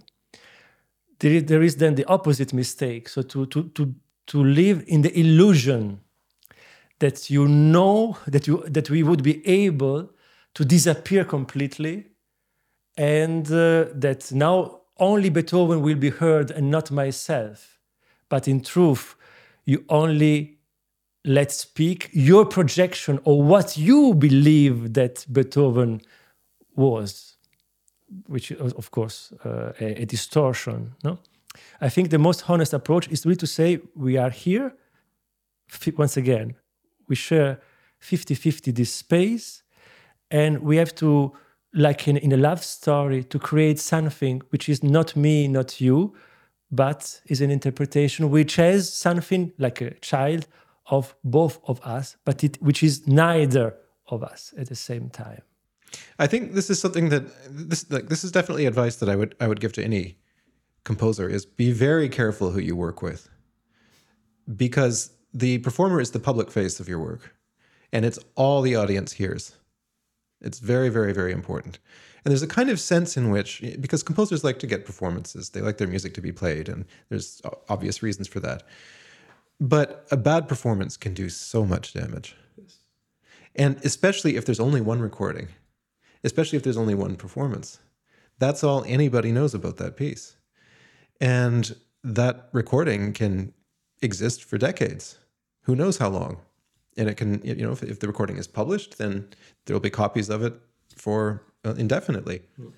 There 1.19 1.31
is, 1.31 1.43
there 1.45 1.63
is 1.63 1.75
then 1.77 1.95
the 1.95 2.05
opposite 2.05 2.53
mistake. 2.53 3.07
So 3.09 3.21
to, 3.21 3.45
to, 3.47 3.63
to, 3.69 3.95
to 4.27 4.43
live 4.43 4.83
in 4.87 5.01
the 5.01 5.17
illusion 5.17 5.99
that 6.99 7.29
you 7.29 7.47
know 7.47 8.17
that 8.27 8.47
you 8.47 8.63
that 8.69 8.89
we 8.89 9.03
would 9.03 9.23
be 9.23 9.45
able 9.45 10.09
to 10.53 10.63
disappear 10.63 11.25
completely 11.25 12.07
and 12.97 13.47
uh, 13.47 13.85
that 13.93 14.31
now 14.31 14.81
only 14.97 15.29
beethoven 15.29 15.81
will 15.81 15.97
be 15.97 16.09
heard 16.09 16.51
and 16.51 16.69
not 16.69 16.91
myself 16.91 17.79
but 18.29 18.47
in 18.47 18.61
truth 18.61 19.15
you 19.65 19.83
only 19.89 20.59
let 21.25 21.51
speak 21.51 22.09
your 22.13 22.45
projection 22.45 23.19
or 23.23 23.41
what 23.41 23.77
you 23.77 24.13
believe 24.13 24.93
that 24.93 25.25
beethoven 25.31 26.01
was 26.75 27.37
which 28.27 28.51
is 28.51 28.73
of 28.73 28.91
course 28.91 29.33
uh, 29.45 29.71
a, 29.79 30.01
a 30.01 30.05
distortion 30.05 30.93
no? 31.03 31.17
I 31.81 31.89
think 31.89 32.09
the 32.09 32.17
most 32.17 32.49
honest 32.49 32.73
approach 32.73 33.07
is 33.09 33.25
really 33.25 33.35
to 33.37 33.47
say 33.47 33.79
we 33.95 34.17
are 34.17 34.31
here. 34.31 34.75
Once 35.97 36.17
again 36.17 36.55
we 37.07 37.15
share 37.15 37.59
50-50 38.01 38.75
this 38.75 38.93
space 38.93 39.63
and 40.29 40.59
we 40.59 40.77
have 40.77 40.93
to 40.95 41.31
like 41.73 42.07
in, 42.07 42.17
in 42.17 42.31
a 42.31 42.37
love 42.37 42.63
story 42.63 43.23
to 43.23 43.39
create 43.39 43.79
something 43.79 44.41
which 44.49 44.69
is 44.69 44.83
not 44.83 45.15
me 45.15 45.47
not 45.47 45.81
you 45.81 46.13
but 46.71 47.21
is 47.27 47.41
an 47.41 47.49
interpretation 47.49 48.29
which 48.29 48.55
has 48.55 48.91
something 48.91 49.51
like 49.57 49.81
a 49.81 49.93
child 49.95 50.47
of 50.87 51.15
both 51.23 51.59
of 51.67 51.81
us 51.81 52.17
but 52.25 52.43
it 52.43 52.61
which 52.61 52.83
is 52.83 53.07
neither 53.07 53.75
of 54.07 54.21
us 54.23 54.53
at 54.57 54.67
the 54.67 54.75
same 54.75 55.09
time 55.09 55.41
i 56.19 56.27
think 56.27 56.53
this 56.53 56.69
is 56.69 56.79
something 56.79 57.09
that 57.09 57.23
this 57.49 57.89
like 57.91 58.09
this 58.09 58.23
is 58.23 58.31
definitely 58.31 58.65
advice 58.65 58.97
that 58.97 59.09
i 59.09 59.15
would 59.15 59.35
i 59.39 59.47
would 59.47 59.59
give 59.59 59.73
to 59.73 59.83
any 59.83 60.17
composer 60.83 61.29
is 61.29 61.45
be 61.45 61.71
very 61.71 62.09
careful 62.09 62.51
who 62.51 62.59
you 62.59 62.75
work 62.75 63.01
with 63.01 63.29
because 64.55 65.11
the 65.33 65.57
performer 65.59 65.99
is 65.99 66.11
the 66.11 66.19
public 66.19 66.51
face 66.51 66.79
of 66.79 66.87
your 66.87 66.99
work, 66.99 67.35
and 67.91 68.05
it's 68.05 68.19
all 68.35 68.61
the 68.61 68.75
audience 68.75 69.13
hears. 69.13 69.55
It's 70.41 70.59
very, 70.59 70.89
very, 70.89 71.13
very 71.13 71.31
important. 71.31 71.79
And 72.23 72.31
there's 72.31 72.43
a 72.43 72.47
kind 72.47 72.69
of 72.69 72.79
sense 72.79 73.17
in 73.17 73.29
which, 73.29 73.61
because 73.79 74.03
composers 74.03 74.43
like 74.43 74.59
to 74.59 74.67
get 74.67 74.85
performances, 74.85 75.49
they 75.49 75.61
like 75.61 75.77
their 75.77 75.87
music 75.87 76.13
to 76.15 76.21
be 76.21 76.31
played, 76.31 76.69
and 76.69 76.85
there's 77.09 77.41
obvious 77.69 78.03
reasons 78.03 78.27
for 78.27 78.39
that. 78.41 78.63
But 79.59 80.07
a 80.11 80.17
bad 80.17 80.47
performance 80.47 80.97
can 80.97 81.13
do 81.13 81.29
so 81.29 81.65
much 81.65 81.93
damage. 81.93 82.35
And 83.55 83.77
especially 83.83 84.35
if 84.35 84.45
there's 84.45 84.59
only 84.59 84.81
one 84.81 84.99
recording, 84.99 85.47
especially 86.23 86.57
if 86.57 86.63
there's 86.63 86.77
only 86.77 86.95
one 86.95 87.15
performance. 87.15 87.79
That's 88.39 88.63
all 88.63 88.83
anybody 88.87 89.31
knows 89.31 89.53
about 89.53 89.77
that 89.77 89.95
piece. 89.95 90.35
And 91.21 91.75
that 92.03 92.49
recording 92.51 93.13
can 93.13 93.53
exist 94.01 94.43
for 94.43 94.57
decades 94.57 95.17
who 95.61 95.75
knows 95.75 95.97
how 95.97 96.09
long. 96.09 96.37
And 96.97 97.09
it 97.09 97.15
can, 97.15 97.41
you 97.43 97.55
know, 97.55 97.71
if, 97.71 97.81
if 97.83 97.99
the 97.99 98.07
recording 98.07 98.37
is 98.37 98.47
published, 98.47 98.97
then 98.97 99.27
there 99.65 99.73
will 99.73 99.81
be 99.81 99.89
copies 99.89 100.29
of 100.29 100.43
it 100.43 100.53
for 100.95 101.43
uh, 101.65 101.73
indefinitely. 101.77 102.41
Mm. 102.59 102.71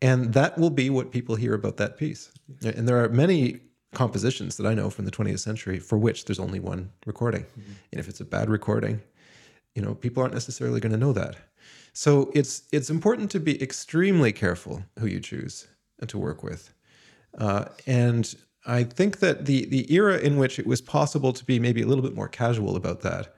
And 0.00 0.34
that 0.34 0.58
will 0.58 0.70
be 0.70 0.90
what 0.90 1.12
people 1.12 1.36
hear 1.36 1.54
about 1.54 1.76
that 1.76 1.96
piece. 1.96 2.32
And 2.64 2.88
there 2.88 3.02
are 3.02 3.08
many 3.08 3.60
compositions 3.92 4.56
that 4.56 4.66
I 4.66 4.74
know 4.74 4.90
from 4.90 5.04
the 5.04 5.10
20th 5.10 5.40
century 5.40 5.78
for 5.78 5.98
which 5.98 6.24
there's 6.24 6.40
only 6.40 6.60
one 6.60 6.90
recording. 7.06 7.42
Mm-hmm. 7.42 7.72
And 7.92 8.00
if 8.00 8.08
it's 8.08 8.20
a 8.20 8.24
bad 8.24 8.48
recording, 8.48 9.02
you 9.74 9.82
know, 9.82 9.94
people 9.94 10.22
aren't 10.22 10.34
necessarily 10.34 10.80
going 10.80 10.92
to 10.92 10.98
know 10.98 11.12
that. 11.12 11.36
So 11.92 12.30
it's 12.34 12.62
it's 12.72 12.90
important 12.90 13.30
to 13.32 13.40
be 13.40 13.62
extremely 13.62 14.32
careful 14.32 14.82
who 14.98 15.06
you 15.06 15.20
choose 15.20 15.68
to 16.06 16.18
work 16.18 16.42
with. 16.42 16.72
Uh, 17.38 17.66
and 17.86 18.34
I 18.66 18.84
think 18.84 19.18
that 19.18 19.44
the 19.46 19.66
the 19.66 19.92
era 19.92 20.18
in 20.18 20.36
which 20.38 20.58
it 20.58 20.66
was 20.66 20.80
possible 20.80 21.32
to 21.32 21.44
be 21.44 21.58
maybe 21.58 21.82
a 21.82 21.86
little 21.86 22.02
bit 22.02 22.14
more 22.14 22.28
casual 22.28 22.76
about 22.76 23.00
that, 23.00 23.34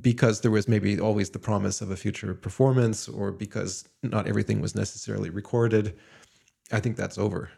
because 0.00 0.40
there 0.40 0.50
was 0.50 0.66
maybe 0.68 1.00
always 1.00 1.30
the 1.30 1.38
promise 1.38 1.84
of 1.84 1.90
a 1.90 1.96
future 1.96 2.34
performance, 2.34 3.08
or 3.08 3.32
because 3.32 3.84
not 4.02 4.26
everything 4.26 4.60
was 4.60 4.74
necessarily 4.74 5.30
recorded, 5.30 5.94
I 6.72 6.80
think 6.80 6.96
that's 6.96 7.18
over. 7.18 7.50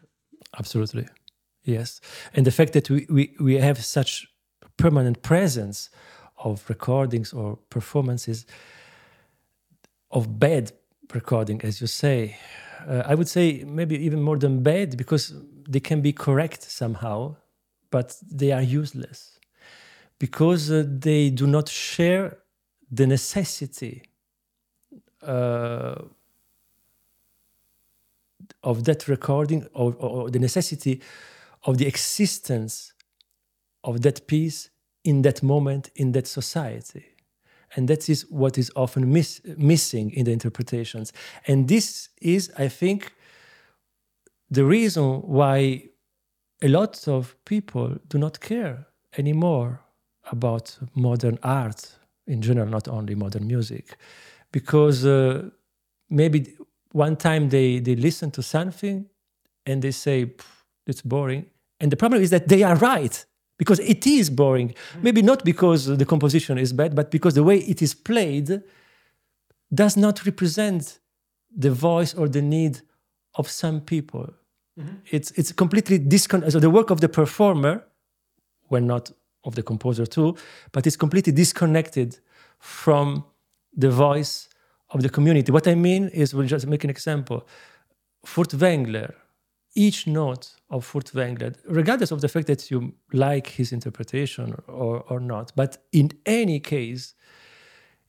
Absolutely, 0.59 1.07
yes. 1.63 2.01
And 2.35 2.45
the 2.45 2.53
fact 2.53 2.73
that 2.73 2.91
we 2.91 3.07
we, 3.09 3.35
we 3.41 3.55
have 3.55 3.85
such 3.85 4.27
permanent 4.77 5.23
presence 5.23 5.91
of 6.45 6.69
recordings 6.69 7.33
or 7.33 7.57
performances 7.71 8.47
of 10.11 10.39
bad 10.39 10.73
recording, 11.15 11.61
as 11.63 11.81
you 11.81 11.87
say, 11.87 12.37
uh, 12.87 13.03
I 13.07 13.15
would 13.15 13.29
say 13.29 13.65
maybe 13.67 13.97
even 13.97 14.23
more 14.23 14.39
than 14.39 14.63
bad 14.63 14.97
because 14.97 15.35
they 15.69 15.81
can 15.81 16.01
be 16.01 16.13
correct 16.13 16.63
somehow, 16.63 17.37
but 17.91 18.17
they 18.31 18.53
are 18.53 18.63
useless. 18.63 19.39
Because 20.19 20.71
uh, 20.71 20.85
they 20.87 21.31
do 21.31 21.47
not 21.47 21.69
share 21.69 22.39
the 22.91 23.07
necessity 23.07 24.03
uh, 25.23 25.97
of 28.63 28.85
that 28.85 29.09
recording 29.09 29.67
or, 29.75 29.95
or, 29.99 30.31
the 30.31 30.39
necessity 30.39 31.03
of 31.65 31.79
the 31.79 31.87
existence 31.87 32.93
of 33.85 34.03
that 34.03 34.27
piece 34.27 34.71
in 35.05 35.23
that 35.23 35.43
moment 35.43 35.91
in 35.97 36.13
that 36.13 36.27
society 36.27 37.05
and 37.77 37.89
that 37.89 38.09
is 38.09 38.23
what 38.31 38.59
is 38.59 38.71
often 38.75 39.13
miss, 39.13 39.41
missing 39.57 40.11
in 40.13 40.25
the 40.25 40.33
interpretations. 40.33 41.13
And 41.47 41.69
this 41.69 42.09
is 42.21 42.51
i 42.59 42.69
think 42.69 43.13
the 44.51 44.65
reason 44.65 45.21
why 45.23 45.85
a 46.63 46.69
lot 46.69 47.07
of 47.07 47.37
people 47.45 47.97
do 48.09 48.19
not 48.19 48.41
care 48.41 48.87
anymore 49.17 49.81
about 50.31 50.79
modern 50.95 51.39
art 51.43 51.99
in 52.27 52.43
general, 52.43 52.69
not 52.69 52.89
only 52.89 53.15
modern 53.15 53.47
music, 53.47 53.97
because 54.53 55.07
uh, 55.07 55.49
maybe 56.11 56.55
one 56.93 57.17
time 57.17 57.49
they, 57.49 57.79
they 57.79 57.95
listen 57.97 58.31
to 58.31 58.43
something 58.43 59.07
and 59.67 59.83
they 59.83 59.91
say, 59.91 60.31
it's 60.87 61.03
boring. 61.03 61.47
And 61.81 61.93
the 61.93 61.97
problem 61.97 62.23
is 62.23 62.31
that 62.31 62.49
they 62.49 62.63
are 62.63 62.77
right 62.77 63.25
because 63.59 63.81
it 63.81 64.07
is 64.07 64.31
boring. 64.31 64.69
Mm. 64.69 65.03
Maybe 65.03 65.23
not 65.23 65.45
because 65.45 65.87
the 65.87 66.05
composition 66.05 66.59
is 66.59 66.73
bad, 66.73 66.95
but 66.95 67.11
because 67.11 67.35
the 67.35 67.45
way 67.45 67.59
it 67.59 67.83
is 67.83 67.95
played 67.95 68.63
does 69.75 69.97
not 69.97 70.25
represent 70.25 71.01
the 71.55 71.71
voice 71.71 72.15
or 72.15 72.29
the 72.29 72.43
need 72.43 72.81
of 73.35 73.49
some 73.49 73.81
people. 73.81 74.33
Mm-hmm. 74.79 74.97
It's 75.11 75.31
it's 75.33 75.53
completely 75.53 75.99
disconnected. 75.99 76.53
So 76.53 76.61
the 76.61 76.71
work 76.71 76.91
of 76.91 77.01
the 77.01 77.09
performer, 77.09 77.85
when 78.69 78.87
not 78.87 79.11
of 79.45 79.55
the 79.55 79.63
composer 79.63 80.07
too, 80.07 80.37
but 80.73 80.87
it's 80.87 80.97
completely 80.97 81.33
disconnected 81.33 82.19
from 82.59 83.25
the 83.77 83.91
voice 83.91 84.49
of 84.91 85.03
the 85.03 85.09
community. 85.09 85.53
What 85.53 85.67
I 85.67 85.75
mean 85.75 86.09
is, 86.09 86.35
we'll 86.35 86.47
just 86.47 86.67
make 86.67 86.85
an 86.85 86.91
example. 86.91 87.47
Each 89.79 90.09
note 90.09 90.57
of 90.71 90.85
Furtwängler, 90.91 91.55
regardless 91.69 92.11
of 92.11 92.21
the 92.21 92.27
fact 92.27 92.49
that 92.49 92.69
you 92.69 92.95
like 93.13 93.47
his 93.47 93.71
interpretation 93.73 94.61
or, 94.67 95.05
or 95.09 95.21
not, 95.21 95.53
but 95.55 95.79
in 95.93 96.11
any 96.27 96.59
case, 96.59 97.15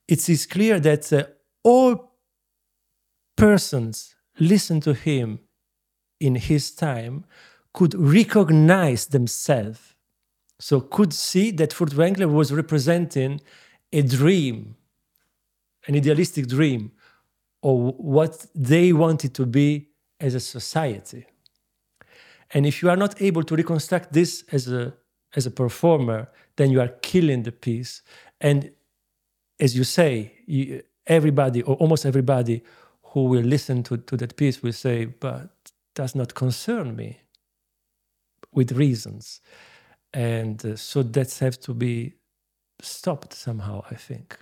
it 0.07 0.27
is 0.27 0.47
clear 0.47 0.79
that 0.79 1.13
uh, 1.13 1.25
all 1.63 2.15
persons 3.35 4.15
listen 4.39 4.81
to 4.81 4.95
him 4.95 5.41
in 6.19 6.33
his 6.33 6.71
time 6.71 7.23
could 7.71 7.93
recognize 7.93 9.05
themselves. 9.05 9.93
So 10.57 10.81
could 10.81 11.13
see 11.13 11.51
that 11.51 11.69
Furtwängler 11.69 12.33
was 12.33 12.51
representing 12.51 13.41
a 13.93 14.01
dream, 14.01 14.75
an 15.85 15.95
idealistic 15.95 16.47
dream 16.47 16.93
of 17.61 17.93
what 17.97 18.47
they 18.55 18.91
wanted 18.91 19.35
to 19.35 19.45
be 19.45 19.89
as 20.19 20.33
a 20.33 20.39
society. 20.39 21.27
And 22.53 22.65
if 22.65 22.81
you 22.81 22.89
are 22.89 22.97
not 22.97 23.21
able 23.21 23.43
to 23.43 23.55
reconstruct 23.55 24.13
this 24.13 24.43
as 24.51 24.67
a 24.67 24.93
as 25.35 25.45
a 25.45 25.51
performer, 25.51 26.27
then 26.55 26.71
you 26.71 26.81
are 26.81 26.87
killing 27.01 27.43
the 27.43 27.51
piece. 27.51 28.01
And 28.41 28.71
as 29.59 29.75
you 29.75 29.83
say, 29.83 30.33
you, 30.47 30.81
everybody 31.05 31.61
or 31.61 31.75
almost 31.75 32.05
everybody 32.05 32.63
who 33.03 33.25
will 33.25 33.43
listen 33.43 33.83
to, 33.83 33.97
to 33.97 34.17
that 34.17 34.35
piece 34.37 34.63
will 34.63 34.73
say, 34.73 35.05
but 35.05 35.49
does 35.95 36.15
not 36.15 36.33
concern 36.33 36.95
me 36.95 37.21
with 38.53 38.71
reasons. 38.71 39.41
And 40.13 40.63
uh, 40.65 40.75
so 40.75 41.03
that 41.03 41.31
has 41.39 41.57
to 41.57 41.73
be 41.73 42.13
stopped 42.81 43.33
somehow, 43.33 43.83
I 43.91 43.95
think. 43.95 44.37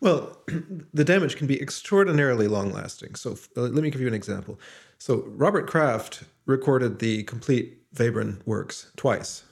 Well, 0.00 0.36
the 0.94 1.04
damage 1.04 1.36
can 1.36 1.46
be 1.46 1.60
extraordinarily 1.60 2.48
long 2.48 2.72
lasting. 2.72 3.14
So 3.14 3.36
uh, 3.56 3.62
let 3.62 3.82
me 3.82 3.90
give 3.90 4.00
you 4.00 4.08
an 4.08 4.14
example. 4.14 4.58
So 4.98 5.24
Robert 5.26 5.66
Kraft 5.68 6.24
recorded 6.46 6.98
the 6.98 7.22
complete 7.24 7.78
Webern 7.94 8.44
works 8.46 8.90
twice. 8.96 9.44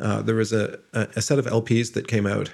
Uh, 0.00 0.22
there 0.22 0.34
was 0.34 0.52
a, 0.52 0.78
a, 0.92 1.20
set 1.20 1.38
of 1.38 1.46
LPs 1.46 1.92
that 1.94 2.06
came 2.06 2.26
out 2.26 2.52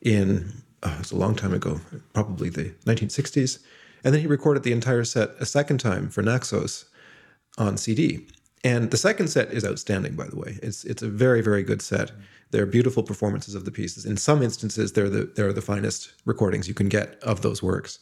in, 0.00 0.50
oh, 0.82 0.92
it 0.92 0.98
was 0.98 1.12
a 1.12 1.16
long 1.16 1.34
time 1.34 1.52
ago, 1.52 1.80
probably 2.14 2.48
the 2.48 2.70
1960s. 2.86 3.58
And 4.04 4.14
then 4.14 4.20
he 4.20 4.26
recorded 4.26 4.62
the 4.62 4.72
entire 4.72 5.04
set 5.04 5.30
a 5.38 5.46
second 5.46 5.78
time 5.78 6.08
for 6.08 6.22
Naxos 6.22 6.86
on 7.58 7.76
CD. 7.76 8.26
And 8.64 8.90
the 8.90 8.96
second 8.96 9.28
set 9.28 9.52
is 9.52 9.64
outstanding, 9.64 10.14
by 10.14 10.26
the 10.26 10.36
way. 10.36 10.58
It's 10.62 10.84
it's 10.84 11.02
a 11.02 11.08
very 11.08 11.42
very 11.42 11.62
good 11.62 11.82
set. 11.82 12.10
They're 12.50 12.66
beautiful 12.66 13.02
performances 13.02 13.54
of 13.54 13.64
the 13.64 13.70
pieces. 13.70 14.04
In 14.04 14.16
some 14.16 14.42
instances, 14.42 14.92
they're 14.92 15.08
the 15.08 15.30
they're 15.36 15.52
the 15.52 15.62
finest 15.62 16.12
recordings 16.24 16.66
you 16.66 16.74
can 16.74 16.88
get 16.88 17.22
of 17.22 17.42
those 17.42 17.62
works. 17.62 18.00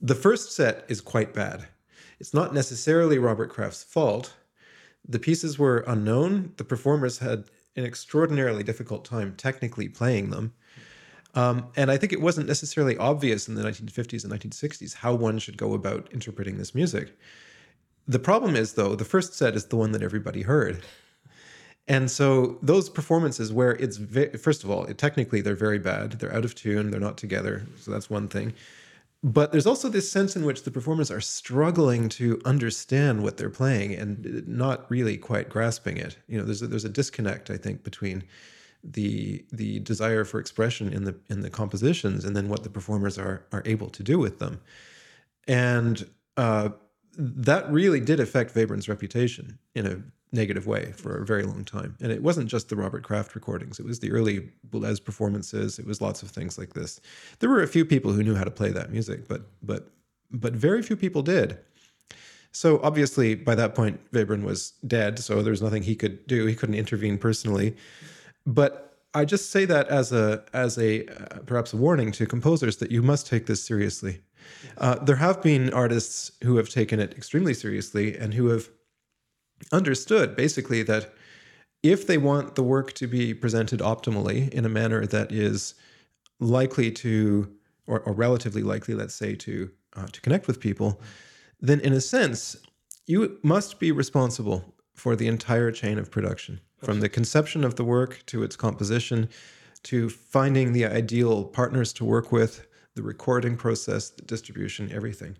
The 0.00 0.14
first 0.14 0.52
set 0.52 0.84
is 0.88 1.00
quite 1.00 1.32
bad. 1.32 1.66
It's 2.20 2.34
not 2.34 2.52
necessarily 2.52 3.18
Robert 3.18 3.50
Kraft's 3.50 3.84
fault. 3.84 4.34
The 5.08 5.18
pieces 5.18 5.58
were 5.58 5.84
unknown. 5.86 6.52
The 6.56 6.64
performers 6.64 7.18
had 7.18 7.44
an 7.76 7.84
extraordinarily 7.84 8.62
difficult 8.62 9.04
time 9.04 9.34
technically 9.36 9.88
playing 9.88 10.30
them. 10.30 10.52
Um, 11.34 11.68
and 11.76 11.90
I 11.90 11.96
think 11.96 12.12
it 12.12 12.20
wasn't 12.20 12.48
necessarily 12.48 12.96
obvious 12.96 13.48
in 13.48 13.54
the 13.54 13.62
1950s 13.62 14.24
and 14.24 14.32
1960s 14.32 14.94
how 14.94 15.14
one 15.14 15.38
should 15.38 15.56
go 15.56 15.74
about 15.74 16.08
interpreting 16.12 16.58
this 16.58 16.74
music. 16.74 17.16
The 18.08 18.18
problem 18.18 18.56
is, 18.56 18.72
though, 18.72 18.96
the 18.96 19.04
first 19.04 19.34
set 19.34 19.54
is 19.54 19.66
the 19.66 19.76
one 19.76 19.92
that 19.92 20.02
everybody 20.02 20.42
heard. 20.42 20.82
And 21.86 22.10
so 22.10 22.58
those 22.62 22.90
performances 22.90 23.52
where 23.52 23.72
it's 23.72 23.96
ve- 23.96 24.36
first 24.36 24.64
of 24.64 24.70
all, 24.70 24.84
it, 24.84 24.98
technically 24.98 25.40
they're 25.40 25.54
very 25.54 25.78
bad. 25.78 26.12
They're 26.12 26.34
out 26.34 26.44
of 26.44 26.54
tune. 26.54 26.90
They're 26.90 27.00
not 27.00 27.16
together. 27.16 27.66
So 27.78 27.90
that's 27.90 28.10
one 28.10 28.28
thing. 28.28 28.52
But 29.22 29.50
there's 29.50 29.66
also 29.66 29.88
this 29.88 30.10
sense 30.10 30.36
in 30.36 30.44
which 30.44 30.62
the 30.62 30.70
performers 30.70 31.10
are 31.10 31.20
struggling 31.20 32.08
to 32.10 32.40
understand 32.44 33.22
what 33.22 33.36
they're 33.36 33.50
playing 33.50 33.94
and 33.94 34.46
not 34.46 34.88
really 34.90 35.16
quite 35.16 35.48
grasping 35.48 35.96
it. 35.96 36.18
You 36.28 36.38
know, 36.38 36.44
there's 36.44 36.62
a, 36.62 36.68
there's 36.68 36.84
a 36.84 36.88
disconnect, 36.88 37.50
I 37.50 37.56
think, 37.56 37.82
between 37.82 38.24
the 38.84 39.44
the 39.50 39.80
desire 39.80 40.24
for 40.24 40.38
expression 40.38 40.92
in 40.92 41.02
the 41.02 41.16
in 41.28 41.40
the 41.40 41.50
compositions 41.50 42.24
and 42.24 42.36
then 42.36 42.48
what 42.48 42.62
the 42.62 42.70
performers 42.70 43.18
are 43.18 43.44
are 43.50 43.62
able 43.66 43.90
to 43.90 44.04
do 44.04 44.20
with 44.20 44.38
them. 44.38 44.60
And 45.48 46.08
uh, 46.36 46.70
that 47.16 47.70
really 47.72 47.98
did 47.98 48.20
affect 48.20 48.54
Webern's 48.54 48.88
reputation 48.88 49.58
in 49.74 49.86
a 49.86 50.02
negative 50.32 50.66
way 50.66 50.92
for 50.92 51.16
a 51.16 51.24
very 51.24 51.42
long 51.42 51.64
time. 51.64 51.96
And 52.00 52.12
it 52.12 52.22
wasn't 52.22 52.48
just 52.48 52.68
the 52.68 52.76
Robert 52.76 53.02
Kraft 53.02 53.34
recordings, 53.34 53.78
it 53.78 53.86
was 53.86 54.00
the 54.00 54.12
early 54.12 54.50
Boulez 54.70 55.02
performances, 55.02 55.78
it 55.78 55.86
was 55.86 56.00
lots 56.00 56.22
of 56.22 56.30
things 56.30 56.58
like 56.58 56.74
this. 56.74 57.00
There 57.38 57.50
were 57.50 57.62
a 57.62 57.68
few 57.68 57.84
people 57.84 58.12
who 58.12 58.22
knew 58.22 58.34
how 58.34 58.44
to 58.44 58.50
play 58.50 58.70
that 58.70 58.90
music, 58.90 59.28
but 59.28 59.42
but 59.62 59.90
but 60.30 60.52
very 60.52 60.82
few 60.82 60.96
people 60.96 61.22
did. 61.22 61.58
So 62.52 62.80
obviously 62.82 63.34
by 63.34 63.54
that 63.54 63.74
point 63.74 64.00
Webern 64.12 64.42
was 64.42 64.72
dead, 64.86 65.18
so 65.18 65.42
there 65.42 65.50
was 65.50 65.62
nothing 65.62 65.82
he 65.82 65.96
could 65.96 66.26
do. 66.26 66.46
He 66.46 66.54
couldn't 66.54 66.74
intervene 66.74 67.18
personally. 67.18 67.76
But 68.46 68.88
I 69.14 69.24
just 69.24 69.50
say 69.50 69.64
that 69.64 69.88
as 69.88 70.12
a 70.12 70.44
as 70.52 70.78
a 70.78 71.06
uh, 71.06 71.38
perhaps 71.46 71.72
a 71.72 71.76
warning 71.76 72.12
to 72.12 72.26
composers 72.26 72.76
that 72.78 72.90
you 72.90 73.02
must 73.02 73.26
take 73.26 73.46
this 73.46 73.62
seriously. 73.62 74.20
Uh, 74.78 74.96
there 74.96 75.16
have 75.16 75.42
been 75.42 75.72
artists 75.72 76.32
who 76.42 76.56
have 76.56 76.68
taken 76.68 77.00
it 77.00 77.12
extremely 77.16 77.54
seriously 77.54 78.16
and 78.16 78.32
who 78.34 78.48
have 78.48 78.68
understood 79.72 80.36
basically 80.36 80.82
that 80.82 81.12
if 81.82 82.06
they 82.06 82.18
want 82.18 82.54
the 82.54 82.62
work 82.62 82.92
to 82.94 83.06
be 83.06 83.34
presented 83.34 83.80
optimally 83.80 84.48
in 84.50 84.64
a 84.64 84.68
manner 84.68 85.06
that 85.06 85.30
is 85.32 85.74
likely 86.40 86.90
to 86.90 87.52
or, 87.86 88.00
or 88.00 88.12
relatively 88.12 88.62
likely, 88.62 88.94
let's 88.94 89.14
say, 89.14 89.34
to 89.34 89.70
uh, 89.96 90.06
to 90.06 90.20
connect 90.20 90.46
with 90.46 90.60
people, 90.60 91.00
then 91.60 91.80
in 91.80 91.92
a 91.92 92.00
sense 92.00 92.56
you 93.06 93.38
must 93.42 93.80
be 93.80 93.90
responsible 93.90 94.74
for 94.94 95.16
the 95.16 95.26
entire 95.26 95.70
chain 95.70 95.98
of 95.98 96.10
production 96.10 96.60
from 96.76 97.00
the 97.00 97.08
conception 97.08 97.64
of 97.64 97.76
the 97.76 97.84
work 97.84 98.22
to 98.26 98.42
its 98.42 98.54
composition 98.54 99.28
to 99.82 100.08
finding 100.08 100.72
the 100.72 100.84
ideal 100.84 101.44
partners 101.44 101.92
to 101.94 102.04
work 102.04 102.30
with, 102.30 102.66
the 102.94 103.02
recording 103.02 103.56
process, 103.56 104.10
the 104.10 104.22
distribution, 104.22 104.90
everything. 104.92 105.36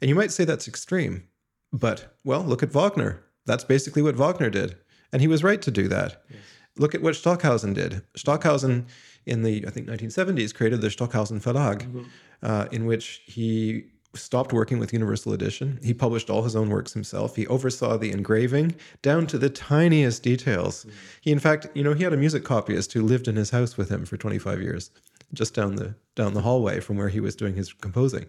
And 0.00 0.08
you 0.08 0.14
might 0.14 0.32
say 0.32 0.44
that's 0.44 0.68
extreme, 0.68 1.28
but 1.72 2.16
well, 2.24 2.42
look 2.42 2.62
at 2.62 2.72
Wagner. 2.72 3.22
That's 3.46 3.64
basically 3.64 4.02
what 4.02 4.16
Wagner 4.16 4.50
did. 4.50 4.76
And 5.12 5.20
he 5.20 5.28
was 5.28 5.44
right 5.44 5.60
to 5.62 5.70
do 5.70 5.88
that. 5.88 6.22
Yes. 6.30 6.40
Look 6.76 6.94
at 6.94 7.02
what 7.02 7.16
Stockhausen 7.16 7.74
did. 7.74 8.02
Stockhausen 8.16 8.86
in 9.26 9.42
the, 9.42 9.64
I 9.66 9.70
think, 9.70 9.88
1970s 9.88 10.54
created 10.54 10.80
the 10.80 10.90
Stockhausen 10.90 11.40
Verlag, 11.40 11.82
mm-hmm. 11.82 12.02
uh, 12.42 12.66
in 12.72 12.86
which 12.86 13.22
he 13.26 13.84
stopped 14.14 14.52
working 14.52 14.78
with 14.78 14.92
Universal 14.92 15.32
Edition. 15.32 15.78
He 15.82 15.94
published 15.94 16.28
all 16.28 16.42
his 16.42 16.56
own 16.56 16.68
works 16.68 16.92
himself. 16.92 17.36
He 17.36 17.46
oversaw 17.46 17.96
the 17.96 18.10
engraving 18.10 18.74
down 19.00 19.26
to 19.28 19.38
the 19.38 19.50
tiniest 19.50 20.22
details. 20.22 20.84
Mm. 20.84 20.90
He, 21.20 21.32
in 21.32 21.38
fact, 21.38 21.68
you 21.74 21.82
know, 21.82 21.94
he 21.94 22.04
had 22.04 22.12
a 22.12 22.18
music 22.18 22.44
copyist 22.44 22.92
who 22.92 23.02
lived 23.02 23.28
in 23.28 23.36
his 23.36 23.50
house 23.50 23.76
with 23.76 23.88
him 23.88 24.04
for 24.04 24.16
25 24.16 24.60
years, 24.60 24.90
just 25.32 25.54
down 25.54 25.76
the 25.76 25.94
down 26.14 26.34
the 26.34 26.42
hallway 26.42 26.80
from 26.80 26.96
where 26.98 27.08
he 27.08 27.20
was 27.20 27.34
doing 27.34 27.54
his 27.54 27.72
composing. 27.72 28.26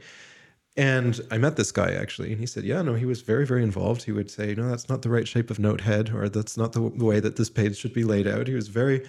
And 0.75 1.19
I 1.29 1.37
met 1.37 1.55
this 1.55 1.71
guy 1.71 1.91
actually, 1.93 2.31
and 2.31 2.39
he 2.39 2.47
said, 2.47 2.63
"Yeah, 2.63 2.81
no, 2.81 2.95
he 2.95 3.05
was 3.05 3.21
very, 3.21 3.45
very 3.45 3.61
involved. 3.63 4.03
He 4.03 4.11
would 4.11 4.31
say, 4.31 4.55
no, 4.55 4.69
that's 4.69 4.89
not 4.89 5.03
the 5.03 5.09
right 5.09 5.27
shape 5.27 5.51
of 5.51 5.59
note 5.59 5.81
head, 5.81 6.11
or 6.13 6.27
that's 6.29 6.57
not 6.57 6.73
the, 6.73 6.79
the 6.95 7.05
way 7.05 7.19
that 7.19 7.35
this 7.35 7.49
page 7.49 7.77
should 7.77 7.93
be 7.93 8.03
laid 8.03 8.27
out." 8.27 8.47
He 8.47 8.55
was 8.55 8.69
very 8.69 9.07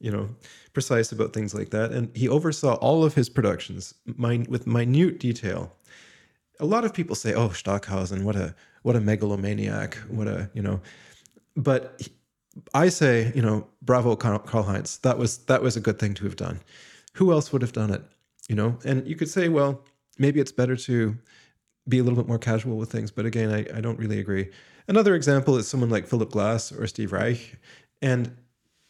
you 0.00 0.10
know, 0.10 0.28
precise 0.72 1.12
about 1.12 1.32
things 1.32 1.54
like 1.54 1.70
that. 1.70 1.92
And 1.92 2.14
he 2.16 2.28
oversaw 2.28 2.74
all 2.74 3.04
of 3.04 3.14
his 3.14 3.28
productions 3.28 3.94
min- 4.16 4.46
with 4.48 4.66
minute 4.66 5.18
detail. 5.18 5.72
A 6.60 6.66
lot 6.66 6.84
of 6.84 6.92
people 6.92 7.14
say, 7.14 7.34
"Oh, 7.34 7.50
Stockhausen, 7.50 8.24
what 8.24 8.36
a 8.36 8.54
what 8.82 8.96
a 8.96 9.00
megalomaniac, 9.00 9.96
what 10.08 10.26
a 10.28 10.50
you 10.54 10.62
know," 10.62 10.80
but 11.56 11.96
he- 11.98 12.12
I 12.72 12.88
say, 12.88 13.32
you 13.34 13.42
know, 13.42 13.66
bravo, 13.82 14.16
Karlheinz. 14.16 15.00
That 15.02 15.18
was 15.18 15.38
that 15.46 15.62
was 15.62 15.76
a 15.76 15.80
good 15.80 15.98
thing 15.98 16.14
to 16.14 16.24
have 16.24 16.36
done. 16.36 16.60
Who 17.14 17.32
else 17.32 17.52
would 17.52 17.62
have 17.62 17.72
done 17.72 17.90
it? 17.90 18.02
You 18.48 18.56
know, 18.56 18.78
and 18.84 19.06
you 19.06 19.16
could 19.16 19.28
say, 19.28 19.48
well, 19.48 19.82
maybe 20.18 20.40
it's 20.40 20.52
better 20.52 20.76
to 20.76 21.16
be 21.88 21.98
a 21.98 22.02
little 22.02 22.16
bit 22.16 22.28
more 22.28 22.38
casual 22.38 22.76
with 22.76 22.90
things. 22.90 23.10
But 23.10 23.26
again, 23.26 23.50
I, 23.52 23.76
I 23.76 23.80
don't 23.80 23.98
really 23.98 24.18
agree. 24.18 24.50
Another 24.88 25.14
example 25.14 25.56
is 25.56 25.68
someone 25.68 25.90
like 25.90 26.06
Philip 26.06 26.30
Glass 26.30 26.72
or 26.72 26.86
Steve 26.86 27.12
Reich, 27.12 27.58
and 28.02 28.36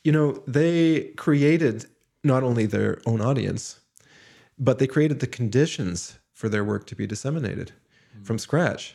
you 0.05 0.13
know, 0.13 0.43
they 0.47 1.13
created 1.17 1.87
not 2.23 2.43
only 2.43 2.67
their 2.67 3.01
own 3.07 3.21
audience, 3.21 3.81
but 4.59 4.79
they 4.79 4.87
created 4.87 5.21
the 5.21 5.27
conditions 5.27 6.19
for 6.33 6.49
their 6.49 6.65
work 6.65 6.87
to 6.87 6.95
be 6.95 7.07
disseminated 7.07 7.73
from 8.23 8.39
scratch. 8.39 8.95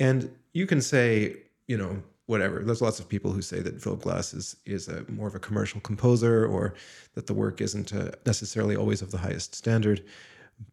And 0.00 0.30
you 0.52 0.66
can 0.66 0.80
say, 0.80 1.36
you 1.66 1.76
know, 1.76 2.02
whatever. 2.26 2.60
There's 2.60 2.82
lots 2.82 3.00
of 3.00 3.08
people 3.08 3.32
who 3.32 3.42
say 3.42 3.60
that 3.60 3.82
Philip 3.82 4.02
Glass 4.02 4.32
is 4.32 4.56
is 4.64 4.88
a 4.88 5.04
more 5.10 5.26
of 5.26 5.34
a 5.34 5.38
commercial 5.38 5.80
composer, 5.80 6.46
or 6.46 6.74
that 7.14 7.26
the 7.26 7.34
work 7.34 7.60
isn't 7.60 7.92
uh, 7.92 8.12
necessarily 8.26 8.76
always 8.76 9.02
of 9.02 9.10
the 9.10 9.18
highest 9.18 9.54
standard. 9.54 10.04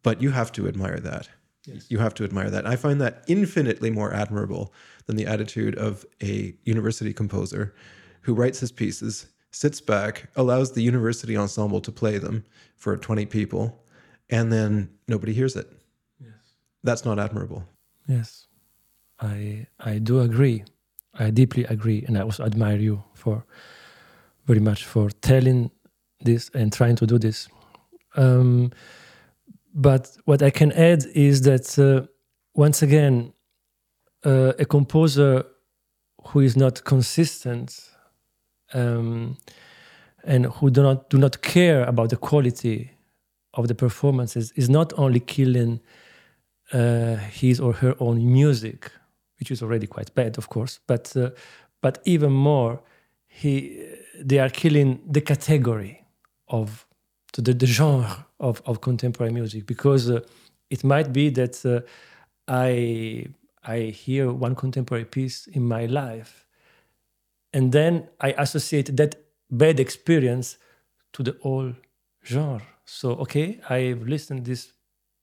But 0.04 0.22
you 0.22 0.32
have 0.32 0.52
to 0.54 0.68
admire 0.68 1.00
that. 1.00 1.30
Yes. 1.66 1.86
You 1.90 1.98
have 1.98 2.14
to 2.16 2.24
admire 2.24 2.50
that. 2.52 2.68
I 2.68 2.76
find 2.76 3.02
that 3.02 3.24
infinitely 3.28 3.90
more 3.90 4.14
admirable 4.14 4.74
than 5.08 5.16
the 5.16 5.26
attitude 5.26 5.76
of 5.76 6.06
a 6.22 6.56
university 6.64 7.14
composer 7.14 7.74
who 8.22 8.34
writes 8.34 8.60
his 8.60 8.72
pieces, 8.72 9.28
sits 9.52 9.82
back, 9.82 10.30
allows 10.36 10.74
the 10.74 10.82
university 10.82 11.36
ensemble 11.36 11.82
to 11.82 11.92
play 11.92 12.18
them 12.18 12.44
for 12.76 12.96
20 12.98 13.26
people, 13.26 13.84
and 14.30 14.52
then 14.52 14.90
nobody 15.08 15.34
hears 15.34 15.56
it. 15.56 15.68
Yes. 16.20 16.34
That's 16.84 17.06
not 17.06 17.20
admirable. 17.20 17.64
Yes. 18.08 18.48
I 19.20 19.68
I 19.80 20.00
do 20.00 20.20
agree. 20.20 20.64
I 21.14 21.30
deeply 21.30 21.64
agree, 21.66 22.04
and 22.06 22.18
I 22.18 22.22
also 22.22 22.44
admire 22.44 22.78
you 22.78 23.04
for 23.14 23.46
very 24.46 24.60
much 24.60 24.84
for 24.86 25.10
telling 25.22 25.72
this 26.20 26.50
and 26.54 26.74
trying 26.74 26.96
to 26.98 27.08
do 27.08 27.18
this. 27.18 27.48
Um, 28.18 28.72
but 29.76 30.17
what 30.23 30.41
I 30.41 30.49
can 30.49 30.71
add 30.71 31.05
is 31.13 31.41
that 31.41 31.78
uh, 31.78 32.07
once 32.53 32.82
again, 32.82 33.34
uh, 34.26 34.53
a 34.57 34.65
composer 34.65 35.45
who 36.28 36.39
is 36.39 36.55
not 36.55 36.84
consistent 36.86 37.91
um, 38.73 39.38
and 40.23 40.45
who 40.45 40.69
do 40.69 40.82
not 40.82 41.09
do 41.09 41.17
not 41.17 41.41
care 41.41 41.84
about 41.84 42.09
the 42.09 42.15
quality 42.15 42.91
of 43.53 43.67
the 43.67 43.76
performances 43.76 44.51
is 44.55 44.69
not 44.69 44.93
only 44.97 45.19
killing 45.19 45.82
uh, 46.73 47.15
his 47.15 47.59
or 47.59 47.73
her 47.73 47.95
own 47.99 48.32
music, 48.32 48.91
which 49.39 49.51
is 49.51 49.61
already 49.61 49.88
quite 49.88 50.13
bad, 50.15 50.38
of 50.38 50.49
course, 50.49 50.80
but 50.88 51.15
uh, 51.17 51.30
but 51.82 51.99
even 52.05 52.32
more, 52.32 52.82
he 53.28 53.86
they 54.23 54.39
are 54.39 54.49
killing 54.49 55.01
the 55.05 55.21
category 55.21 56.05
of 56.47 56.88
the, 57.42 57.54
the 57.54 57.66
genre 57.66 58.26
of, 58.40 58.62
of 58.66 58.82
contemporary 58.82 59.34
music 59.34 59.66
because 59.66 60.10
uh, 60.10 60.22
it 60.70 60.84
might 60.84 61.14
be 61.14 61.30
that 61.30 61.66
uh, 61.66 61.82
I 62.48 63.28
I 63.64 63.80
hear 63.80 64.32
one 64.32 64.56
contemporary 64.56 65.06
piece 65.06 65.48
in 65.48 65.64
my 65.64 65.86
life, 65.86 66.48
and 67.54 67.72
then 67.72 68.08
I 68.22 68.34
associate 68.38 68.96
that 68.98 69.16
bad 69.50 69.80
experience 69.80 70.58
to 71.14 71.24
the 71.24 71.36
whole 71.42 71.74
genre. 72.24 72.62
So 72.86 73.12
okay, 73.14 73.60
I've 73.70 74.08
listened 74.08 74.46
this 74.46 74.74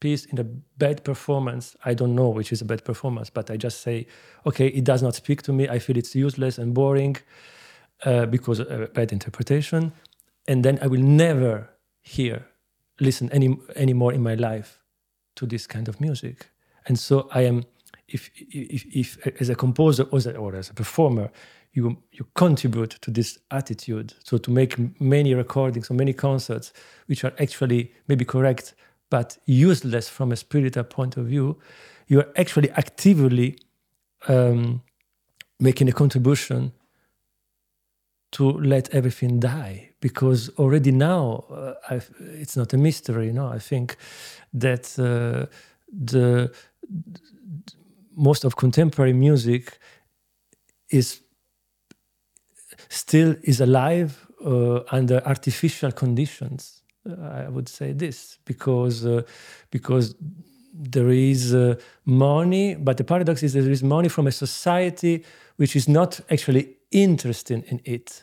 piece 0.01 0.25
in 0.27 0.39
a 0.39 0.45
bad 0.45 1.05
performance. 1.05 1.77
I 1.85 1.95
don't 1.95 2.15
know 2.15 2.29
which 2.29 2.53
is 2.53 2.61
a 2.61 2.65
bad 2.65 2.85
performance, 2.85 3.31
but 3.31 3.51
I 3.51 3.57
just 3.57 3.83
say, 3.83 4.07
okay, 4.45 4.67
it 4.67 4.85
does 4.85 5.03
not 5.03 5.15
speak 5.15 5.43
to 5.43 5.53
me. 5.53 5.69
I 5.69 5.79
feel 5.79 5.97
it's 5.97 6.15
useless 6.15 6.59
and 6.59 6.75
boring 6.75 7.17
uh, 8.05 8.27
because 8.27 8.59
of 8.59 8.69
a 8.71 8.89
bad 8.89 9.13
interpretation, 9.13 9.93
and 10.49 10.65
then 10.65 10.79
I 10.83 10.89
will 10.89 11.03
never 11.03 11.72
hear, 12.03 12.47
listen 13.01 13.31
any 13.31 13.57
anymore 13.77 14.13
in 14.13 14.23
my 14.23 14.35
life 14.35 14.81
to 15.37 15.47
this 15.47 15.67
kind 15.67 15.89
of 15.89 16.01
music. 16.01 16.51
And 16.87 16.99
so 16.99 17.29
I 17.33 17.43
am, 17.43 17.65
if 18.09 18.31
if, 18.37 18.85
if 18.95 19.41
as 19.41 19.49
a 19.49 19.55
composer 19.55 20.05
or 20.11 20.19
as 20.19 20.27
a, 20.27 20.37
or 20.37 20.57
as 20.57 20.71
a 20.71 20.75
performer, 20.75 21.31
you 21.73 21.97
you 22.13 22.27
contribute 22.35 22.99
to 23.01 23.11
this 23.11 23.39
attitude. 23.51 24.15
So 24.25 24.39
to 24.39 24.51
make 24.51 24.77
many 25.01 25.35
recordings 25.35 25.91
or 25.91 25.95
many 25.95 26.13
concerts 26.13 26.73
which 27.07 27.25
are 27.25 27.33
actually 27.39 27.93
maybe 28.09 28.25
correct 28.25 28.75
but 29.11 29.39
useless 29.45 30.09
from 30.09 30.33
a 30.33 30.37
spiritual 30.37 30.85
point 30.85 31.17
of 31.17 31.27
view, 31.27 31.59
you 32.07 32.21
are 32.21 32.29
actually 32.37 32.71
actively 32.71 33.59
um, 34.27 34.83
making 35.59 35.89
a 35.89 35.93
contribution 35.93 36.73
to 38.33 38.53
let 38.53 38.89
everything 38.95 39.39
die 39.39 39.92
because 40.03 40.51
already 40.59 40.91
now 40.91 41.45
uh, 41.51 42.01
it's 42.43 42.57
not 42.57 42.75
a 42.75 42.77
mystery 42.77 43.27
you 43.27 43.33
know. 43.33 43.49
I 43.57 43.59
think 43.59 43.97
that 44.53 44.85
uh, 44.99 45.47
the 45.91 46.51
most 48.15 48.45
of 48.45 48.57
contemporary 48.57 49.15
music 49.15 49.79
is 50.91 51.23
still 52.89 53.37
is 53.43 53.61
alive 53.61 54.11
uh, 54.45 54.81
under 54.91 55.23
artificial 55.25 55.93
conditions. 55.93 56.83
I 57.45 57.49
would 57.49 57.69
say 57.69 57.93
this 57.93 58.39
because 58.45 59.07
uh, 59.07 59.23
because 59.71 60.15
there 60.75 61.11
is 61.11 61.55
uh, 61.55 61.75
money 62.05 62.75
but 62.75 62.97
the 62.97 63.05
paradox 63.05 63.43
is 63.43 63.53
there 63.53 63.71
is 63.71 63.83
money 63.83 64.09
from 64.09 64.27
a 64.27 64.33
society 64.33 65.25
which 65.57 65.77
is 65.77 65.87
not 65.89 66.21
actually 66.31 66.77
interested 66.91 67.65
in 67.65 67.81
it 67.85 68.23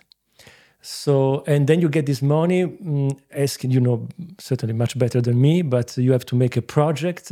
so 0.82 1.44
and 1.46 1.68
then 1.68 1.82
you 1.82 1.90
get 1.90 2.06
this 2.06 2.22
money 2.22 2.66
mm, 2.66 3.18
asking 3.36 3.72
you 3.72 3.80
know 3.80 4.08
certainly 4.38 4.74
much 4.74 4.98
better 4.98 5.22
than 5.22 5.40
me 5.40 5.62
but 5.62 5.98
you 5.98 6.12
have 6.12 6.26
to 6.26 6.36
make 6.36 6.56
a 6.56 6.62
project 6.62 7.32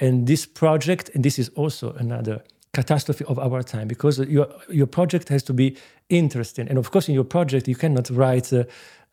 and 0.00 0.26
this 0.26 0.46
project 0.46 1.10
and 1.14 1.24
this 1.24 1.38
is 1.38 1.50
also 1.50 1.92
another 1.94 2.42
catastrophe 2.72 3.24
of 3.24 3.38
our 3.38 3.62
time 3.62 3.88
because 3.88 4.18
your 4.18 4.48
your 4.68 4.86
project 4.86 5.28
has 5.28 5.42
to 5.42 5.52
be 5.52 5.76
interesting 6.08 6.68
and 6.68 6.78
of 6.78 6.90
course 6.90 7.08
in 7.08 7.14
your 7.14 7.24
project 7.24 7.68
you 7.68 7.76
cannot 7.76 8.10
write 8.10 8.52
uh, 8.52 8.64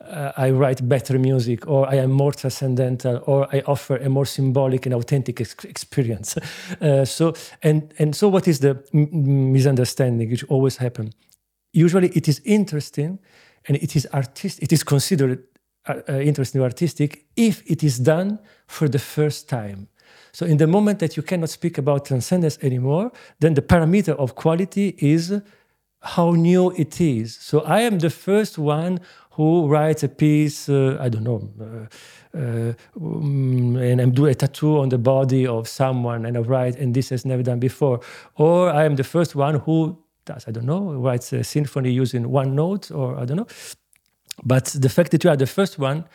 uh, 0.02 0.32
I 0.38 0.52
write 0.52 0.88
better 0.88 1.18
music, 1.18 1.68
or 1.68 1.90
I 1.90 1.96
am 1.96 2.12
more 2.12 2.32
transcendental, 2.32 3.24
or 3.26 3.48
I 3.52 3.62
offer 3.66 3.98
a 3.98 4.10
more 4.10 4.26
symbolic 4.26 4.86
and 4.86 4.94
authentic 4.94 5.42
ex- 5.42 5.66
experience. 5.66 6.38
Uh, 6.82 7.06
so, 7.06 7.34
and 7.64 7.94
and 7.98 8.16
so, 8.16 8.28
what 8.28 8.48
is 8.48 8.60
the 8.60 8.78
m- 8.94 9.52
misunderstanding 9.52 10.30
which 10.30 10.44
always 10.50 10.78
happen? 10.78 11.12
Usually, 11.74 12.10
it 12.10 12.28
is 12.28 12.42
interesting, 12.44 13.20
and 13.68 13.78
it 13.78 13.96
is 13.96 14.08
artistic. 14.14 14.64
It 14.64 14.74
is 14.74 14.84
considered 14.84 15.44
uh, 15.88 16.02
uh, 16.10 16.14
interesting 16.20 16.62
or 16.62 16.66
artistic 16.66 17.26
if 17.36 17.64
it 17.70 17.84
is 17.84 18.00
done 18.00 18.40
for 18.68 18.88
the 18.90 19.00
first 19.00 19.48
time. 19.48 19.88
So, 20.32 20.46
in 20.46 20.58
the 20.58 20.68
moment 20.68 21.00
that 21.00 21.18
you 21.18 21.24
cannot 21.24 21.50
speak 21.50 21.78
about 21.78 22.06
transcendence 22.06 22.58
anymore, 22.62 23.12
then 23.40 23.54
the 23.54 23.62
parameter 23.62 24.16
of 24.16 24.36
quality 24.36 24.96
is 25.00 25.42
how 26.02 26.32
new 26.32 26.72
it 26.72 27.02
is. 27.02 27.36
So, 27.36 27.62
I 27.62 27.82
am 27.82 28.00
the 28.00 28.10
first 28.10 28.58
one 28.58 29.00
who 29.32 29.68
writes 29.68 30.04
a 30.04 30.10
piece, 30.10 30.68
uh, 30.68 30.98
I 31.00 31.10
don't 31.10 31.24
know, 31.24 31.50
uh, 31.62 32.38
uh, 32.38 32.74
and 32.96 34.02
I 34.02 34.06
do 34.06 34.26
a 34.26 34.34
tattoo 34.34 34.80
on 34.80 34.90
the 34.90 34.98
body 34.98 35.46
of 35.46 35.68
someone 35.68 36.26
and 36.26 36.36
I 36.36 36.42
write, 36.42 36.76
and 36.76 36.94
this 36.94 37.10
has 37.10 37.24
never 37.24 37.44
done 37.44 37.60
before. 37.60 38.00
Or 38.36 38.70
I 38.70 38.84
am 38.86 38.96
the 38.96 39.04
first 39.04 39.36
one 39.36 39.56
who 39.60 39.98
does, 40.28 40.48
I 40.48 40.52
don't 40.52 40.66
know, 40.74 40.84
writes 40.94 41.34
a 41.34 41.44
symphony 41.44 41.92
using 41.92 42.24
one 42.30 42.56
note, 42.56 42.92
or 42.92 43.18
I 43.22 43.26
don't 43.26 43.38
know. 43.38 43.48
But 44.44 44.66
the 44.66 44.90
fact 44.90 45.10
that 45.12 45.24
you 45.24 45.30
are 45.32 45.38
the 45.38 45.48
first 45.48 45.80
one 45.80 46.06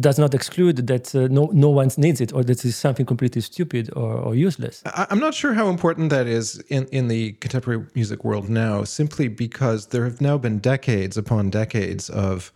does 0.00 0.18
not 0.18 0.34
exclude 0.34 0.86
that 0.86 1.14
uh, 1.14 1.28
no 1.28 1.50
no 1.52 1.68
one 1.68 1.90
needs 1.96 2.20
it 2.20 2.32
or 2.32 2.42
that 2.44 2.64
is 2.64 2.76
something 2.76 3.04
completely 3.04 3.42
stupid 3.42 3.90
or, 3.94 4.12
or 4.26 4.34
useless. 4.34 4.82
I, 4.86 5.06
I'm 5.10 5.18
not 5.18 5.34
sure 5.34 5.52
how 5.52 5.68
important 5.68 6.10
that 6.10 6.26
is 6.26 6.58
in, 6.68 6.86
in 6.86 7.08
the 7.08 7.32
contemporary 7.32 7.84
music 7.94 8.24
world 8.24 8.48
now, 8.48 8.84
simply 8.84 9.28
because 9.28 9.88
there 9.88 10.04
have 10.04 10.20
now 10.20 10.38
been 10.38 10.58
decades 10.58 11.16
upon 11.16 11.50
decades 11.50 12.08
of 12.08 12.52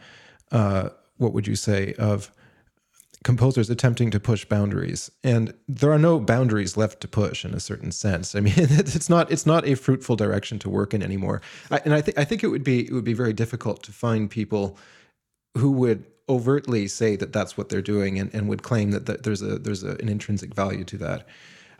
uh, 0.53 0.91
what 1.19 1.33
would 1.33 1.47
you 1.47 1.57
say 1.57 1.95
of 1.99 2.31
composers 3.23 3.69
attempting 3.69 4.11
to 4.11 4.21
push 4.21 4.45
boundaries. 4.45 5.11
And 5.23 5.53
there 5.69 5.93
are 5.93 5.99
no 5.99 6.19
boundaries 6.19 6.77
left 6.77 7.01
to 7.03 7.09
push 7.09 7.45
in 7.45 7.53
a 7.53 7.61
certain 7.61 7.93
sense. 7.93 8.35
I 8.35 8.41
mean 8.41 8.55
it's 8.57 9.11
not 9.11 9.31
it's 9.31 9.47
not 9.47 9.67
a 9.67 9.75
fruitful 9.75 10.17
direction 10.17 10.59
to 10.61 10.71
work 10.71 10.95
in 10.95 11.03
anymore. 11.03 11.43
I, 11.71 11.81
and 11.85 11.95
i 11.95 12.01
think 12.01 12.19
i 12.19 12.25
think 12.25 12.43
it 12.43 12.49
would 12.49 12.65
be 12.65 12.87
it 12.87 12.93
would 12.93 13.05
be 13.05 13.13
very 13.13 13.33
difficult 13.33 13.83
to 13.85 13.93
find 13.93 14.31
people 14.31 14.79
who 15.57 15.71
would 15.73 16.05
overtly 16.29 16.87
say 16.87 17.17
that 17.17 17.33
that's 17.33 17.59
what 17.59 17.69
they're 17.69 17.83
doing 17.83 18.19
and, 18.19 18.33
and 18.33 18.49
would 18.49 18.63
claim 18.63 18.93
that, 18.93 19.07
that 19.07 19.25
there's 19.25 19.43
a 19.43 19.59
there's 19.59 19.83
a, 19.83 19.91
an 19.97 20.09
intrinsic 20.09 20.55
value 20.55 20.85
to 20.85 20.97
that. 20.99 21.27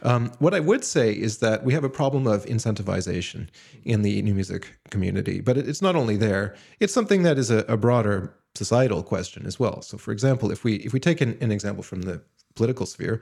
Um, 0.03 0.33
what 0.39 0.55
I 0.55 0.61
would 0.61 0.85
say 0.85 1.13
is 1.13 1.39
that 1.39 1.65
we 1.65 1.73
have 1.73 1.85
a 1.85 1.91
problem 1.91 2.27
of 2.27 2.45
incentivization 2.47 3.49
in 3.85 4.03
the 4.03 4.23
new 4.23 4.35
music 4.35 4.79
community, 4.91 5.41
but 5.41 5.57
it's 5.57 5.83
not 5.83 5.97
only 5.97 6.17
there. 6.17 6.55
It's 6.79 6.93
something 6.93 7.23
that 7.23 7.39
is 7.39 7.51
a, 7.51 7.59
a 7.69 7.77
broader 7.77 8.35
societal 8.55 9.03
question 9.03 9.47
as 9.47 9.61
well. 9.61 9.83
So, 9.83 9.99
for 9.99 10.13
example, 10.13 10.51
if 10.51 10.65
we 10.65 10.77
if 10.77 10.93
we 10.93 11.01
take 11.01 11.21
an, 11.21 11.37
an 11.41 11.53
example 11.53 11.83
from 11.83 12.03
the 12.03 12.23
political 12.55 12.87
sphere, 12.87 13.21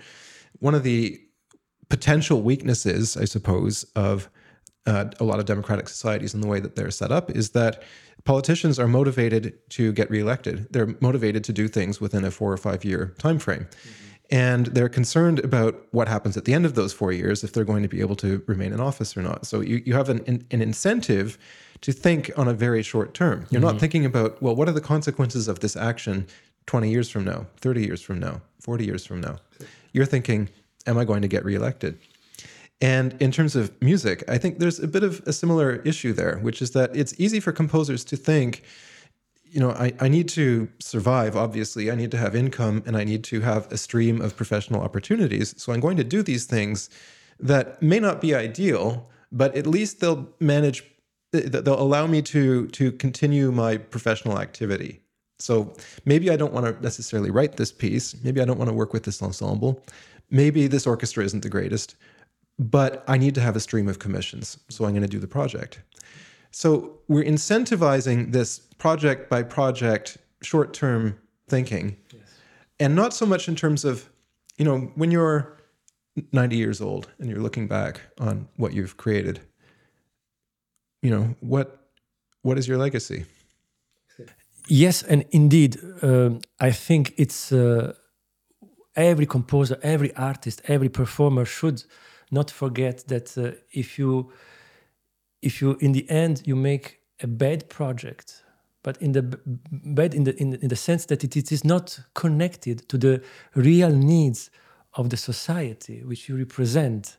one 0.60 0.74
of 0.74 0.82
the 0.82 1.20
potential 1.88 2.42
weaknesses, 2.42 3.16
I 3.16 3.24
suppose, 3.24 3.84
of 3.96 4.28
uh, 4.86 5.06
a 5.20 5.24
lot 5.24 5.38
of 5.38 5.44
democratic 5.44 5.88
societies 5.88 6.34
and 6.34 6.42
the 6.42 6.46
way 6.48 6.60
that 6.60 6.76
they're 6.76 6.90
set 6.90 7.12
up 7.12 7.30
is 7.30 7.50
that 7.50 7.82
politicians 8.24 8.78
are 8.78 8.88
motivated 8.88 9.58
to 9.70 9.92
get 9.92 10.10
reelected. 10.10 10.66
They're 10.72 10.94
motivated 11.00 11.44
to 11.44 11.52
do 11.52 11.68
things 11.68 12.00
within 12.00 12.24
a 12.24 12.30
four 12.30 12.52
or 12.52 12.56
five 12.56 12.84
year 12.84 13.14
time 13.18 13.38
frame. 13.38 13.66
Mm-hmm. 13.70 14.14
And 14.30 14.66
they're 14.66 14.90
concerned 14.90 15.38
about 15.38 15.86
what 15.90 16.06
happens 16.06 16.36
at 16.36 16.44
the 16.44 16.52
end 16.52 16.66
of 16.66 16.74
those 16.74 16.92
four 16.92 17.12
years 17.12 17.42
if 17.42 17.52
they're 17.52 17.64
going 17.64 17.82
to 17.82 17.88
be 17.88 18.00
able 18.00 18.16
to 18.16 18.42
remain 18.46 18.72
in 18.72 18.80
office 18.80 19.16
or 19.16 19.22
not. 19.22 19.46
So 19.46 19.60
you, 19.60 19.82
you 19.86 19.94
have 19.94 20.10
an, 20.10 20.44
an 20.50 20.60
incentive 20.60 21.38
to 21.80 21.92
think 21.92 22.30
on 22.36 22.46
a 22.46 22.52
very 22.52 22.82
short 22.82 23.14
term. 23.14 23.46
You're 23.50 23.60
mm-hmm. 23.60 23.70
not 23.70 23.80
thinking 23.80 24.04
about, 24.04 24.42
well, 24.42 24.54
what 24.54 24.68
are 24.68 24.72
the 24.72 24.82
consequences 24.82 25.48
of 25.48 25.60
this 25.60 25.76
action 25.76 26.26
20 26.66 26.90
years 26.90 27.08
from 27.08 27.24
now, 27.24 27.46
30 27.58 27.86
years 27.86 28.02
from 28.02 28.18
now, 28.18 28.42
40 28.60 28.84
years 28.84 29.06
from 29.06 29.20
now? 29.20 29.38
You're 29.92 30.06
thinking, 30.06 30.50
am 30.86 30.98
I 30.98 31.04
going 31.04 31.22
to 31.22 31.28
get 31.28 31.44
reelected? 31.44 31.98
And 32.80 33.20
in 33.20 33.32
terms 33.32 33.56
of 33.56 33.72
music, 33.82 34.22
I 34.28 34.38
think 34.38 34.58
there's 34.58 34.78
a 34.78 34.86
bit 34.86 35.02
of 35.02 35.20
a 35.26 35.32
similar 35.32 35.76
issue 35.76 36.12
there, 36.12 36.38
which 36.38 36.62
is 36.62 36.72
that 36.72 36.94
it's 36.94 37.14
easy 37.18 37.40
for 37.40 37.50
composers 37.50 38.04
to 38.04 38.16
think, 38.16 38.62
you 39.50 39.60
know, 39.60 39.70
I, 39.70 39.92
I 40.00 40.08
need 40.08 40.28
to 40.30 40.68
survive, 40.78 41.36
obviously. 41.36 41.90
I 41.90 41.94
need 41.94 42.10
to 42.10 42.18
have 42.18 42.34
income 42.34 42.82
and 42.86 42.96
I 42.96 43.04
need 43.04 43.24
to 43.24 43.40
have 43.40 43.70
a 43.72 43.76
stream 43.76 44.20
of 44.20 44.36
professional 44.36 44.82
opportunities. 44.82 45.54
So 45.60 45.72
I'm 45.72 45.80
going 45.80 45.96
to 45.96 46.04
do 46.04 46.22
these 46.22 46.44
things 46.44 46.90
that 47.40 47.80
may 47.82 47.98
not 48.00 48.20
be 48.20 48.34
ideal, 48.34 49.08
but 49.32 49.54
at 49.56 49.66
least 49.66 50.00
they'll 50.00 50.28
manage, 50.40 50.84
they'll 51.32 51.80
allow 51.80 52.06
me 52.06 52.22
to, 52.22 52.66
to 52.68 52.92
continue 52.92 53.52
my 53.52 53.76
professional 53.76 54.38
activity. 54.38 55.00
So 55.38 55.72
maybe 56.04 56.30
I 56.30 56.36
don't 56.36 56.52
want 56.52 56.66
to 56.66 56.82
necessarily 56.82 57.30
write 57.30 57.56
this 57.56 57.70
piece. 57.70 58.20
Maybe 58.24 58.40
I 58.40 58.44
don't 58.44 58.58
want 58.58 58.68
to 58.68 58.74
work 58.74 58.92
with 58.92 59.04
this 59.04 59.22
ensemble. 59.22 59.84
Maybe 60.30 60.66
this 60.66 60.86
orchestra 60.86 61.24
isn't 61.24 61.42
the 61.42 61.48
greatest, 61.48 61.96
but 62.58 63.04
I 63.06 63.18
need 63.18 63.34
to 63.36 63.40
have 63.40 63.54
a 63.54 63.60
stream 63.60 63.88
of 63.88 63.98
commissions. 63.98 64.58
So 64.68 64.84
I'm 64.84 64.92
going 64.92 65.02
to 65.02 65.08
do 65.08 65.20
the 65.20 65.28
project. 65.28 65.80
So 66.50 66.98
we're 67.08 67.24
incentivizing 67.24 68.32
this 68.32 68.58
project 68.78 69.28
by 69.28 69.42
project, 69.42 70.18
short 70.42 70.72
term 70.72 71.18
thinking, 71.48 71.96
yes. 72.12 72.22
and 72.80 72.94
not 72.94 73.14
so 73.14 73.26
much 73.26 73.48
in 73.48 73.56
terms 73.56 73.84
of, 73.84 74.08
you 74.56 74.64
know, 74.64 74.92
when 74.94 75.10
you're 75.10 75.58
90 76.32 76.56
years 76.56 76.80
old 76.80 77.08
and 77.18 77.28
you're 77.30 77.40
looking 77.40 77.68
back 77.68 78.00
on 78.18 78.48
what 78.56 78.72
you've 78.72 78.96
created, 78.96 79.40
you 81.02 81.10
know, 81.10 81.34
what 81.40 81.74
what 82.42 82.58
is 82.58 82.66
your 82.68 82.78
legacy? 82.78 83.24
Yes, 84.68 85.02
and 85.02 85.24
indeed, 85.30 85.78
um, 86.02 86.40
I 86.60 86.70
think 86.70 87.14
it's 87.16 87.52
uh, 87.52 87.94
every 88.94 89.26
composer, 89.26 89.78
every 89.82 90.14
artist, 90.14 90.60
every 90.68 90.88
performer 90.90 91.44
should 91.46 91.84
not 92.30 92.50
forget 92.50 93.08
that 93.08 93.36
uh, 93.38 93.52
if 93.72 93.98
you 93.98 94.30
if 95.42 95.60
you 95.60 95.76
in 95.80 95.92
the 95.92 96.08
end 96.10 96.42
you 96.44 96.56
make 96.56 97.00
a 97.20 97.26
bad 97.26 97.68
project 97.68 98.44
but 98.82 98.96
in 99.02 99.12
the 99.12 99.22
bad 99.70 100.14
in 100.14 100.24
the 100.24 100.40
in, 100.40 100.54
in 100.54 100.68
the 100.68 100.76
sense 100.76 101.06
that 101.06 101.24
it, 101.24 101.36
it 101.36 101.52
is 101.52 101.64
not 101.64 101.98
connected 102.14 102.88
to 102.88 102.98
the 102.98 103.22
real 103.54 103.90
needs 103.90 104.50
of 104.94 105.10
the 105.10 105.16
society 105.16 106.02
which 106.04 106.28
you 106.28 106.36
represent 106.36 107.18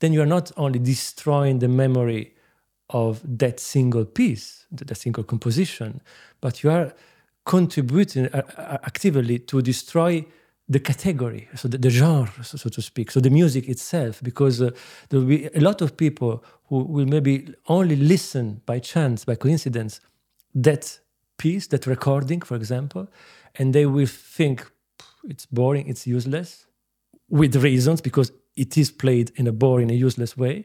then 0.00 0.12
you 0.12 0.20
are 0.20 0.26
not 0.26 0.50
only 0.56 0.78
destroying 0.78 1.58
the 1.58 1.68
memory 1.68 2.34
of 2.90 3.20
that 3.24 3.60
single 3.60 4.04
piece 4.04 4.66
that 4.70 4.96
single 4.96 5.24
composition 5.24 6.00
but 6.40 6.62
you 6.62 6.70
are 6.70 6.92
contributing 7.44 8.26
uh, 8.32 8.42
uh 8.56 8.78
actively 8.84 9.38
to 9.38 9.62
destroy 9.62 10.24
the 10.68 10.80
category, 10.80 11.48
so 11.54 11.68
the, 11.68 11.76
the 11.76 11.90
genre, 11.90 12.42
so, 12.42 12.70
to 12.70 12.80
speak, 12.80 13.10
so 13.10 13.20
the 13.20 13.30
music 13.30 13.68
itself, 13.68 14.22
because 14.22 14.62
uh, 14.62 14.70
there 15.08 15.20
will 15.20 15.26
be 15.26 15.46
a 15.54 15.60
lot 15.60 15.82
of 15.82 15.96
people 15.96 16.42
who 16.68 16.84
will 16.84 17.06
maybe 17.06 17.54
only 17.68 17.96
listen 17.96 18.62
by 18.64 18.78
chance, 18.78 19.26
by 19.26 19.34
coincidence, 19.34 20.00
that 20.54 21.00
piece, 21.36 21.66
that 21.66 21.86
recording, 21.86 22.40
for 22.40 22.56
example, 22.56 23.08
and 23.56 23.74
they 23.74 23.84
will 23.84 24.06
think 24.06 24.70
it's 25.24 25.44
boring, 25.46 25.86
it's 25.86 26.06
useless, 26.06 26.66
with 27.28 27.56
reasons, 27.56 28.00
because 28.00 28.32
it 28.56 28.78
is 28.78 28.90
played 28.90 29.32
in 29.36 29.46
a 29.46 29.52
boring, 29.52 29.90
a 29.90 29.94
useless 29.94 30.36
way, 30.36 30.64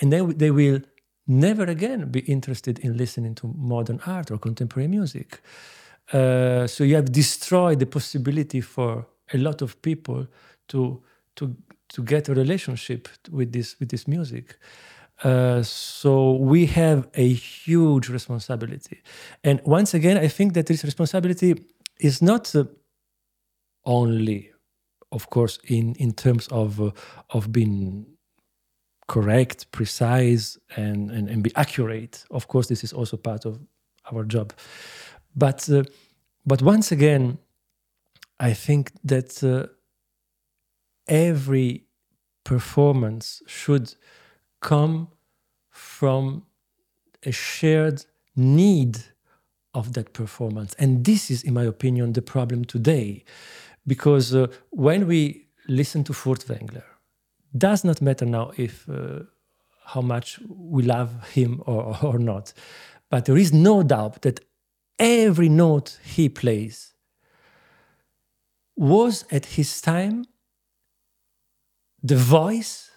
and 0.00 0.12
then 0.12 0.36
they 0.36 0.50
will 0.52 0.80
never 1.26 1.64
again 1.64 2.10
be 2.10 2.20
interested 2.20 2.78
in 2.80 2.96
listening 2.96 3.34
to 3.34 3.52
modern 3.56 4.00
art 4.06 4.30
or 4.30 4.38
contemporary 4.38 4.88
music. 4.88 5.40
Uh, 6.12 6.66
so 6.66 6.84
you 6.84 6.96
have 6.96 7.10
destroyed 7.12 7.78
the 7.78 7.86
possibility 7.86 8.60
for 8.60 9.06
a 9.32 9.38
lot 9.38 9.62
of 9.62 9.80
people 9.82 10.26
to 10.68 11.02
to 11.36 11.56
to 11.88 12.02
get 12.02 12.28
a 12.28 12.34
relationship 12.34 13.08
with 13.30 13.52
this 13.52 13.76
with 13.78 13.88
this 13.88 14.06
music. 14.06 14.58
Uh, 15.22 15.62
so 15.62 16.32
we 16.32 16.64
have 16.64 17.06
a 17.14 17.28
huge 17.28 18.08
responsibility, 18.08 19.02
and 19.44 19.60
once 19.64 19.92
again, 19.92 20.16
I 20.16 20.28
think 20.28 20.54
that 20.54 20.66
this 20.66 20.82
responsibility 20.82 21.54
is 21.98 22.22
not 22.22 22.54
uh, 22.54 22.64
only, 23.84 24.50
of 25.12 25.28
course, 25.28 25.58
in 25.64 25.94
in 25.96 26.12
terms 26.12 26.48
of 26.48 26.80
uh, 26.80 26.90
of 27.28 27.52
being 27.52 28.06
correct, 29.08 29.70
precise, 29.72 30.58
and, 30.76 31.10
and 31.10 31.28
and 31.28 31.42
be 31.42 31.50
accurate. 31.54 32.24
Of 32.30 32.48
course, 32.48 32.68
this 32.68 32.82
is 32.82 32.92
also 32.92 33.16
part 33.18 33.44
of 33.44 33.58
our 34.10 34.24
job, 34.24 34.54
but 35.36 35.68
uh, 35.68 35.82
but 36.46 36.62
once 36.62 36.92
again, 36.92 37.38
I 38.40 38.54
think 38.54 38.92
that 39.04 39.44
uh, 39.44 39.66
every 41.06 41.84
performance 42.42 43.42
should 43.46 43.94
come 44.60 45.08
from 45.68 46.46
a 47.22 47.32
shared 47.32 48.06
need 48.34 48.98
of 49.74 49.92
that 49.92 50.14
performance. 50.14 50.74
And 50.78 51.04
this 51.04 51.30
is, 51.30 51.42
in 51.42 51.52
my 51.52 51.64
opinion, 51.64 52.14
the 52.14 52.22
problem 52.22 52.64
today. 52.64 53.24
Because 53.86 54.34
uh, 54.34 54.46
when 54.70 55.06
we 55.06 55.48
listen 55.68 56.02
to 56.04 56.14
Furtwängler, 56.14 56.84
does 57.56 57.84
not 57.84 58.00
matter 58.00 58.24
now 58.24 58.52
if 58.56 58.88
uh, 58.88 59.20
how 59.84 60.00
much 60.00 60.40
we 60.48 60.82
love 60.82 61.28
him 61.30 61.62
or, 61.66 61.96
or 62.02 62.18
not, 62.18 62.54
but 63.10 63.26
there 63.26 63.36
is 63.36 63.52
no 63.52 63.82
doubt 63.82 64.22
that 64.22 64.40
every 64.98 65.48
note 65.48 65.98
he 66.04 66.28
plays 66.28 66.94
was 68.80 69.26
at 69.30 69.44
his 69.44 69.82
time 69.82 70.24
the 72.02 72.16
voice 72.16 72.90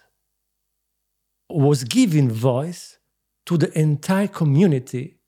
was 1.50 1.84
giving 1.84 2.30
voice 2.30 2.96
to 3.44 3.58
the 3.58 3.78
entire 3.78 4.28
community 4.28 5.18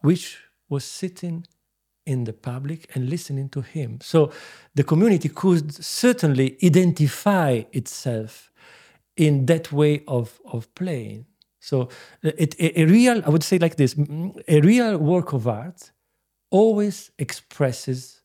which 0.00 0.38
was 0.70 0.86
sitting 0.86 1.46
in 2.06 2.24
the 2.24 2.32
public 2.32 2.90
and 2.94 3.10
listening 3.10 3.50
to 3.50 3.60
him. 3.60 3.98
So 4.00 4.32
the 4.74 4.84
community 4.84 5.28
could 5.28 5.74
certainly 5.74 6.56
identify 6.64 7.64
itself 7.72 8.50
in 9.18 9.44
that 9.46 9.70
way 9.70 10.02
of, 10.08 10.40
of 10.50 10.74
playing. 10.74 11.26
So 11.60 11.90
uh, 12.24 12.30
it, 12.38 12.54
a, 12.58 12.80
a 12.80 12.84
real 12.86 13.22
i 13.26 13.28
would 13.28 13.42
say 13.42 13.58
like 13.58 13.76
this 13.76 13.94
mm, 13.94 14.34
a 14.48 14.60
real 14.60 14.96
work 14.96 15.34
of 15.34 15.46
art 15.46 15.92
always 16.50 17.10
expresses 17.18 18.23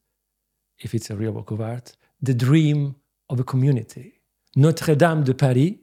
if 0.79 0.93
it's 0.93 1.09
a 1.09 1.15
real 1.15 1.31
work 1.31 1.51
of 1.51 1.61
art, 1.61 1.95
the 2.21 2.33
dream 2.33 2.95
of 3.29 3.39
a 3.39 3.43
community. 3.43 4.21
Notre 4.55 4.95
Dame 4.95 5.23
de 5.23 5.33
Paris 5.33 5.73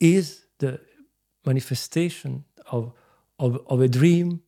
is 0.00 0.46
the 0.58 0.80
manifestation 1.46 2.44
of, 2.70 2.92
of, 3.38 3.60
of 3.68 3.80
a 3.80 3.88
dream 3.88 4.42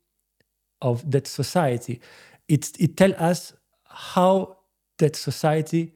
of 0.83 1.11
that 1.11 1.27
society. 1.27 2.01
It, 2.49 2.73
it 2.79 2.97
tells 2.97 3.15
us 3.15 3.53
how 3.85 4.59
that 4.99 5.17
society 5.17 5.95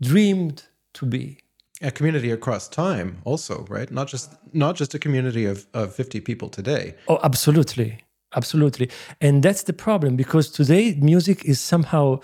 dreamed 0.00 0.64
to 0.94 1.06
be. 1.06 1.38
A 1.80 1.90
community 1.90 2.30
across 2.30 2.68
time, 2.68 3.18
also, 3.24 3.66
right? 3.68 3.90
Not 3.90 4.06
just 4.06 4.32
not 4.52 4.76
just 4.76 4.94
a 4.94 4.98
community 4.98 5.46
of, 5.46 5.66
of 5.74 5.92
50 5.94 6.20
people 6.20 6.48
today. 6.48 6.94
Oh, 7.08 7.18
absolutely. 7.24 8.04
Absolutely. 8.34 8.88
And 9.20 9.42
that's 9.42 9.64
the 9.64 9.72
problem 9.72 10.16
because 10.16 10.48
today 10.48 10.94
music 10.94 11.44
is 11.44 11.60
somehow 11.60 12.20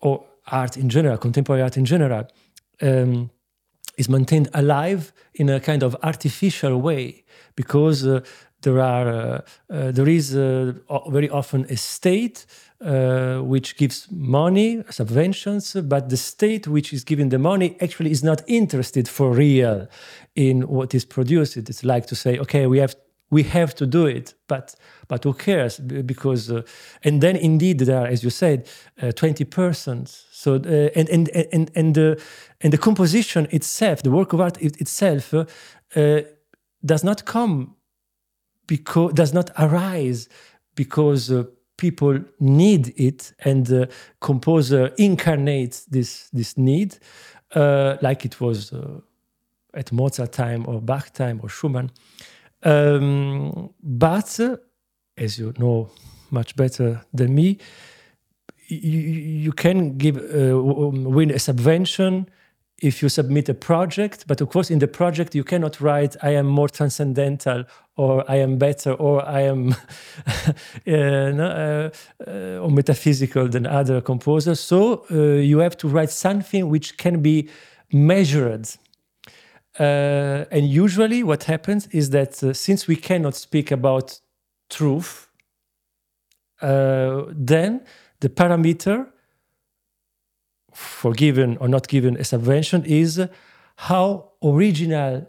or 0.00 0.24
art 0.46 0.76
in 0.76 0.88
general, 0.88 1.18
contemporary 1.18 1.62
art 1.62 1.76
in 1.76 1.84
general, 1.84 2.26
um, 2.82 3.30
is 3.96 4.08
maintained 4.08 4.48
alive 4.54 5.12
in 5.34 5.48
a 5.48 5.60
kind 5.60 5.82
of 5.82 5.96
artificial 6.02 6.80
way 6.80 7.24
because 7.54 8.06
uh, 8.06 8.20
there 8.62 8.80
are 8.80 9.08
uh, 9.08 9.40
uh, 9.70 9.90
there 9.92 10.08
is 10.08 10.34
uh, 10.34 10.72
very 11.08 11.30
often 11.30 11.66
a 11.68 11.76
state 11.76 12.46
uh, 12.80 13.38
which 13.38 13.76
gives 13.76 14.08
money 14.10 14.82
subventions 14.90 15.76
but 15.88 16.08
the 16.08 16.16
state 16.16 16.66
which 16.66 16.92
is 16.92 17.04
giving 17.04 17.30
the 17.30 17.38
money 17.38 17.76
actually 17.80 18.10
is 18.10 18.22
not 18.22 18.42
interested 18.46 19.08
for 19.08 19.32
real 19.32 19.86
in 20.34 20.62
what 20.68 20.94
is 20.94 21.04
produced. 21.04 21.56
It's 21.56 21.84
like 21.84 22.06
to 22.06 22.14
say 22.14 22.38
okay 22.38 22.66
we 22.66 22.78
have 22.78 22.96
we 23.30 23.42
have 23.42 23.74
to 23.74 23.86
do 23.86 24.06
it 24.06 24.34
but 24.48 24.74
but 25.08 25.24
who 25.24 25.32
cares? 25.32 25.78
Because 25.78 26.50
uh, 26.50 26.62
and 27.04 27.20
then 27.20 27.36
indeed 27.36 27.78
there 27.78 28.00
are 28.00 28.06
as 28.06 28.22
you 28.22 28.30
said 28.30 28.68
uh, 29.02 29.12
20 29.12 29.44
persons. 29.44 30.26
So 30.32 30.54
uh, 30.54 30.90
and 30.94 31.08
and 31.08 31.28
and 31.52 31.70
and 31.74 31.94
the 31.94 32.20
and 32.60 32.72
the 32.72 32.78
composition 32.78 33.46
itself 33.50 34.02
the 34.02 34.10
work 34.10 34.32
of 34.32 34.40
art 34.40 34.60
itself 34.60 35.34
uh, 35.34 35.44
uh, 35.94 36.22
does 36.84 37.04
not 37.04 37.24
come 37.24 37.76
because 38.66 39.12
does 39.12 39.32
not 39.32 39.50
arise 39.58 40.28
because 40.74 41.30
uh, 41.30 41.44
people 41.76 42.18
need 42.40 42.92
it 42.96 43.32
and 43.44 43.66
the 43.66 43.88
composer 44.20 44.92
incarnates 44.98 45.84
this 45.84 46.28
this 46.32 46.56
need 46.56 46.98
like 47.54 48.24
it 48.24 48.40
was 48.40 48.72
at 49.74 49.92
Mozart 49.92 50.32
time 50.32 50.64
or 50.66 50.80
Bach 50.80 51.12
time 51.12 51.38
or 51.42 51.48
Schumann 51.48 51.90
um, 52.66 53.70
but 53.82 54.40
as 55.16 55.38
you 55.38 55.52
know 55.58 55.90
much 56.30 56.56
better 56.56 57.00
than 57.12 57.34
me, 57.34 57.58
you, 58.68 59.00
you 59.00 59.52
can 59.52 59.96
give 59.96 60.16
uh, 60.16 60.58
win 60.58 61.30
a 61.30 61.38
subvention 61.38 62.26
if 62.82 63.00
you 63.00 63.08
submit 63.08 63.48
a 63.48 63.54
project 63.54 64.24
but 64.26 64.40
of 64.40 64.50
course 64.50 64.70
in 64.70 64.80
the 64.80 64.88
project 64.88 65.34
you 65.34 65.42
cannot 65.42 65.80
write 65.80 66.14
i 66.22 66.30
am 66.30 66.46
more 66.46 66.68
transcendental 66.68 67.64
or 67.96 68.22
i 68.30 68.36
am 68.36 68.58
better 68.58 68.92
or 68.92 69.24
i 69.26 69.40
am 69.40 69.74
uh, 70.86 70.92
uh, 70.92 71.90
uh, 72.26 72.58
or 72.58 72.70
metaphysical 72.70 73.48
than 73.48 73.66
other 73.66 74.00
composers. 74.00 74.60
So 74.60 75.06
uh, 75.10 75.14
you 75.40 75.58
have 75.58 75.76
to 75.78 75.88
write 75.88 76.10
something 76.10 76.68
which 76.68 76.96
can 76.96 77.22
be 77.22 77.48
measured 77.92 78.68
uh, 79.78 80.44
and 80.50 80.66
usually, 80.66 81.22
what 81.22 81.44
happens 81.44 81.86
is 81.88 82.10
that 82.10 82.42
uh, 82.42 82.52
since 82.52 82.88
we 82.88 82.96
cannot 82.96 83.34
speak 83.34 83.70
about 83.70 84.20
truth, 84.70 85.28
uh, 86.62 87.24
then 87.30 87.82
the 88.20 88.28
parameter 88.28 89.06
for 90.72 91.12
given 91.12 91.56
or 91.58 91.68
not 91.68 91.88
given 91.88 92.16
a 92.16 92.24
subvention 92.24 92.84
is 92.84 93.28
how 93.76 94.32
original 94.42 95.26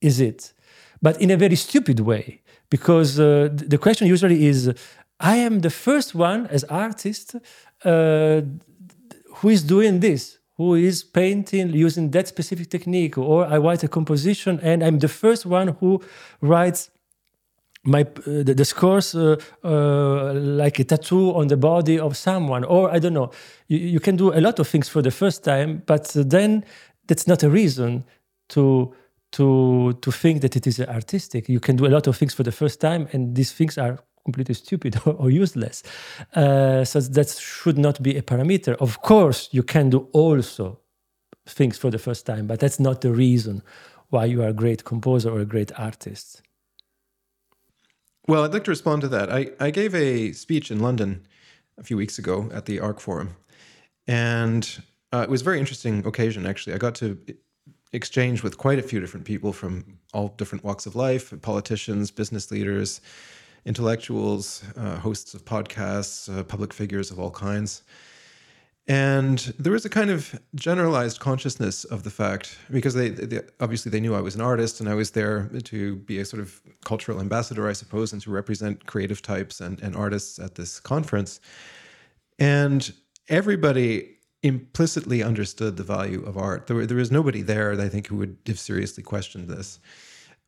is 0.00 0.20
it? 0.20 0.54
But 1.02 1.20
in 1.20 1.30
a 1.30 1.36
very 1.36 1.56
stupid 1.56 2.00
way, 2.00 2.40
because 2.70 3.20
uh, 3.20 3.50
the 3.52 3.78
question 3.78 4.06
usually 4.08 4.46
is 4.46 4.72
I 5.20 5.36
am 5.36 5.60
the 5.60 5.70
first 5.70 6.14
one 6.14 6.46
as 6.46 6.64
artist 6.64 7.36
uh, 7.84 8.40
who 9.36 9.48
is 9.48 9.62
doing 9.62 10.00
this 10.00 10.38
who 10.56 10.74
is 10.74 11.02
painting 11.02 11.72
using 11.72 12.10
that 12.10 12.28
specific 12.28 12.70
technique 12.70 13.18
or 13.18 13.46
i 13.46 13.58
write 13.58 13.82
a 13.82 13.88
composition 13.88 14.60
and 14.62 14.82
i'm 14.84 14.98
the 14.98 15.08
first 15.08 15.46
one 15.46 15.68
who 15.80 16.00
writes 16.40 16.90
my 17.84 18.00
uh, 18.00 18.42
the, 18.42 18.54
the, 18.54 18.64
scores 18.64 19.14
uh, 19.14 19.36
uh, 19.62 20.32
like 20.34 20.78
a 20.78 20.84
tattoo 20.84 21.34
on 21.34 21.48
the 21.48 21.56
body 21.56 21.98
of 21.98 22.16
someone 22.16 22.64
or 22.64 22.90
i 22.90 22.98
don't 22.98 23.12
know. 23.12 23.30
You, 23.68 23.78
you, 23.78 24.00
can 24.00 24.16
do 24.16 24.32
a 24.32 24.40
lot 24.40 24.58
of 24.58 24.66
things 24.66 24.88
for 24.88 25.02
the 25.02 25.10
first 25.10 25.44
time 25.44 25.82
but 25.86 26.10
then 26.14 26.64
that's 27.06 27.26
not 27.26 27.42
a 27.42 27.50
reason 27.50 28.04
to 28.48 28.94
to 29.32 29.92
to 30.00 30.12
think 30.12 30.40
that 30.42 30.56
it 30.56 30.66
is 30.66 30.80
artistic. 30.80 31.48
You 31.48 31.60
can 31.60 31.76
do 31.76 31.86
a 31.86 31.92
lot 31.96 32.06
of 32.06 32.16
things 32.16 32.34
for 32.34 32.44
the 32.44 32.52
first 32.52 32.80
time 32.80 33.08
and 33.12 33.34
these 33.34 33.52
things 33.52 33.76
are 33.76 33.98
completely 34.24 34.54
stupid 34.54 34.96
or, 35.04 35.12
or 35.18 35.30
useless. 35.30 35.82
Uh, 36.34 36.84
so 36.84 37.00
that 37.00 37.28
should 37.30 37.78
not 37.78 38.02
be 38.02 38.16
a 38.16 38.22
parameter. 38.22 38.74
Of 38.76 39.02
course, 39.02 39.48
you 39.52 39.62
can 39.62 39.90
do 39.90 40.08
also 40.12 40.80
things 41.46 41.78
for 41.78 41.90
the 41.90 41.98
first 41.98 42.26
time, 42.26 42.46
but 42.46 42.60
that's 42.60 42.80
not 42.80 43.00
the 43.00 43.12
reason 43.12 43.62
why 44.10 44.24
you 44.24 44.42
are 44.42 44.48
a 44.48 44.52
great 44.52 44.84
composer 44.84 45.30
or 45.30 45.40
a 45.40 45.44
great 45.44 45.72
artist. 45.78 46.42
Well, 48.26 48.44
I'd 48.44 48.52
like 48.52 48.64
to 48.64 48.70
respond 48.70 49.02
to 49.02 49.08
that. 49.08 49.30
I, 49.30 49.50
I 49.60 49.70
gave 49.70 49.94
a 49.94 50.32
speech 50.32 50.70
in 50.70 50.80
London 50.80 51.26
a 51.76 51.82
few 51.82 51.96
weeks 51.96 52.18
ago 52.18 52.48
at 52.54 52.64
the 52.64 52.80
ARC 52.80 53.00
Forum, 53.00 53.36
and 54.06 54.82
uh, 55.12 55.22
it 55.22 55.28
was 55.28 55.42
a 55.42 55.44
very 55.44 55.58
interesting 55.58 56.06
occasion, 56.06 56.46
actually. 56.46 56.74
I 56.74 56.78
got 56.78 56.94
to 56.96 57.18
exchange 57.92 58.42
with 58.42 58.56
quite 58.56 58.78
a 58.78 58.82
few 58.82 58.98
different 58.98 59.26
people 59.26 59.52
from 59.52 59.98
all 60.12 60.28
different 60.36 60.64
walks 60.64 60.86
of 60.86 60.96
life 60.96 61.32
politicians, 61.42 62.10
business 62.10 62.50
leaders, 62.50 63.00
intellectuals, 63.66 64.62
uh, 64.76 64.96
hosts 64.96 65.34
of 65.34 65.44
podcasts, 65.44 66.28
uh, 66.28 66.42
public 66.44 66.72
figures 66.72 67.10
of 67.10 67.18
all 67.18 67.30
kinds. 67.30 67.82
And 68.86 69.38
there 69.58 69.72
was 69.72 69.86
a 69.86 69.88
kind 69.88 70.10
of 70.10 70.38
generalized 70.54 71.18
consciousness 71.18 71.84
of 71.84 72.02
the 72.02 72.10
fact, 72.10 72.58
because 72.70 72.92
they, 72.92 73.08
they, 73.08 73.40
obviously 73.58 73.90
they 73.90 74.00
knew 74.00 74.14
I 74.14 74.20
was 74.20 74.34
an 74.34 74.42
artist 74.42 74.80
and 74.80 74.90
I 74.90 74.94
was 74.94 75.12
there 75.12 75.48
to 75.64 75.96
be 75.96 76.18
a 76.18 76.24
sort 76.24 76.42
of 76.42 76.60
cultural 76.84 77.18
ambassador, 77.20 77.66
I 77.66 77.72
suppose, 77.72 78.12
and 78.12 78.20
to 78.22 78.30
represent 78.30 78.84
creative 78.84 79.22
types 79.22 79.60
and, 79.60 79.80
and 79.80 79.96
artists 79.96 80.38
at 80.38 80.56
this 80.56 80.80
conference. 80.80 81.40
And 82.38 82.92
everybody 83.30 84.18
implicitly 84.42 85.22
understood 85.22 85.78
the 85.78 85.82
value 85.82 86.22
of 86.26 86.36
art. 86.36 86.66
There, 86.66 86.84
there 86.84 86.98
was 86.98 87.10
nobody 87.10 87.40
there, 87.40 87.80
I 87.80 87.88
think, 87.88 88.08
who 88.08 88.16
would 88.16 88.36
have 88.46 88.58
seriously 88.58 89.02
questioned 89.02 89.48
this. 89.48 89.78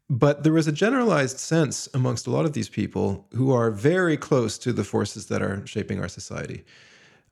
But 0.09 0.45
there 0.45 0.53
was 0.53 0.69
a 0.69 0.73
generalized 0.73 1.39
sense 1.39 1.89
amongst 1.93 2.27
a 2.27 2.31
lot 2.31 2.45
of 2.45 2.53
these 2.53 2.69
people 2.69 3.27
who 3.35 3.53
are 3.53 3.71
very 3.71 4.17
close 4.17 4.57
to 4.59 4.73
the 4.73 4.85
forces 4.85 5.27
that 5.27 5.43
are 5.43 5.67
shaping 5.67 6.01
our 6.01 6.09
society 6.09 6.65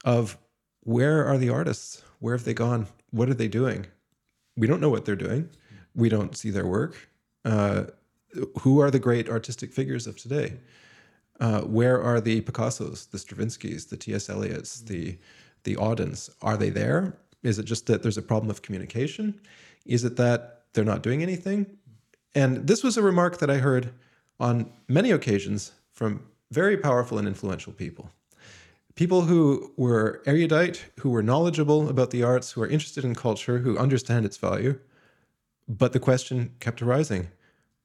of 0.04 0.36
where 0.80 1.24
are 1.24 1.38
the 1.38 1.50
artists? 1.50 2.02
Where 2.18 2.34
have 2.34 2.44
they 2.44 2.54
gone? 2.54 2.88
What 3.10 3.28
are 3.28 3.34
they 3.34 3.48
doing? 3.48 3.86
We 4.56 4.66
don't 4.66 4.80
know 4.80 4.90
what 4.90 5.04
they're 5.04 5.16
doing. 5.16 5.48
We 5.94 6.08
don't 6.08 6.36
see 6.36 6.50
their 6.50 6.66
work. 6.66 7.08
Uh, 7.44 7.84
who 8.60 8.80
are 8.80 8.90
the 8.90 8.98
great 8.98 9.28
artistic 9.28 9.72
figures 9.72 10.06
of 10.06 10.16
today? 10.16 10.54
Uh, 11.40 11.60
where 11.62 12.02
are 12.02 12.20
the 12.20 12.40
Picassos, 12.40 13.10
the 13.10 13.18
Stravinskys, 13.18 13.88
the 13.88 13.96
T.S. 13.96 14.28
Eliots, 14.28 14.84
the 14.84 15.18
the 15.64 15.76
Audens? 15.76 16.30
Are 16.42 16.56
they 16.56 16.70
there? 16.70 17.16
Is 17.42 17.58
it 17.58 17.64
just 17.64 17.86
that 17.86 18.02
there's 18.02 18.18
a 18.18 18.22
problem 18.22 18.50
of 18.50 18.62
communication? 18.62 19.40
Is 19.86 20.04
it 20.04 20.16
that 20.16 20.64
they're 20.72 20.84
not 20.84 21.02
doing 21.02 21.22
anything? 21.22 21.66
And 22.35 22.66
this 22.66 22.82
was 22.82 22.97
a 22.97 23.03
remark 23.03 23.39
that 23.39 23.51
I 23.51 23.59
heard 23.59 23.93
on 24.41 24.72
many 24.89 25.11
occasions 25.11 25.72
from 25.93 26.24
very 26.51 26.76
powerful 26.76 27.18
and 27.18 27.28
influential 27.28 27.72
people. 27.72 28.11
People 28.95 29.22
who 29.22 29.72
were 29.76 30.22
erudite, 30.26 30.85
who 31.01 31.11
were 31.11 31.22
knowledgeable 31.22 31.89
about 31.89 32.11
the 32.11 32.22
arts, 32.22 32.53
who 32.53 32.62
are 32.62 32.68
interested 32.68 33.05
in 33.05 33.14
culture, 33.14 33.59
who 33.59 33.76
understand 33.78 34.24
its 34.24 34.37
value. 34.37 34.78
But 35.68 35.93
the 35.93 36.01
question 36.01 36.55
kept 36.61 36.82
arising 36.82 37.28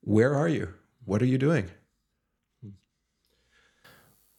where 0.02 0.34
are 0.36 0.48
you? 0.48 0.74
What 1.06 1.22
are 1.22 1.26
you 1.26 1.38
doing? 1.38 1.70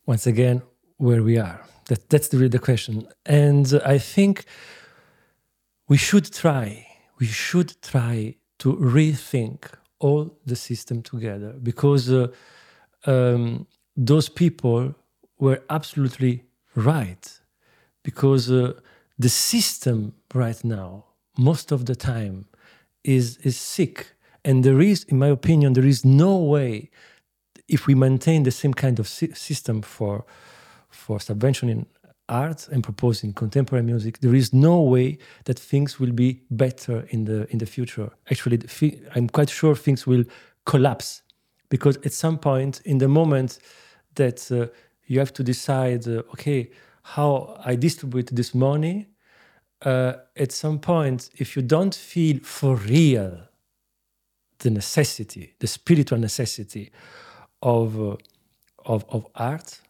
Once 0.07 0.27
again, 0.27 0.63
where 0.97 1.23
we 1.23 1.39
are. 1.39 1.61
That, 1.87 2.09
that's 2.09 2.29
the, 2.29 2.49
the 2.49 2.59
question. 2.59 3.09
And 3.27 3.81
I 3.85 3.99
think 3.99 4.45
we 5.89 5.97
should 5.97 6.33
try, 6.33 6.87
we 7.19 7.27
should 7.27 7.81
try 7.83 8.37
to 8.59 8.77
rethink 8.77 9.71
all 10.01 10.37
the 10.47 10.57
system 10.57 11.03
together 11.03 11.55
because 11.63 12.11
uh, 12.11 12.29
um, 13.07 13.67
those 13.97 14.29
people 14.29 14.95
were 15.39 15.63
absolutely 15.69 16.45
right 16.75 17.41
because 18.03 18.51
uh, 18.51 18.73
the 19.19 19.29
system 19.29 20.15
right 20.35 20.65
now 20.65 21.05
most 21.39 21.73
of 21.73 21.87
the 21.87 21.95
time 21.95 22.47
is 23.05 23.39
is 23.39 23.57
sick. 23.57 24.15
And 24.45 24.65
there 24.65 24.81
is 24.81 25.05
in 25.05 25.19
my 25.19 25.29
opinion 25.29 25.75
there 25.75 25.87
is 25.87 26.05
no 26.05 26.37
way 26.37 26.91
if 27.69 27.87
we 27.87 27.95
maintain 27.95 28.43
the 28.43 28.51
same 28.51 28.75
kind 28.75 28.99
of 28.99 29.09
system 29.09 29.83
for 29.83 30.25
for 30.89 31.19
subventioning 31.19 31.87
art 32.31 32.69
and 32.73 32.83
proposing 32.83 33.35
contemporary 33.35 33.85
music, 33.85 34.21
there 34.21 34.35
is 34.35 34.53
no 34.53 34.81
way 34.81 35.19
that 35.45 35.59
things 35.59 36.01
will 36.01 36.13
be 36.13 36.41
better 36.51 37.07
in 37.11 37.25
the 37.25 37.47
in 37.51 37.59
the 37.59 37.67
future. 37.67 38.11
Actually, 38.31 38.61
I'm 39.15 39.29
quite 39.29 39.51
sure 39.51 39.75
things 39.75 40.07
will 40.07 40.25
collapse 40.65 41.23
because 41.69 41.99
at 42.05 42.13
some 42.13 42.39
point, 42.39 42.81
in 42.85 42.99
the 42.99 43.09
moment 43.09 43.59
that 44.15 44.51
uh, 44.51 44.67
you 45.07 45.19
have 45.19 45.33
to 45.33 45.43
decide, 45.43 46.07
uh, 46.07 46.23
okay, 46.33 46.71
how 47.03 47.61
I 47.65 47.77
distribute 47.77 48.27
this 48.33 48.55
money, 48.55 49.09
uh, 49.83 50.13
at 50.37 50.53
some 50.53 50.79
point, 50.79 51.31
if 51.39 51.57
you 51.57 51.63
don't 51.63 51.95
feel 51.95 52.39
for 52.43 52.77
real 52.77 53.49
the 54.59 54.71
necessity, 54.71 55.55
the 55.59 55.67
spiritual 55.67 56.19
necessity 56.19 56.91
of 57.63 58.01
uh, 58.01 58.17
of, 58.87 59.05
of 59.09 59.27
art 59.35 59.81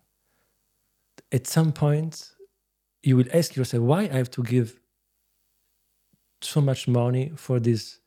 at 1.32 1.46
some 1.46 1.72
point 1.72 2.32
you 3.02 3.16
will 3.16 3.26
ask 3.32 3.56
yourself 3.56 3.82
why 3.82 4.02
I 4.02 4.16
have 4.16 4.30
to 4.32 4.42
give 4.42 4.80
so 6.42 6.60
much 6.60 6.88
money 6.88 7.32
for 7.36 7.60
these 7.60 8.00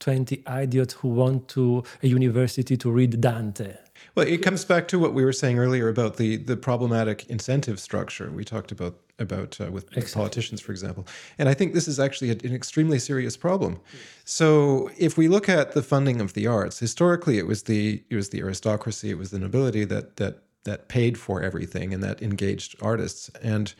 20 0.00 0.42
idiots 0.62 0.94
who 0.94 1.08
want 1.08 1.46
to 1.48 1.84
a 2.02 2.08
university 2.08 2.76
to 2.76 2.90
read 2.90 3.20
Dante. 3.20 3.76
Well, 4.16 4.26
it 4.26 4.38
comes 4.38 4.64
back 4.64 4.88
to 4.88 4.98
what 4.98 5.14
we 5.14 5.24
were 5.24 5.32
saying 5.32 5.60
earlier 5.60 5.88
about 5.88 6.16
the 6.16 6.38
the 6.38 6.56
problematic 6.56 7.24
incentive 7.30 7.78
structure. 7.78 8.28
We 8.30 8.44
talked 8.44 8.72
about 8.72 8.98
about 9.20 9.60
uh, 9.60 9.70
with 9.70 9.84
exactly. 9.96 10.18
politicians, 10.20 10.60
for 10.60 10.72
example. 10.72 11.06
And 11.38 11.48
I 11.48 11.54
think 11.54 11.72
this 11.72 11.86
is 11.86 12.00
actually 12.00 12.30
an 12.30 12.52
extremely 12.52 12.98
serious 12.98 13.36
problem. 13.36 13.78
So 14.24 14.90
if 14.98 15.16
we 15.16 15.28
look 15.28 15.48
at 15.48 15.72
the 15.72 15.82
funding 15.82 16.20
of 16.20 16.32
the 16.32 16.48
arts, 16.48 16.80
historically 16.80 17.38
it 17.38 17.46
was 17.46 17.62
the 17.64 18.02
it 18.10 18.16
was 18.16 18.30
the 18.30 18.40
aristocracy, 18.40 19.10
it 19.10 19.18
was 19.18 19.30
the 19.30 19.38
nobility 19.38 19.84
that 19.84 20.16
that 20.16 20.42
that 20.64 20.88
paid 20.88 21.18
for 21.18 21.42
everything 21.42 21.92
and 21.92 22.02
that 22.02 22.22
engaged 22.22 22.76
artists. 22.80 23.30
And 23.42 23.74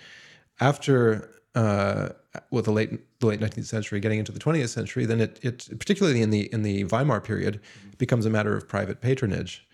after 0.60 1.30
uh, 1.54 2.10
well, 2.50 2.62
the 2.62 2.72
late 2.72 2.90
the 3.20 3.26
late 3.26 3.40
19th 3.40 3.66
century, 3.66 4.00
getting 4.00 4.18
into 4.18 4.32
the 4.32 4.40
20th 4.40 4.70
century, 4.70 5.04
then 5.04 5.20
it, 5.20 5.38
it 5.42 5.68
particularly 5.78 6.22
in 6.22 6.30
the 6.30 6.52
in 6.52 6.62
the 6.62 6.84
Weimar 6.84 7.20
period 7.20 7.60
becomes 7.98 8.24
a 8.24 8.30
matter 8.30 8.56
of 8.56 8.66
private 8.66 9.00
patronage. 9.00 9.66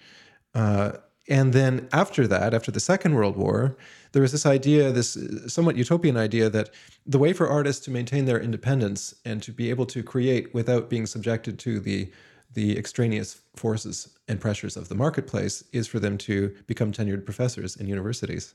Uh, 0.54 0.92
and 1.28 1.52
then 1.52 1.88
after 1.92 2.26
that, 2.26 2.54
after 2.54 2.70
the 2.70 2.80
Second 2.80 3.14
World 3.14 3.36
War, 3.36 3.76
there 4.12 4.22
was 4.22 4.32
this 4.32 4.46
idea, 4.46 4.90
this 4.90 5.18
somewhat 5.46 5.76
utopian 5.76 6.16
idea, 6.16 6.48
that 6.48 6.70
the 7.06 7.18
way 7.18 7.34
for 7.34 7.46
artists 7.46 7.84
to 7.84 7.90
maintain 7.90 8.24
their 8.24 8.40
independence 8.40 9.14
and 9.26 9.42
to 9.42 9.52
be 9.52 9.68
able 9.68 9.84
to 9.86 10.02
create 10.02 10.54
without 10.54 10.88
being 10.88 11.04
subjected 11.04 11.58
to 11.60 11.80
the 11.80 12.10
the 12.52 12.78
extraneous 12.78 13.42
forces 13.56 14.16
and 14.26 14.40
pressures 14.40 14.76
of 14.76 14.88
the 14.88 14.94
marketplace 14.94 15.64
is 15.72 15.86
for 15.86 15.98
them 15.98 16.16
to 16.18 16.54
become 16.66 16.92
tenured 16.92 17.24
professors 17.24 17.76
in 17.76 17.86
universities, 17.86 18.54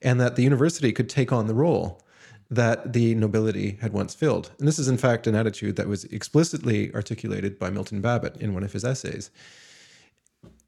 and 0.00 0.20
that 0.20 0.36
the 0.36 0.42
university 0.42 0.92
could 0.92 1.08
take 1.08 1.32
on 1.32 1.46
the 1.46 1.54
role 1.54 2.02
that 2.50 2.92
the 2.92 3.14
nobility 3.14 3.78
had 3.80 3.92
once 3.92 4.14
filled. 4.14 4.50
And 4.58 4.68
this 4.68 4.78
is, 4.78 4.88
in 4.88 4.98
fact, 4.98 5.26
an 5.26 5.34
attitude 5.34 5.76
that 5.76 5.88
was 5.88 6.04
explicitly 6.04 6.92
articulated 6.94 7.58
by 7.58 7.70
Milton 7.70 8.00
Babbitt 8.00 8.36
in 8.36 8.52
one 8.52 8.62
of 8.62 8.72
his 8.72 8.84
essays. 8.84 9.30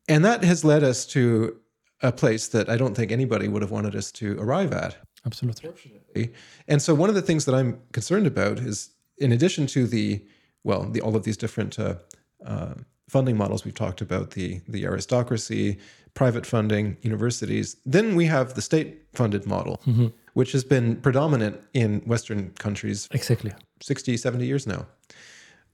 And 0.08 0.24
that 0.24 0.44
has 0.44 0.64
led 0.64 0.82
us 0.82 1.04
to 1.06 1.58
a 2.00 2.10
place 2.10 2.48
that 2.48 2.68
I 2.68 2.76
don't 2.76 2.94
think 2.94 3.12
anybody 3.12 3.48
would 3.48 3.62
have 3.62 3.70
wanted 3.70 3.94
us 3.94 4.10
to 4.12 4.38
arrive 4.40 4.72
at. 4.72 4.96
Absolutely. 5.26 6.32
And 6.68 6.82
so 6.82 6.94
one 6.94 7.08
of 7.08 7.14
the 7.14 7.22
things 7.22 7.44
that 7.44 7.54
I'm 7.54 7.80
concerned 7.92 8.26
about 8.26 8.58
is, 8.58 8.90
in 9.18 9.32
addition 9.32 9.66
to 9.68 9.86
the 9.86 10.24
well, 10.64 10.84
the, 10.84 11.00
all 11.02 11.14
of 11.14 11.24
these 11.24 11.36
different 11.36 11.78
uh, 11.78 11.96
uh, 12.44 12.74
funding 13.08 13.36
models 13.36 13.64
we've 13.64 13.74
talked 13.74 14.00
about, 14.00 14.32
the 14.32 14.60
the 14.68 14.84
aristocracy, 14.84 15.78
private 16.14 16.46
funding, 16.46 16.96
universities. 17.02 17.76
Then 17.84 18.14
we 18.14 18.26
have 18.26 18.54
the 18.54 18.62
state-funded 18.62 19.46
model, 19.46 19.80
mm-hmm. 19.86 20.06
which 20.34 20.52
has 20.52 20.64
been 20.64 20.96
predominant 20.96 21.60
in 21.72 22.00
Western 22.00 22.50
countries. 22.52 23.08
Exactly. 23.10 23.52
60, 23.80 24.16
70 24.16 24.46
years 24.46 24.66
now 24.66 24.86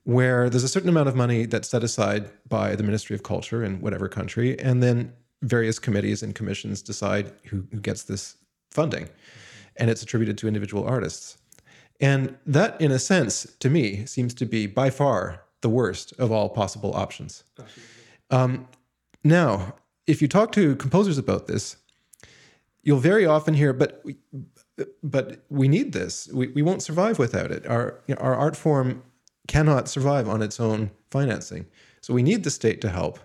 where 0.03 0.49
there's 0.49 0.63
a 0.63 0.67
certain 0.67 0.89
amount 0.89 1.07
of 1.07 1.15
money 1.15 1.45
that's 1.45 1.69
set 1.69 1.83
aside 1.83 2.29
by 2.49 2.75
the 2.75 2.83
Ministry 2.83 3.15
of 3.15 3.23
Culture 3.23 3.63
in 3.63 3.81
whatever 3.81 4.07
country, 4.07 4.59
and 4.59 4.81
then 4.81 5.13
various 5.43 5.79
committees 5.79 6.23
and 6.23 6.33
commissions 6.35 6.81
decide 6.81 7.31
who, 7.45 7.65
who 7.71 7.79
gets 7.79 8.03
this 8.03 8.35
funding, 8.69 9.09
and 9.77 9.89
it's 9.89 10.01
attributed 10.01 10.37
to 10.39 10.47
individual 10.47 10.85
artists. 10.85 11.37
And 11.99 12.35
that, 12.47 12.79
in 12.81 12.91
a 12.91 12.97
sense, 12.97 13.45
to 13.59 13.69
me, 13.69 14.05
seems 14.05 14.33
to 14.35 14.45
be 14.45 14.65
by 14.65 14.89
far 14.89 15.43
the 15.61 15.69
worst 15.69 16.13
of 16.19 16.31
all 16.31 16.49
possible 16.49 16.93
options. 16.95 17.43
Um, 18.29 18.67
now, 19.23 19.75
if 20.07 20.21
you 20.21 20.27
talk 20.27 20.51
to 20.53 20.75
composers 20.75 21.17
about 21.17 21.47
this, 21.47 21.77
you'll 22.83 22.99
very 22.99 23.25
often 23.25 23.53
hear, 23.53 23.73
but 23.73 24.01
we, 24.03 24.15
but 25.03 25.43
we 25.49 25.67
need 25.67 25.93
this. 25.93 26.27
We, 26.33 26.47
we 26.47 26.61
won't 26.61 26.81
survive 26.81 27.19
without 27.19 27.51
it. 27.51 27.65
Our, 27.67 27.99
you 28.07 28.15
know, 28.15 28.21
our 28.21 28.35
art 28.35 28.55
form 28.55 29.03
cannot 29.47 29.87
survive 29.87 30.27
on 30.27 30.41
its 30.41 30.59
own 30.59 30.91
financing. 31.09 31.65
So 32.01 32.13
we 32.13 32.23
need 32.23 32.43
the 32.43 32.49
state 32.49 32.81
to 32.81 32.89
help. 32.89 33.19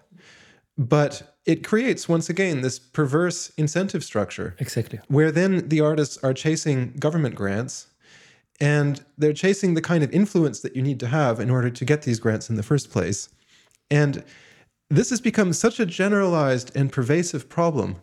But 0.77 1.37
it 1.47 1.65
creates, 1.65 2.09
once 2.09 2.29
again, 2.29 2.61
this 2.61 2.79
perverse 2.79 3.51
incentive 3.57 4.05
structure. 4.05 4.55
Exactly. 4.59 5.01
Where 5.09 5.31
then 5.31 5.69
the 5.69 5.81
artists 5.81 6.19
are 6.23 6.35
chasing 6.35 6.93
government 6.99 7.35
grants 7.35 7.87
and 8.61 9.05
they're 9.19 9.33
chasing 9.33 9.75
the 9.75 9.83
kind 9.83 10.03
of 10.03 10.13
influence 10.13 10.61
that 10.61 10.75
you 10.75 10.83
need 10.83 11.01
to 11.01 11.09
have 11.09 11.41
in 11.41 11.51
order 11.51 11.71
to 11.71 11.85
get 11.85 12.03
these 12.03 12.21
grants 12.21 12.49
in 12.49 12.57
the 12.57 12.63
first 12.63 12.91
place. 12.91 13.29
And 13.91 14.25
this 14.89 15.11
has 15.11 15.21
become 15.21 15.53
such 15.53 15.81
a 15.81 15.87
generalized 15.87 16.75
and 16.77 16.93
pervasive 16.93 17.49
problem 17.49 17.97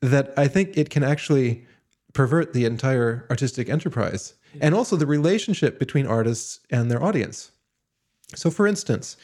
that 0.00 0.32
I 0.36 0.46
think 0.46 0.76
it 0.76 0.90
can 0.90 1.02
actually 1.02 1.66
pervert 2.12 2.52
the 2.52 2.64
entire 2.64 3.26
artistic 3.30 3.68
enterprise 3.68 4.34
and 4.60 4.74
also 4.74 4.96
the 4.96 5.06
relationship 5.06 5.78
between 5.78 6.06
artists 6.06 6.60
and 6.70 6.90
their 6.90 7.02
audience. 7.02 7.50
So, 8.34 8.50
for 8.50 8.66
instance, 8.66 9.16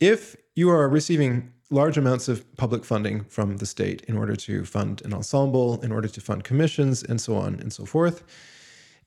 if 0.00 0.36
you 0.54 0.70
are 0.70 0.88
receiving 0.88 1.52
large 1.70 1.96
amounts 1.96 2.28
of 2.28 2.44
public 2.56 2.84
funding 2.84 3.24
from 3.24 3.58
the 3.58 3.66
state 3.66 4.02
in 4.08 4.16
order 4.16 4.34
to 4.34 4.64
fund 4.64 5.02
an 5.04 5.14
ensemble, 5.14 5.80
in 5.82 5.92
order 5.92 6.08
to 6.08 6.20
fund 6.20 6.42
commissions, 6.42 7.02
and 7.02 7.20
so 7.20 7.36
on 7.36 7.60
and 7.60 7.72
so 7.72 7.84
forth, 7.84 8.24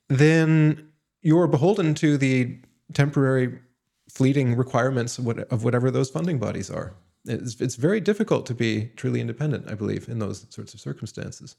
then 0.07 0.87
you're 1.23 1.47
beholden 1.47 1.95
to 1.95 2.17
the 2.17 2.59
temporary, 2.93 3.59
fleeting 4.09 4.55
requirements 4.55 5.17
of, 5.17 5.25
what, 5.25 5.39
of 5.51 5.63
whatever 5.63 5.89
those 5.89 6.09
funding 6.09 6.37
bodies 6.37 6.69
are. 6.69 6.93
It's, 7.25 7.59
it's 7.59 7.75
very 7.75 8.01
difficult 8.01 8.45
to 8.47 8.53
be 8.53 8.91
truly 8.95 9.21
independent, 9.21 9.71
I 9.71 9.73
believe, 9.73 10.09
in 10.09 10.19
those 10.19 10.45
sorts 10.49 10.73
of 10.73 10.79
circumstances. 10.79 11.55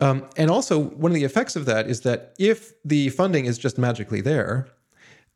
Um, 0.00 0.28
and 0.36 0.50
also, 0.50 0.78
one 0.78 1.12
of 1.12 1.14
the 1.14 1.24
effects 1.24 1.56
of 1.56 1.66
that 1.66 1.86
is 1.86 2.00
that 2.00 2.34
if 2.38 2.72
the 2.84 3.10
funding 3.10 3.44
is 3.44 3.58
just 3.58 3.78
magically 3.78 4.20
there, 4.20 4.68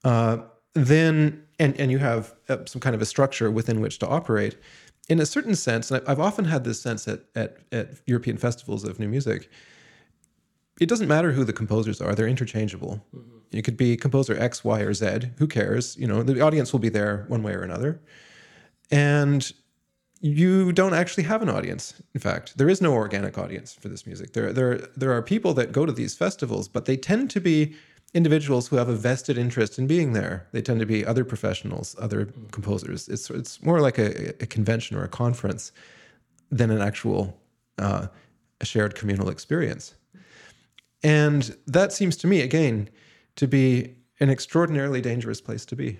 uh, 0.04 0.38
then 0.74 1.44
and 1.58 1.78
and 1.78 1.90
you 1.90 1.98
have 1.98 2.34
uh, 2.48 2.64
some 2.66 2.80
kind 2.80 2.94
of 2.94 3.02
a 3.02 3.06
structure 3.06 3.50
within 3.50 3.80
which 3.80 3.98
to 4.00 4.08
operate. 4.08 4.56
In 5.08 5.20
a 5.20 5.26
certain 5.26 5.54
sense, 5.54 5.90
and 5.90 6.02
I've 6.08 6.18
often 6.18 6.46
had 6.46 6.64
this 6.64 6.80
sense 6.80 7.06
at, 7.06 7.20
at, 7.34 7.58
at 7.72 7.88
European 8.06 8.38
festivals 8.38 8.84
of 8.84 8.98
new 8.98 9.06
music, 9.06 9.50
it 10.80 10.88
doesn't 10.88 11.08
matter 11.08 11.32
who 11.32 11.44
the 11.44 11.52
composers 11.52 12.00
are; 12.00 12.14
they're 12.14 12.28
interchangeable. 12.28 13.04
Mm-hmm. 13.14 13.30
You 13.50 13.62
could 13.62 13.76
be 13.76 13.96
composer 13.96 14.36
X, 14.38 14.64
Y, 14.64 14.80
or 14.80 14.94
Z. 14.94 15.30
Who 15.38 15.46
cares? 15.46 15.96
You 15.96 16.06
know, 16.06 16.22
the 16.22 16.40
audience 16.40 16.72
will 16.72 16.80
be 16.80 16.88
there 16.88 17.24
one 17.28 17.42
way 17.42 17.52
or 17.52 17.62
another, 17.62 18.00
and 18.90 19.52
you 20.20 20.72
don't 20.72 20.94
actually 20.94 21.24
have 21.24 21.42
an 21.42 21.50
audience. 21.50 22.02
In 22.14 22.20
fact, 22.20 22.56
there 22.56 22.68
is 22.70 22.80
no 22.80 22.94
organic 22.94 23.36
audience 23.36 23.74
for 23.74 23.88
this 23.88 24.06
music. 24.06 24.32
There, 24.32 24.54
there, 24.54 24.78
there 24.96 25.12
are 25.12 25.20
people 25.20 25.52
that 25.52 25.70
go 25.70 25.84
to 25.84 25.92
these 25.92 26.14
festivals, 26.14 26.66
but 26.66 26.86
they 26.86 26.96
tend 26.96 27.30
to 27.32 27.40
be 27.40 27.74
individuals 28.14 28.68
who 28.68 28.76
have 28.76 28.88
a 28.88 28.94
vested 28.94 29.36
interest 29.36 29.78
in 29.78 29.86
being 29.86 30.14
there. 30.14 30.46
They 30.52 30.62
tend 30.62 30.80
to 30.80 30.86
be 30.86 31.04
other 31.04 31.26
professionals, 31.26 31.94
other 31.98 32.26
composers. 32.52 33.06
It's 33.08 33.28
it's 33.28 33.62
more 33.62 33.80
like 33.80 33.98
a, 33.98 34.28
a 34.42 34.46
convention 34.46 34.96
or 34.96 35.04
a 35.04 35.08
conference 35.08 35.72
than 36.50 36.70
an 36.70 36.80
actual 36.80 37.38
uh, 37.78 38.06
a 38.60 38.64
shared 38.64 38.94
communal 38.94 39.28
experience. 39.28 39.94
And 41.04 41.54
that 41.66 41.92
seems 41.92 42.16
to 42.16 42.26
me, 42.26 42.40
again, 42.40 42.88
to 43.36 43.46
be 43.46 43.94
an 44.20 44.30
extraordinarily 44.30 45.02
dangerous 45.02 45.40
place 45.40 45.66
to 45.66 45.76
be. 45.76 45.98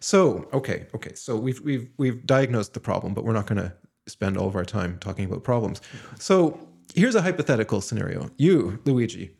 So, 0.00 0.48
okay, 0.52 0.86
okay. 0.94 1.14
So 1.14 1.36
we've 1.36 1.60
we've 1.60 1.88
we've 1.96 2.26
diagnosed 2.26 2.74
the 2.74 2.80
problem, 2.80 3.14
but 3.14 3.24
we're 3.24 3.32
not 3.32 3.46
going 3.46 3.62
to 3.62 3.72
spend 4.06 4.36
all 4.36 4.48
of 4.48 4.56
our 4.56 4.64
time 4.64 4.98
talking 4.98 5.24
about 5.24 5.44
problems. 5.44 5.80
So 6.18 6.60
here's 6.94 7.14
a 7.14 7.22
hypothetical 7.22 7.80
scenario. 7.80 8.28
You, 8.36 8.80
Luigi, 8.84 9.30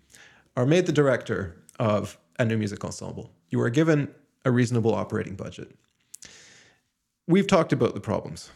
are 0.57 0.65
made 0.65 0.86
the 0.86 0.93
director 0.93 1.57
of 1.78 2.19
a 2.39 2.44
new 2.44 2.57
music 2.57 2.85
ensemble. 2.85 3.31
You 3.51 3.61
are 3.61 3.70
given 3.70 4.09
a 4.44 4.51
reasonable 4.51 4.94
operating 4.94 5.35
budget. 5.35 5.77
We've 7.27 7.47
talked 7.47 7.73
about 7.73 7.94
the 7.94 8.01
problems. 8.01 8.51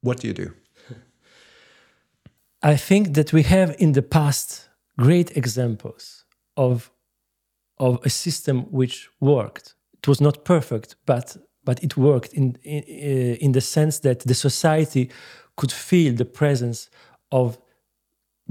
What 0.00 0.18
do 0.20 0.28
you 0.28 0.34
do? 0.34 0.54
I 2.62 2.76
think 2.76 3.14
that 3.14 3.32
we 3.32 3.42
have 3.42 3.76
in 3.78 3.92
the 3.92 4.02
past 4.02 4.68
great 4.98 5.36
examples 5.36 6.24
of, 6.56 6.90
of 7.78 7.98
a 8.04 8.10
system 8.10 8.62
which 8.70 9.08
worked 9.20 9.74
it 10.04 10.08
was 10.08 10.20
not 10.20 10.44
perfect, 10.44 10.96
but 11.06 11.36
but 11.64 11.82
it 11.82 11.96
worked 11.96 12.34
in, 12.34 12.58
in 12.62 12.82
in 13.40 13.52
the 13.52 13.60
sense 13.60 14.00
that 14.00 14.20
the 14.20 14.34
society 14.34 15.10
could 15.56 15.72
feel 15.72 16.14
the 16.14 16.24
presence 16.24 16.90
of 17.30 17.58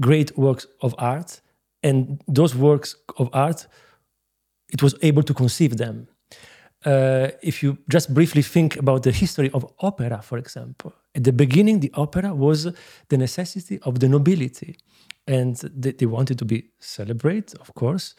great 0.00 0.36
works 0.36 0.66
of 0.80 0.94
art, 0.98 1.40
and 1.82 2.20
those 2.26 2.56
works 2.56 2.96
of 3.16 3.28
art, 3.32 3.68
it 4.68 4.82
was 4.82 4.94
able 5.02 5.22
to 5.22 5.34
conceive 5.34 5.76
them. 5.76 6.08
Uh, 6.84 7.28
if 7.40 7.62
you 7.62 7.78
just 7.88 8.12
briefly 8.12 8.42
think 8.42 8.76
about 8.76 9.02
the 9.02 9.12
history 9.12 9.50
of 9.52 9.64
opera, 9.78 10.20
for 10.22 10.38
example, 10.38 10.92
at 11.14 11.22
the 11.22 11.32
beginning, 11.32 11.80
the 11.80 11.92
opera 11.94 12.34
was 12.34 12.64
the 13.08 13.16
necessity 13.16 13.78
of 13.82 14.00
the 14.00 14.08
nobility, 14.08 14.76
and 15.26 15.56
they, 15.56 15.92
they 15.92 16.06
wanted 16.06 16.38
to 16.38 16.44
be 16.44 16.70
celebrated, 16.78 17.58
of 17.60 17.74
course. 17.74 18.14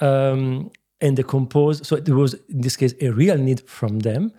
Um, 0.00 0.70
and 1.00 1.16
the 1.16 1.22
compose 1.22 1.86
so 1.86 1.96
there 1.96 2.14
was 2.14 2.34
in 2.48 2.60
this 2.60 2.76
case 2.76 2.94
a 3.00 3.10
real 3.10 3.36
need 3.36 3.60
from 3.68 4.00
them 4.00 4.32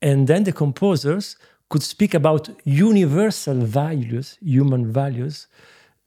and 0.00 0.26
then 0.26 0.44
the 0.44 0.52
composers 0.52 1.36
could 1.70 1.82
speak 1.82 2.14
about 2.14 2.50
universal 2.64 3.54
values 3.54 4.38
human 4.40 4.92
values 4.92 5.48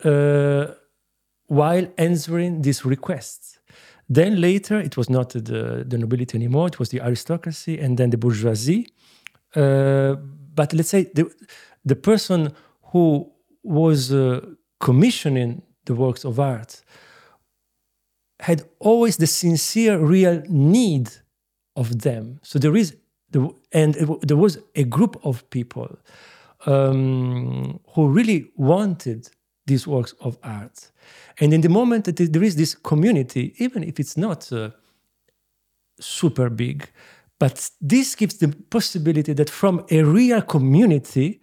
uh, 0.04 0.68
while 1.48 1.88
answering 1.98 2.62
these 2.62 2.86
requests 2.86 3.60
then 4.08 4.40
later 4.40 4.80
it 4.80 4.96
was 4.98 5.10
not 5.10 5.30
the, 5.30 5.84
the 5.88 5.98
nobility 5.98 6.38
anymore 6.38 6.68
it 6.68 6.80
was 6.80 6.90
the 6.90 7.02
aristocracy 7.02 7.80
and 7.80 7.98
then 7.98 8.10
the 8.10 8.18
bourgeoisie 8.18 8.88
uh, 9.56 10.16
but 10.54 10.74
let's 10.74 10.90
say 10.90 11.04
the, 11.16 11.30
the 11.84 11.96
person 11.96 12.54
who 12.92 13.30
was 13.64 14.14
uh, 14.14 14.42
commissioning 14.80 15.62
the 15.86 15.96
works 15.96 16.26
of 16.26 16.40
art 16.40 16.82
had 18.42 18.64
always 18.80 19.18
the 19.18 19.28
sincere, 19.28 19.98
real 19.98 20.42
need 20.48 21.10
of 21.76 22.02
them. 22.02 22.40
So 22.44 22.60
there 22.60 22.76
is, 22.76 22.96
and 23.72 23.94
there 24.22 24.38
was 24.38 24.60
a 24.76 24.84
group 24.84 25.20
of 25.24 25.50
people 25.50 25.98
um, 26.66 27.80
who 27.94 28.10
really 28.10 28.52
wanted 28.56 29.30
these 29.68 29.88
works 29.88 30.14
of 30.22 30.38
art. 30.44 30.92
And 31.40 31.54
in 31.54 31.62
the 31.62 31.70
moment 31.70 32.06
that 32.06 32.18
there 32.18 32.44
is 32.44 32.56
this 32.56 32.76
community, 32.76 33.54
even 33.58 33.84
if 33.84 34.00
it's 34.00 34.18
not 34.18 34.52
uh, 34.52 34.72
super 36.00 36.50
big, 36.50 36.90
but 37.40 37.70
this 37.82 38.16
gives 38.16 38.38
the 38.38 38.50
possibility 38.70 39.34
that 39.34 39.50
from 39.50 39.86
a 39.92 40.04
real 40.04 40.42
community, 40.42 41.42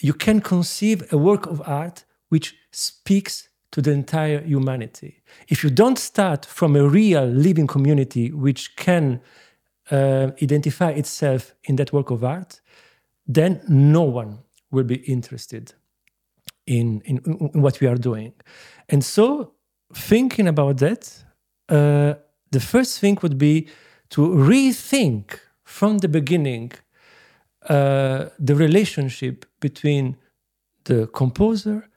you 0.00 0.12
can 0.12 0.40
conceive 0.40 1.12
a 1.12 1.18
work 1.18 1.46
of 1.46 1.62
art 1.66 2.04
which 2.28 2.54
speaks 2.70 3.48
to 3.72 3.82
the 3.82 3.90
entire 3.90 4.40
humanity. 4.40 5.22
If 5.48 5.62
you 5.62 5.70
don't 5.70 5.98
start 5.98 6.46
from 6.46 6.76
a 6.76 6.88
real 6.88 7.24
living 7.24 7.66
community 7.66 8.32
which 8.32 8.76
can 8.76 9.20
uh, 9.90 10.30
identify 10.42 10.90
itself 10.90 11.54
in 11.64 11.76
that 11.76 11.92
work 11.92 12.10
of 12.10 12.24
art, 12.24 12.60
then 13.26 13.60
no 13.68 14.02
one 14.02 14.38
will 14.70 14.84
be 14.84 14.96
interested 14.96 15.74
in, 16.66 17.02
in, 17.04 17.18
in 17.24 17.62
what 17.62 17.80
we 17.80 17.86
are 17.86 17.96
doing. 17.96 18.32
And 18.88 19.04
so, 19.04 19.52
thinking 19.92 20.48
about 20.48 20.78
that, 20.78 21.24
uh, 21.68 22.14
the 22.50 22.60
first 22.60 23.00
thing 23.00 23.18
would 23.22 23.38
be 23.38 23.68
to 24.10 24.20
rethink 24.20 25.38
from 25.64 25.98
the 25.98 26.08
beginning 26.08 26.72
uh, 27.68 28.26
the 28.38 28.54
relationship 28.54 29.44
between 29.60 30.16
the 30.84 31.06
composer 31.08 31.88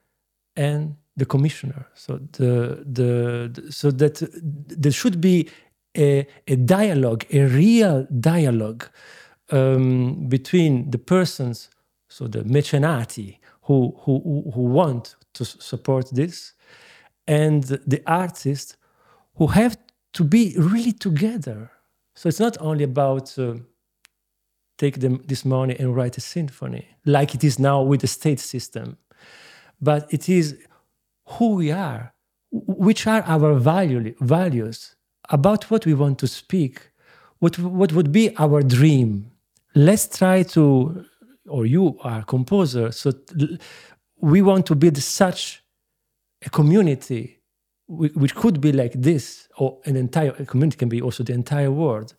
and 0.56 0.96
the 1.16 1.26
commissioner. 1.26 1.88
So 1.94 2.20
the, 2.32 2.84
the, 2.86 3.52
the 3.54 3.72
so 3.72 3.92
that 3.92 4.28
there 4.82 4.92
should 4.92 5.22
be 5.22 5.50
a, 5.98 6.26
a 6.48 6.56
dialogue, 6.56 7.26
a 7.32 7.46
real 7.46 8.08
dialogue 8.20 8.90
um, 9.52 10.28
between 10.28 10.90
the 10.92 10.98
persons, 10.98 11.70
so 12.10 12.28
the 12.28 12.44
mecenati 12.44 13.38
who, 13.64 13.96
who, 14.04 14.52
who 14.54 14.62
want 14.62 15.16
to 15.34 15.46
support 15.46 16.10
this, 16.14 16.54
and 17.28 17.64
the 17.64 18.02
artists 18.08 18.78
who 19.36 19.48
have 19.48 19.78
to 20.14 20.24
be 20.24 20.56
really 20.58 20.92
together. 20.92 21.72
So 22.16 22.30
it's 22.30 22.40
not 22.40 22.58
only 22.60 22.84
about 22.84 23.38
uh, 23.38 23.56
take 24.84 24.96
them, 25.04 25.16
this 25.32 25.44
money 25.46 25.76
and 25.80 25.96
write 25.96 26.16
a 26.18 26.22
symphony, 26.36 26.84
like 27.06 27.30
it 27.38 27.44
is 27.50 27.56
now 27.70 27.80
with 27.90 28.02
the 28.02 28.08
state 28.20 28.42
system, 28.54 28.88
but 29.80 30.02
it 30.18 30.28
is 30.28 30.46
who 31.34 31.48
we 31.62 31.72
are, 31.90 32.04
which 32.88 33.02
are 33.14 33.24
our 33.36 33.52
value, 33.74 34.16
values, 34.20 34.96
about 35.30 35.62
what 35.72 35.86
we 35.86 35.94
want 35.94 36.18
to 36.20 36.28
speak, 36.28 36.76
what, 37.40 37.54
what 37.60 37.92
would 37.94 38.12
be 38.12 38.26
our 38.38 38.60
dream. 38.78 39.10
Let's 39.76 40.06
try 40.20 40.44
to, 40.56 41.06
or 41.48 41.66
you 41.76 41.98
are 42.10 42.24
composer, 42.36 42.92
so 42.92 43.08
we 44.34 44.42
want 44.42 44.66
to 44.66 44.76
build 44.76 44.98
such 44.98 45.64
a 46.48 46.50
community 46.50 47.24
which 48.22 48.36
could 48.36 48.58
be 48.62 48.72
like 48.72 48.94
this, 49.10 49.50
or 49.58 49.78
an 49.86 49.96
entire 49.96 50.32
community 50.46 50.78
can 50.78 50.90
be 50.90 51.02
also 51.02 51.24
the 51.24 51.34
entire 51.34 51.72
world. 51.72 52.14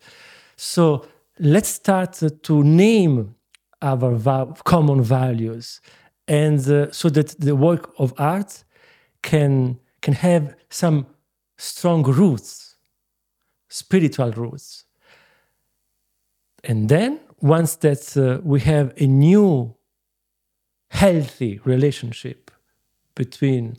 So 0.55 1.07
let's 1.39 1.69
start 1.69 2.21
to 2.43 2.63
name 2.63 3.35
our 3.81 4.15
va 4.15 4.53
common 4.63 5.01
values, 5.01 5.81
and 6.27 6.59
uh, 6.69 6.91
so 6.91 7.09
that 7.09 7.39
the 7.39 7.55
work 7.55 7.93
of 7.97 8.13
art 8.17 8.63
can 9.21 9.79
can 10.01 10.13
have 10.13 10.55
some 10.69 11.05
strong 11.57 12.03
roots, 12.03 12.75
spiritual 13.69 14.31
roots. 14.31 14.85
And 16.63 16.89
then 16.89 17.19
once 17.41 17.75
that 17.77 18.15
uh, 18.17 18.41
we 18.43 18.61
have 18.61 18.93
a 18.97 19.05
new 19.05 19.75
healthy 20.89 21.59
relationship 21.65 22.51
between 23.15 23.77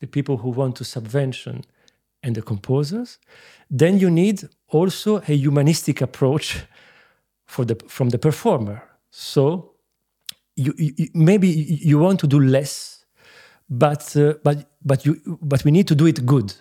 the 0.00 0.06
people 0.06 0.38
who 0.38 0.50
want 0.50 0.76
to 0.76 0.84
subvention 0.84 1.62
and 2.22 2.34
the 2.34 2.42
composers, 2.42 3.18
then 3.70 3.98
you 3.98 4.10
need 4.10 4.48
also 4.68 5.18
a 5.28 5.36
humanistic 5.36 6.00
approach 6.00 6.64
for 7.54 7.64
the, 7.64 7.76
from 7.88 8.08
the 8.10 8.18
performer. 8.18 8.82
So 9.10 9.74
you, 10.56 10.74
you, 10.76 11.08
maybe 11.14 11.48
you 11.48 11.98
want 11.98 12.18
to 12.20 12.26
do 12.26 12.40
less, 12.40 13.04
but 13.68 14.16
uh, 14.16 14.34
but 14.42 14.56
but 14.84 15.04
you 15.06 15.12
but 15.40 15.64
we 15.64 15.70
need 15.70 15.86
to 15.88 15.94
do 15.94 16.06
it 16.06 16.26
good. 16.26 16.52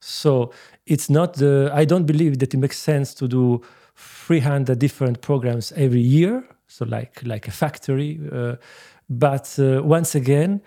So 0.00 0.52
it's 0.86 1.08
not 1.08 1.34
the. 1.34 1.70
I 1.72 1.84
don't 1.86 2.06
believe 2.06 2.38
that 2.38 2.54
it 2.54 2.58
makes 2.58 2.78
sense 2.78 3.14
to 3.14 3.26
do 3.26 3.62
300 3.96 4.78
different 4.78 5.20
programs 5.20 5.72
every 5.72 6.00
year. 6.00 6.44
So 6.68 6.84
like 6.84 7.22
like 7.24 7.48
a 7.48 7.52
factory, 7.52 8.20
uh, 8.32 8.56
but 9.08 9.58
uh, 9.58 9.82
once 9.82 10.14
again, 10.14 10.60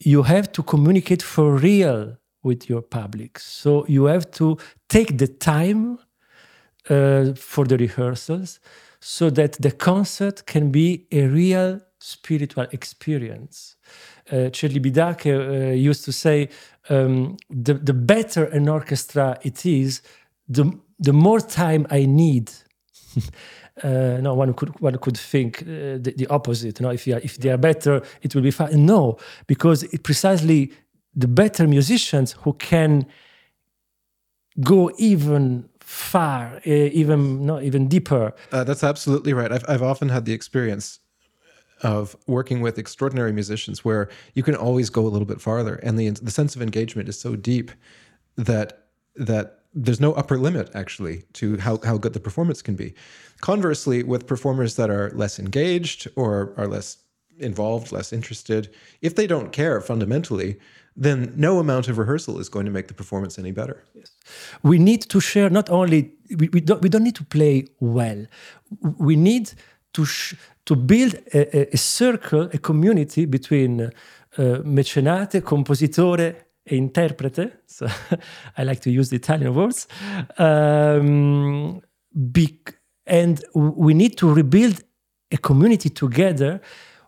you 0.00 0.22
have 0.24 0.50
to 0.52 0.62
communicate 0.62 1.22
for 1.22 1.54
real 1.56 2.16
with 2.42 2.68
your 2.68 2.82
public. 2.82 3.38
So 3.38 3.86
you 3.86 4.06
have 4.06 4.30
to 4.32 4.58
take 4.88 5.18
the 5.18 5.28
time 5.28 5.98
uh, 6.88 7.32
for 7.34 7.64
the 7.64 7.76
rehearsals 7.76 8.60
so 9.00 9.30
that 9.30 9.52
the 9.60 9.70
concert 9.70 10.46
can 10.46 10.70
be 10.70 11.06
a 11.10 11.26
real 11.26 11.80
spiritual 11.98 12.66
experience. 12.72 13.76
Uh, 14.30 14.50
Celibidache 14.50 15.26
uh, 15.26 15.72
used 15.72 16.04
to 16.04 16.12
say, 16.12 16.48
um, 16.88 17.36
the, 17.50 17.74
the 17.74 17.92
better 17.92 18.44
an 18.44 18.68
orchestra 18.68 19.38
it 19.42 19.66
is, 19.66 20.02
the, 20.48 20.72
the 20.98 21.12
more 21.12 21.40
time 21.40 21.86
I 21.90 22.06
need. 22.06 22.50
Uh, 23.82 24.18
no, 24.20 24.34
one 24.34 24.52
could 24.52 24.68
one 24.80 24.98
could 24.98 25.16
think 25.16 25.62
uh, 25.62 25.96
the, 25.98 26.12
the, 26.14 26.26
opposite. 26.26 26.78
You 26.78 26.86
know, 26.86 26.92
if, 26.92 27.06
are, 27.06 27.20
if 27.20 27.38
they 27.38 27.48
are 27.48 27.56
better, 27.56 28.02
it 28.20 28.34
will 28.34 28.42
be 28.42 28.50
fine. 28.50 28.84
No, 28.84 29.16
because 29.46 29.82
it 29.84 30.02
precisely 30.02 30.70
the 31.16 31.26
better 31.26 31.66
musicians 31.66 32.32
who 32.42 32.52
can 32.52 33.06
go 34.60 34.90
even 34.98 35.70
far, 35.92 36.56
uh, 36.66 36.70
even 36.70 37.44
not 37.44 37.62
even 37.62 37.86
deeper. 37.86 38.32
Uh, 38.50 38.64
that's 38.64 38.82
absolutely 38.82 39.34
right. 39.34 39.52
I've 39.52 39.64
I've 39.68 39.82
often 39.82 40.08
had 40.08 40.24
the 40.24 40.32
experience 40.32 41.00
of 41.82 42.16
working 42.26 42.62
with 42.62 42.78
extraordinary 42.78 43.32
musicians 43.32 43.84
where 43.84 44.08
you 44.34 44.42
can 44.42 44.54
always 44.54 44.88
go 44.88 45.02
a 45.02 45.10
little 45.14 45.26
bit 45.26 45.40
farther, 45.40 45.74
and 45.76 45.98
the 45.98 46.08
the 46.10 46.30
sense 46.30 46.56
of 46.56 46.62
engagement 46.62 47.08
is 47.08 47.20
so 47.20 47.36
deep 47.36 47.70
that 48.36 48.88
that 49.16 49.58
there's 49.74 50.00
no 50.00 50.12
upper 50.14 50.38
limit 50.38 50.70
actually 50.74 51.24
to 51.34 51.58
how, 51.58 51.78
how 51.84 51.98
good 51.98 52.12
the 52.12 52.20
performance 52.20 52.62
can 52.62 52.74
be. 52.74 52.94
Conversely, 53.40 54.02
with 54.02 54.26
performers 54.26 54.76
that 54.76 54.90
are 54.90 55.10
less 55.14 55.38
engaged 55.38 56.08
or 56.16 56.54
are 56.56 56.68
less 56.68 56.98
involved, 57.38 57.92
less 57.92 58.12
interested, 58.12 58.70
if 59.00 59.14
they 59.14 59.26
don't 59.26 59.52
care 59.52 59.80
fundamentally, 59.80 60.58
then 60.96 61.32
no 61.36 61.58
amount 61.58 61.88
of 61.88 61.98
rehearsal 61.98 62.38
is 62.38 62.48
going 62.48 62.66
to 62.66 62.72
make 62.72 62.88
the 62.88 62.94
performance 62.94 63.38
any 63.38 63.52
better. 63.52 63.84
Yes. 63.94 64.12
We 64.62 64.78
need 64.78 65.02
to 65.08 65.20
share 65.20 65.50
not 65.50 65.70
only, 65.70 66.12
we, 66.36 66.48
we, 66.48 66.60
don't, 66.60 66.82
we 66.82 66.88
don't 66.88 67.04
need 67.04 67.16
to 67.16 67.24
play 67.24 67.66
well, 67.80 68.26
we 68.98 69.16
need 69.16 69.52
to, 69.94 70.06
to 70.66 70.76
build 70.76 71.14
a, 71.34 71.74
a, 71.74 71.76
circle, 71.76 72.48
a 72.52 72.58
community 72.58 73.24
between 73.24 73.90
uh, 74.38 74.58
mecenate, 74.64 75.42
compositore, 75.42 76.34
e 76.64 76.76
interprete. 76.76 77.52
So 77.66 77.86
I 78.56 78.64
like 78.64 78.80
to 78.80 78.90
use 78.90 79.10
the 79.10 79.16
Italian 79.16 79.54
words. 79.54 79.88
Um, 80.38 81.82
and 83.06 83.44
we 83.54 83.94
need 83.94 84.16
to 84.18 84.32
rebuild 84.32 84.82
a 85.30 85.38
community 85.38 85.90
together 85.90 86.60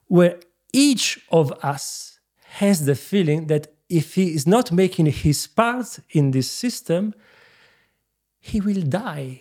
where 0.07 0.39
each 0.73 1.21
of 1.31 1.53
us 1.63 2.19
has 2.59 2.85
the 2.85 2.95
feeling 2.95 3.47
that 3.47 3.74
if 3.89 4.15
he 4.15 4.35
is 4.35 4.47
not 4.47 4.73
making 4.73 5.07
his 5.07 5.47
part 5.47 5.99
in 6.11 6.31
this 6.31 6.51
system, 6.51 7.15
he 8.41 8.61
will 8.61 8.83
die 8.83 9.41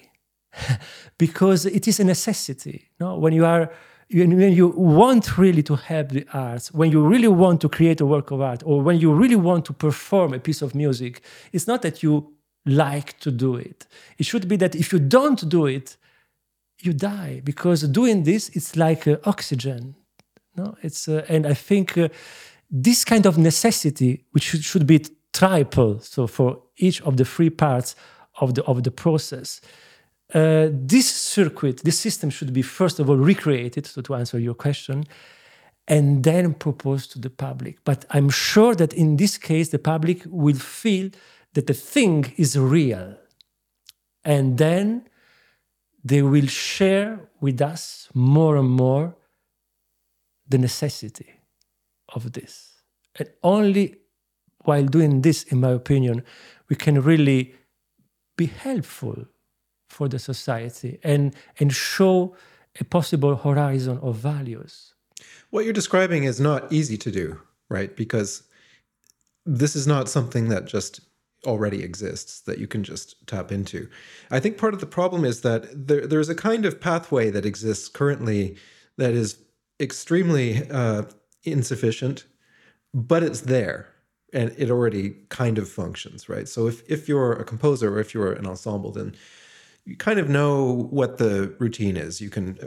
because 1.17 1.65
it 1.65 1.87
is 1.87 1.99
a 1.99 2.03
necessity. 2.03 2.89
No? 2.99 3.17
When 3.17 3.33
you 3.33 3.45
are 3.45 3.71
when 4.11 4.53
you 4.53 4.67
want 4.67 5.37
really 5.37 5.63
to 5.63 5.75
help 5.75 6.09
the 6.09 6.25
arts, 6.33 6.71
when 6.71 6.91
you 6.91 7.01
really 7.03 7.27
want 7.27 7.61
to 7.61 7.69
create 7.69 7.99
a 7.99 8.05
work 8.05 8.29
of 8.31 8.41
art, 8.41 8.61
or 8.63 8.81
when 8.81 8.99
you 8.99 9.11
really 9.11 9.35
want 9.35 9.65
to 9.65 9.73
perform 9.73 10.33
a 10.33 10.39
piece 10.39 10.61
of 10.61 10.75
music, 10.75 11.21
it's 11.51 11.65
not 11.65 11.81
that 11.81 12.03
you 12.03 12.31
like 12.65 13.17
to 13.19 13.31
do 13.31 13.55
it. 13.55 13.87
It 14.17 14.25
should 14.25 14.47
be 14.47 14.55
that 14.57 14.75
if 14.75 14.93
you 14.93 14.99
don't 14.99 15.47
do 15.49 15.65
it, 15.65 15.97
you 16.79 16.93
die 16.93 17.41
because 17.43 17.81
doing 17.83 18.23
this 18.23 18.49
it's 18.49 18.75
like 18.75 19.07
uh, 19.07 19.17
oxygen. 19.23 19.95
No, 20.55 20.75
it's 20.83 21.07
uh, 21.07 21.25
and 21.27 21.47
I 21.47 21.53
think 21.53 21.97
uh, 21.97 22.09
this 22.73 23.05
kind 23.05 23.27
of 23.27 23.37
necessity, 23.37 24.25
which 24.31 24.43
should, 24.43 24.63
should 24.63 24.87
be 24.87 25.05
triple, 25.31 25.99
so 25.99 26.25
for 26.25 26.59
each 26.77 27.01
of 27.03 27.17
the 27.17 27.25
three 27.25 27.51
parts 27.51 27.95
of 28.41 28.55
the 28.55 28.63
of 28.63 28.83
the 28.83 28.89
process, 28.89 29.61
uh, 30.33 30.69
this 30.71 31.07
circuit, 31.07 31.81
this 31.83 31.99
system 31.99 32.31
should 32.31 32.51
be 32.51 32.63
first 32.63 32.99
of 32.99 33.09
all 33.09 33.17
recreated. 33.17 33.85
So 33.85 34.01
to 34.01 34.15
answer 34.15 34.39
your 34.39 34.55
question, 34.55 35.05
and 35.87 36.23
then 36.23 36.55
propose 36.55 37.05
to 37.07 37.19
the 37.19 37.29
public. 37.29 37.77
But 37.83 38.05
I'm 38.09 38.31
sure 38.31 38.73
that 38.75 38.93
in 38.93 39.17
this 39.17 39.37
case, 39.37 39.69
the 39.69 39.79
public 39.79 40.23
will 40.25 40.55
feel 40.55 41.11
that 41.53 41.67
the 41.67 41.75
thing 41.75 42.33
is 42.37 42.57
real. 42.57 43.15
And 44.25 44.57
then 44.57 45.07
they 46.03 46.23
will 46.23 46.47
share 46.47 47.19
with 47.39 47.61
us 47.61 48.09
more 48.15 48.57
and 48.57 48.69
more 48.69 49.15
the 50.49 50.57
necessity 50.57 51.42
of 52.15 52.33
this. 52.33 52.81
And 53.15 53.29
only 53.43 53.97
while 54.63 54.85
doing 54.85 55.21
this, 55.21 55.43
in 55.43 55.59
my 55.59 55.71
opinion, 55.71 56.23
we 56.69 56.75
can 56.75 57.01
really 57.01 57.53
be 58.37 58.47
helpful 58.47 59.25
for 59.89 60.07
the 60.07 60.19
society 60.19 60.99
and, 61.03 61.35
and 61.59 61.73
show 61.73 62.35
a 62.79 62.83
possible 62.83 63.35
horizon 63.35 63.99
of 64.01 64.15
values. 64.15 64.93
What 65.51 65.65
you're 65.65 65.73
describing 65.73 66.23
is 66.23 66.39
not 66.39 66.71
easy 66.71 66.97
to 66.97 67.11
do, 67.11 67.39
right? 67.69 67.95
Because 67.95 68.43
this 69.45 69.75
is 69.75 69.85
not 69.85 70.09
something 70.09 70.49
that 70.49 70.65
just 70.65 71.01
already 71.45 71.83
exists 71.83 72.39
that 72.41 72.57
you 72.57 72.67
can 72.67 72.83
just 72.83 73.27
tap 73.27 73.51
into. 73.51 73.87
I 74.31 74.39
think 74.39 74.57
part 74.57 74.73
of 74.73 74.79
the 74.79 74.85
problem 74.85 75.25
is 75.25 75.41
that 75.41 75.87
there, 75.87 76.07
there's 76.07 76.29
a 76.29 76.35
kind 76.35 76.65
of 76.65 76.79
pathway 76.79 77.29
that 77.31 77.45
exists 77.45 77.89
currently 77.89 78.55
that 78.97 79.13
is 79.13 79.37
extremely 79.79 80.69
uh, 80.71 81.03
insufficient, 81.43 82.25
but 82.93 83.23
it's 83.23 83.41
there 83.41 83.89
and 84.33 84.53
it 84.57 84.71
already 84.71 85.11
kind 85.29 85.57
of 85.57 85.69
functions, 85.69 86.27
right? 86.27 86.47
So 86.47 86.67
if, 86.67 86.81
if 86.89 87.07
you're 87.07 87.33
a 87.33 87.45
composer 87.45 87.95
or 87.95 87.99
if 87.99 88.13
you're 88.13 88.33
an 88.33 88.47
ensemble, 88.47 88.91
then 88.91 89.15
you 89.85 89.95
kind 89.95 90.19
of 90.19 90.29
know 90.29 90.87
what 90.89 91.17
the 91.17 91.55
routine 91.59 91.97
is. 91.97 92.19
You 92.19 92.29
can 92.29 92.57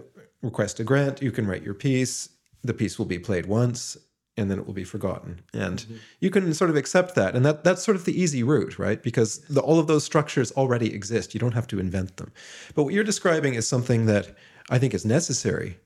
request 0.42 0.78
a 0.80 0.84
grant, 0.84 1.22
you 1.22 1.32
can 1.32 1.46
write 1.46 1.62
your 1.62 1.74
piece, 1.74 2.28
the 2.62 2.74
piece 2.74 2.98
will 2.98 3.06
be 3.06 3.18
played 3.18 3.46
once, 3.46 3.96
and 4.36 4.50
then 4.50 4.58
it 4.58 4.66
will 4.66 4.74
be 4.74 4.84
forgotten. 4.84 5.40
And 5.52 5.78
mm-hmm. 5.78 5.96
you 6.20 6.30
can 6.30 6.52
sort 6.52 6.70
of 6.70 6.76
accept 6.76 7.14
that. 7.14 7.34
And 7.34 7.44
that 7.44 7.64
that's 7.64 7.82
sort 7.82 7.96
of 7.96 8.04
the 8.04 8.20
easy 8.20 8.42
route, 8.42 8.78
right? 8.78 9.02
Because 9.02 9.38
the, 9.48 9.60
all 9.60 9.78
of 9.78 9.86
those 9.86 10.04
structures 10.04 10.52
already 10.52 10.94
exist. 10.94 11.32
You 11.34 11.40
don't 11.40 11.54
have 11.54 11.66
to 11.68 11.80
invent 11.80 12.18
them. 12.18 12.32
But 12.74 12.84
what 12.84 12.92
you're 12.92 13.04
describing 13.04 13.54
is 13.54 13.66
something 13.66 14.06
that 14.06 14.36
I 14.68 14.78
think 14.78 14.92
is 14.94 15.04
necessary. 15.04 15.78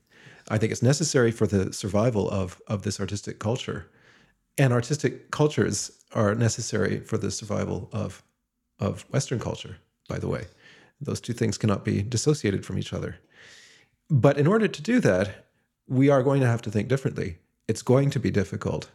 I 0.51 0.57
think 0.57 0.73
it's 0.73 0.83
necessary 0.83 1.31
for 1.31 1.47
the 1.47 1.71
survival 1.71 2.29
of, 2.29 2.61
of 2.67 2.83
this 2.83 2.99
artistic 2.99 3.39
culture. 3.39 3.89
And 4.57 4.73
artistic 4.73 5.31
cultures 5.31 5.91
are 6.11 6.35
necessary 6.35 6.99
for 6.99 7.17
the 7.17 7.31
survival 7.31 7.89
of, 7.93 8.21
of 8.77 9.03
Western 9.13 9.39
culture, 9.39 9.77
by 10.09 10.19
the 10.19 10.27
way. 10.27 10.47
Those 10.99 11.21
two 11.21 11.31
things 11.31 11.57
cannot 11.57 11.85
be 11.85 12.01
dissociated 12.01 12.65
from 12.65 12.77
each 12.77 12.91
other. 12.91 13.15
But 14.09 14.37
in 14.37 14.45
order 14.45 14.67
to 14.67 14.81
do 14.81 14.99
that, 14.99 15.47
we 15.87 16.09
are 16.09 16.21
going 16.21 16.41
to 16.41 16.47
have 16.47 16.61
to 16.63 16.71
think 16.71 16.89
differently 16.89 17.37
it's 17.69 17.81
going 17.81 18.09
to 18.09 18.19
be 18.19 18.29
difficult. 18.29 18.89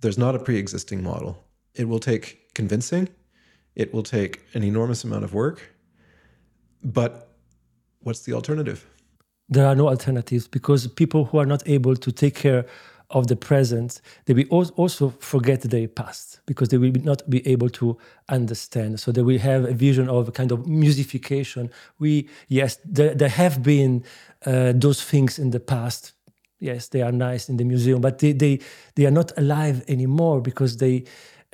There's 0.00 0.16
not 0.16 0.36
a 0.36 0.38
pre 0.38 0.58
existing 0.58 1.02
model. 1.02 1.42
It 1.74 1.88
will 1.88 1.98
take 1.98 2.54
convincing, 2.54 3.08
it 3.74 3.92
will 3.92 4.04
take 4.04 4.42
an 4.54 4.62
enormous 4.62 5.02
amount 5.02 5.24
of 5.24 5.34
work. 5.34 5.74
But 6.84 7.34
what's 7.98 8.20
the 8.20 8.32
alternative? 8.32 8.86
There 9.48 9.66
are 9.66 9.74
no 9.74 9.88
alternatives 9.88 10.48
because 10.48 10.86
people 10.86 11.26
who 11.26 11.38
are 11.38 11.46
not 11.46 11.62
able 11.66 11.96
to 11.96 12.12
take 12.12 12.34
care 12.34 12.66
of 13.10 13.26
the 13.26 13.36
present, 13.36 14.00
they 14.24 14.34
will 14.34 14.70
also 14.76 15.10
forget 15.20 15.60
their 15.60 15.86
past 15.86 16.40
because 16.46 16.70
they 16.70 16.78
will 16.78 16.92
not 17.02 17.28
be 17.28 17.46
able 17.46 17.68
to 17.68 17.96
understand. 18.28 18.98
So 18.98 19.12
they 19.12 19.22
will 19.22 19.38
have 19.38 19.64
a 19.64 19.74
vision 19.74 20.08
of 20.08 20.28
a 20.28 20.32
kind 20.32 20.50
of 20.50 20.66
musification. 20.66 21.70
We, 21.98 22.28
yes, 22.48 22.78
there, 22.84 23.14
there 23.14 23.28
have 23.28 23.62
been 23.62 24.04
uh, 24.46 24.72
those 24.74 25.02
things 25.02 25.38
in 25.38 25.50
the 25.50 25.60
past 25.60 26.14
yes, 26.64 26.88
they 26.88 27.02
are 27.02 27.12
nice 27.12 27.48
in 27.48 27.56
the 27.56 27.64
museum, 27.64 28.00
but 28.00 28.18
they 28.18 28.32
they, 28.32 28.58
they 28.94 29.06
are 29.06 29.10
not 29.10 29.32
alive 29.36 29.84
anymore 29.88 30.40
because 30.40 30.78
they. 30.78 31.04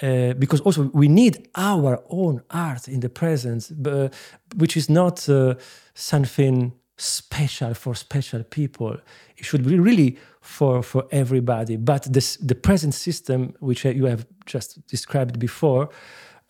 Uh, 0.03 0.33
because 0.39 0.62
also 0.62 0.91
we 0.95 1.09
need 1.09 1.47
our 1.57 2.03
own 2.09 2.41
art 2.49 2.89
in 2.89 3.01
the 3.01 3.09
present, 3.11 3.71
uh, 3.85 4.09
which 4.57 4.75
is 4.75 4.89
not 4.89 5.29
uh, 5.29 5.55
something 5.93 6.73
special 7.01 7.75
for 7.75 7.95
special 7.95 8.43
people. 8.45 8.97
It 9.37 9.45
should 9.45 9.65
be 9.65 9.79
really 9.79 10.19
for 10.41 10.83
for 10.83 11.05
everybody. 11.11 11.77
But 11.77 12.13
this, 12.13 12.37
the 12.37 12.55
present 12.55 12.95
system, 12.95 13.55
which 13.61 13.85
you 13.85 14.07
have 14.07 14.27
just 14.47 14.87
described 14.87 15.39
before, 15.39 15.89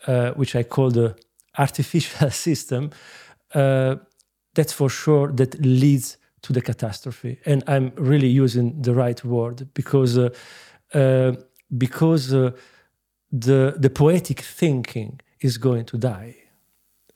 uh, 0.06 0.30
which 0.32 0.56
I 0.56 0.64
call 0.64 0.90
the 0.90 1.16
artificial 1.56 2.30
system, 2.46 2.90
uh, 3.54 3.96
that's 4.54 4.72
for 4.72 4.90
sure 4.90 5.32
that 5.32 5.60
leads 5.60 6.16
to 6.42 6.52
the 6.52 6.60
catastrophe. 6.60 7.38
And 7.46 7.62
I'm 7.66 7.92
really 7.96 8.28
using 8.28 8.82
the 8.82 8.94
right 8.94 9.22
word 9.24 9.68
because 9.74 10.18
uh, 10.18 10.30
uh, 10.94 11.32
because 11.78 12.34
uh, 12.34 12.50
the 13.30 13.74
the 13.78 13.90
poetic 13.90 14.40
thinking 14.40 15.20
is 15.40 15.58
going 15.58 15.84
to 15.86 15.98
die. 15.98 16.36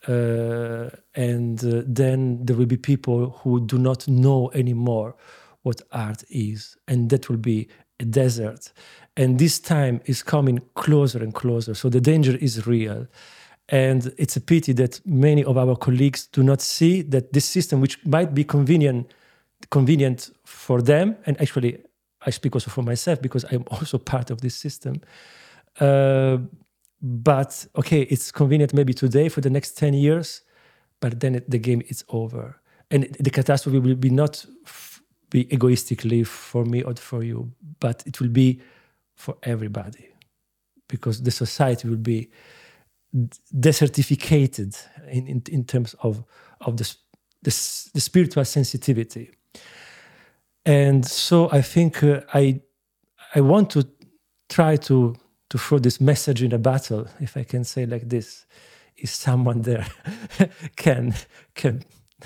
Uh, 0.06 0.90
and 1.14 1.64
uh, 1.64 1.82
then 1.86 2.44
there 2.44 2.56
will 2.56 2.66
be 2.66 2.76
people 2.76 3.31
who 3.43 3.64
do 3.66 3.78
not 3.78 4.06
know 4.06 4.51
anymore 4.52 5.16
what 5.62 5.81
art 5.93 6.24
is, 6.28 6.76
and 6.86 7.09
that 7.10 7.28
will 7.28 7.39
be 7.39 7.68
a 8.01 8.05
desert. 8.05 8.72
And 9.16 9.39
this 9.39 9.59
time 9.59 10.01
is 10.05 10.22
coming 10.22 10.60
closer 10.74 11.22
and 11.22 11.35
closer. 11.35 11.74
So 11.74 11.89
the 11.89 12.01
danger 12.01 12.36
is 12.36 12.66
real. 12.66 13.06
And 13.70 14.12
it's 14.18 14.36
a 14.36 14.40
pity 14.40 14.74
that 14.74 15.01
many 15.06 15.43
of 15.43 15.56
our 15.56 15.76
colleagues 15.76 16.26
do 16.26 16.43
not 16.43 16.60
see 16.60 17.01
that 17.02 17.32
this 17.32 17.47
system, 17.47 17.81
which 17.81 18.05
might 18.05 18.35
be 18.35 18.44
convenient, 18.44 19.10
convenient 19.70 20.31
for 20.44 20.82
them, 20.82 21.16
and 21.24 21.40
actually 21.40 21.78
I 22.26 22.31
speak 22.31 22.55
also 22.55 22.70
for 22.70 22.82
myself 22.82 23.22
because 23.22 23.44
I'm 23.51 23.64
also 23.70 23.98
part 23.98 24.31
of 24.31 24.40
this 24.40 24.55
system. 24.55 25.01
Uh, 25.81 26.39
but 27.06 27.66
okay, 27.76 28.01
it's 28.02 28.32
convenient 28.32 28.72
maybe 28.72 28.94
today 28.94 29.28
for 29.28 29.43
the 29.43 29.51
next 29.51 29.76
10 29.76 29.93
years, 29.93 30.40
but 31.01 31.20
then 31.20 31.44
the 31.47 31.59
game 31.59 31.82
is 31.89 32.02
over. 32.09 32.59
And 32.90 33.05
the 33.20 33.28
catastrophe 33.28 33.78
will 33.78 33.94
be 33.94 34.09
not 34.09 34.43
f- 34.64 35.02
be 35.28 35.52
egoistically 35.52 36.24
for 36.24 36.64
me 36.64 36.82
or 36.82 36.94
for 36.94 37.22
you, 37.22 37.52
but 37.78 38.02
it 38.06 38.20
will 38.20 38.31
be 38.31 38.62
for 39.14 39.36
everybody 39.43 40.09
because 40.89 41.22
the 41.22 41.31
society 41.31 41.89
will 41.89 41.97
be 41.97 42.31
desertificated 43.55 44.74
in, 45.09 45.26
in, 45.26 45.43
in 45.51 45.64
terms 45.64 45.94
of, 46.02 46.24
of 46.62 46.78
the, 46.78 46.85
the, 47.43 47.51
the 47.93 48.01
spiritual 48.01 48.47
sensitivity. 48.47 49.31
And 50.64 51.05
so 51.05 51.51
I 51.52 51.60
think 51.60 52.02
uh, 52.02 52.22
I, 52.32 52.62
I 53.35 53.43
want 53.43 53.70
to 53.70 53.86
try 54.48 54.76
to, 54.76 55.16
to 55.55 55.59
throw 55.59 55.78
this 55.78 56.01
message 56.01 56.43
in 56.43 56.52
a 56.52 56.59
battle, 56.59 57.06
if 57.20 57.36
I 57.36 57.44
can 57.44 57.62
say 57.62 57.86
like 57.86 58.09
this. 58.09 58.44
Is 58.97 59.12
someone 59.12 59.62
there 59.62 59.86
can, 60.76 61.14
can 61.55 61.85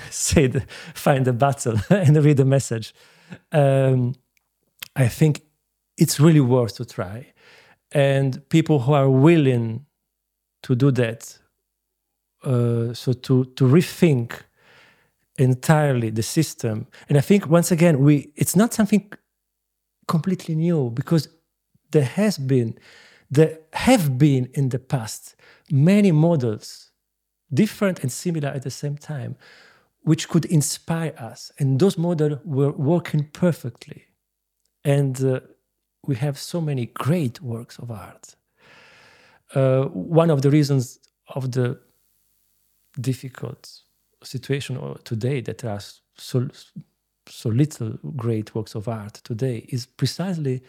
say 0.09 0.47
the, 0.47 0.63
find 0.95 1.27
the 1.27 1.35
battle 1.35 1.77
and 1.91 2.17
read 2.25 2.39
the 2.39 2.47
message? 2.47 2.95
Um, 3.53 4.15
I 4.97 5.09
think 5.09 5.43
it's 5.99 6.19
really 6.19 6.41
worth 6.41 6.77
to 6.77 6.87
try. 6.87 7.35
And 7.93 8.49
people 8.49 8.79
who 8.79 8.95
are 8.95 9.11
willing 9.11 9.85
to 10.63 10.75
do 10.75 10.91
that. 10.93 11.39
Uh, 12.43 12.95
so 12.95 13.13
to 13.13 13.45
to 13.57 13.65
rethink 13.65 14.33
entirely 15.37 16.11
the 16.11 16.23
system, 16.23 16.87
and 17.09 17.19
I 17.19 17.21
think 17.21 17.47
once 17.49 17.73
again 17.73 17.99
we 17.99 18.33
it's 18.37 18.55
not 18.55 18.73
something 18.73 19.13
completely 20.07 20.55
new 20.55 20.91
because 20.91 21.29
there 21.91 22.05
has 22.05 22.39
been 22.39 22.79
there 23.31 23.59
have 23.73 24.19
been 24.19 24.49
in 24.55 24.71
the 24.71 24.79
past 24.79 25.37
many 25.71 26.13
models 26.13 26.91
different 27.53 28.01
and 28.01 28.11
similar 28.11 28.49
at 28.49 28.63
the 28.63 28.71
same 28.71 28.97
time 28.97 29.37
which 30.03 30.29
could 30.29 30.45
inspire 30.47 31.15
us. 31.19 31.53
And 31.59 31.79
those 31.79 31.99
models 31.99 32.39
were 32.45 32.73
working 32.73 33.29
perfectly. 33.33 34.07
And 34.85 35.23
uh, 35.23 35.41
we 36.07 36.17
have 36.17 36.39
so 36.39 36.61
many 36.61 36.87
great 36.87 37.43
works 37.43 37.79
of 37.79 37.91
art. 37.91 38.37
Uh, 39.55 39.85
one 39.85 40.31
of 40.31 40.43
the 40.43 40.51
reasons 40.51 40.99
of 41.29 41.53
the 41.53 41.79
difficult 43.01 43.83
situation 44.23 44.79
today 45.05 45.41
that 45.43 45.59
there 45.59 45.73
are 45.73 45.83
so 46.17 46.49
so 47.27 47.51
little 47.51 47.99
great 48.17 48.55
works 48.55 48.75
of 48.75 48.89
art 48.89 49.15
today 49.23 49.67
is 49.69 49.85
precisely 49.85 50.63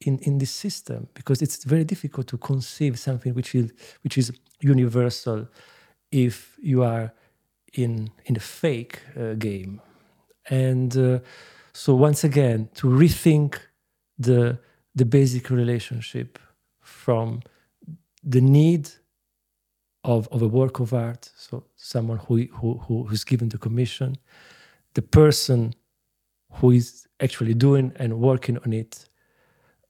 in, 0.00 0.18
in 0.20 0.38
this 0.38 0.50
system 0.50 1.08
because 1.14 1.42
it's 1.42 1.64
very 1.64 1.84
difficult 1.84 2.26
to 2.28 2.38
conceive 2.38 2.98
something 2.98 3.34
which 3.34 3.54
is 3.54 3.72
which 4.02 4.16
is 4.16 4.32
universal 4.60 5.46
if 6.10 6.56
you 6.62 6.82
are 6.82 7.12
in 7.74 8.10
in 8.24 8.36
a 8.36 8.40
fake 8.40 9.00
uh, 9.16 9.34
game. 9.34 9.80
And 10.48 10.96
uh, 10.96 11.18
so 11.72 11.94
once 11.94 12.24
again 12.24 12.68
to 12.74 12.86
rethink 12.88 13.58
the 14.18 14.58
the 14.94 15.04
basic 15.04 15.50
relationship 15.50 16.38
from 16.80 17.42
the 18.22 18.40
need 18.40 18.90
of, 20.04 20.28
of 20.28 20.42
a 20.42 20.48
work 20.48 20.80
of 20.80 20.92
art, 20.92 21.30
so 21.36 21.64
someone 21.76 22.18
who, 22.18 22.46
who, 22.52 22.74
who 22.78 23.08
is 23.08 23.24
given 23.24 23.48
the 23.48 23.58
commission, 23.58 24.16
the 24.94 25.02
person 25.02 25.74
who 26.54 26.70
is 26.70 27.06
actually 27.20 27.54
doing 27.54 27.92
and 27.96 28.18
working 28.20 28.58
on 28.58 28.72
it, 28.72 29.06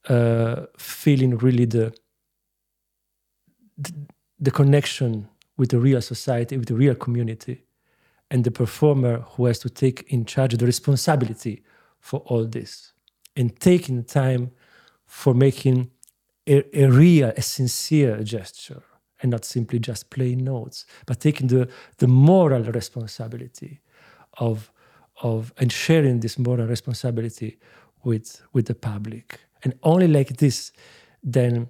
uh, 0.09 0.65
feeling 0.77 1.37
really 1.37 1.65
the, 1.65 1.93
the 3.77 3.93
the 4.41 4.51
connection 4.51 5.29
with 5.55 5.69
the 5.69 5.79
real 5.79 6.01
society, 6.01 6.57
with 6.57 6.67
the 6.67 6.73
real 6.73 6.95
community, 6.95 7.63
and 8.31 8.43
the 8.43 8.51
performer 8.51 9.19
who 9.19 9.45
has 9.45 9.59
to 9.59 9.69
take 9.69 10.03
in 10.07 10.25
charge 10.25 10.57
the 10.57 10.65
responsibility 10.65 11.63
for 11.99 12.21
all 12.21 12.45
this, 12.45 12.93
and 13.35 13.57
taking 13.59 13.97
the 13.97 14.03
time 14.03 14.51
for 15.05 15.33
making 15.35 15.91
a, 16.47 16.63
a 16.75 16.89
real, 16.89 17.31
a 17.37 17.41
sincere 17.41 18.23
gesture, 18.23 18.81
and 19.21 19.29
not 19.29 19.45
simply 19.45 19.77
just 19.77 20.09
playing 20.09 20.43
notes, 20.43 20.85
but 21.05 21.19
taking 21.19 21.47
the, 21.47 21.69
the 21.97 22.07
moral 22.07 22.63
responsibility 22.63 23.79
of, 24.39 24.71
of 25.21 25.53
and 25.57 25.71
sharing 25.71 26.21
this 26.21 26.39
moral 26.39 26.65
responsibility 26.65 27.59
with, 28.03 28.41
with 28.53 28.65
the 28.65 28.73
public. 28.73 29.39
And 29.63 29.73
only 29.83 30.07
like 30.07 30.37
this, 30.37 30.71
then 31.23 31.69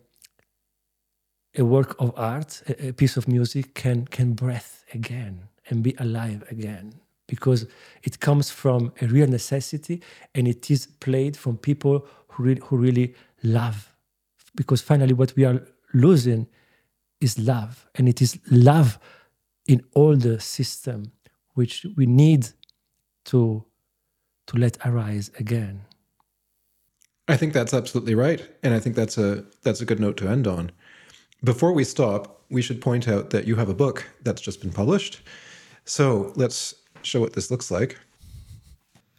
a 1.57 1.65
work 1.65 1.95
of 1.99 2.13
art, 2.15 2.61
a, 2.67 2.89
a 2.89 2.93
piece 2.93 3.17
of 3.17 3.27
music 3.27 3.73
can, 3.73 4.05
can 4.05 4.33
breathe 4.33 4.61
again 4.93 5.49
and 5.69 5.83
be 5.83 5.95
alive 5.99 6.43
again 6.49 6.93
because 7.27 7.65
it 8.03 8.19
comes 8.19 8.51
from 8.51 8.91
a 9.01 9.07
real 9.07 9.27
necessity 9.27 10.01
and 10.35 10.47
it 10.47 10.69
is 10.69 10.85
played 10.85 11.37
from 11.37 11.57
people 11.57 12.05
who, 12.27 12.43
re- 12.43 12.59
who 12.63 12.77
really 12.77 13.15
love. 13.43 13.93
Because 14.55 14.81
finally, 14.81 15.13
what 15.13 15.33
we 15.35 15.45
are 15.45 15.65
losing 15.93 16.47
is 17.21 17.37
love, 17.39 17.87
and 17.95 18.09
it 18.09 18.21
is 18.21 18.37
love 18.49 18.99
in 19.65 19.81
all 19.93 20.15
the 20.15 20.39
system 20.39 21.11
which 21.53 21.85
we 21.95 22.05
need 22.05 22.47
to, 23.25 23.63
to 24.47 24.57
let 24.57 24.77
arise 24.85 25.31
again. 25.39 25.81
I 27.31 27.37
think 27.37 27.53
that's 27.53 27.73
absolutely 27.73 28.13
right, 28.13 28.45
and 28.61 28.73
I 28.73 28.79
think 28.79 28.97
that's 28.97 29.17
a 29.17 29.45
that's 29.63 29.79
a 29.79 29.85
good 29.85 30.01
note 30.01 30.17
to 30.17 30.27
end 30.27 30.47
on. 30.47 30.69
Before 31.41 31.71
we 31.71 31.85
stop, 31.85 32.43
we 32.49 32.61
should 32.61 32.81
point 32.81 33.07
out 33.07 33.29
that 33.29 33.47
you 33.47 33.55
have 33.55 33.69
a 33.69 33.73
book 33.73 34.05
that's 34.21 34.41
just 34.41 34.59
been 34.59 34.73
published. 34.73 35.21
So 35.85 36.33
let's 36.35 36.75
show 37.03 37.21
what 37.21 37.31
this 37.31 37.49
looks 37.49 37.71
like. 37.71 37.97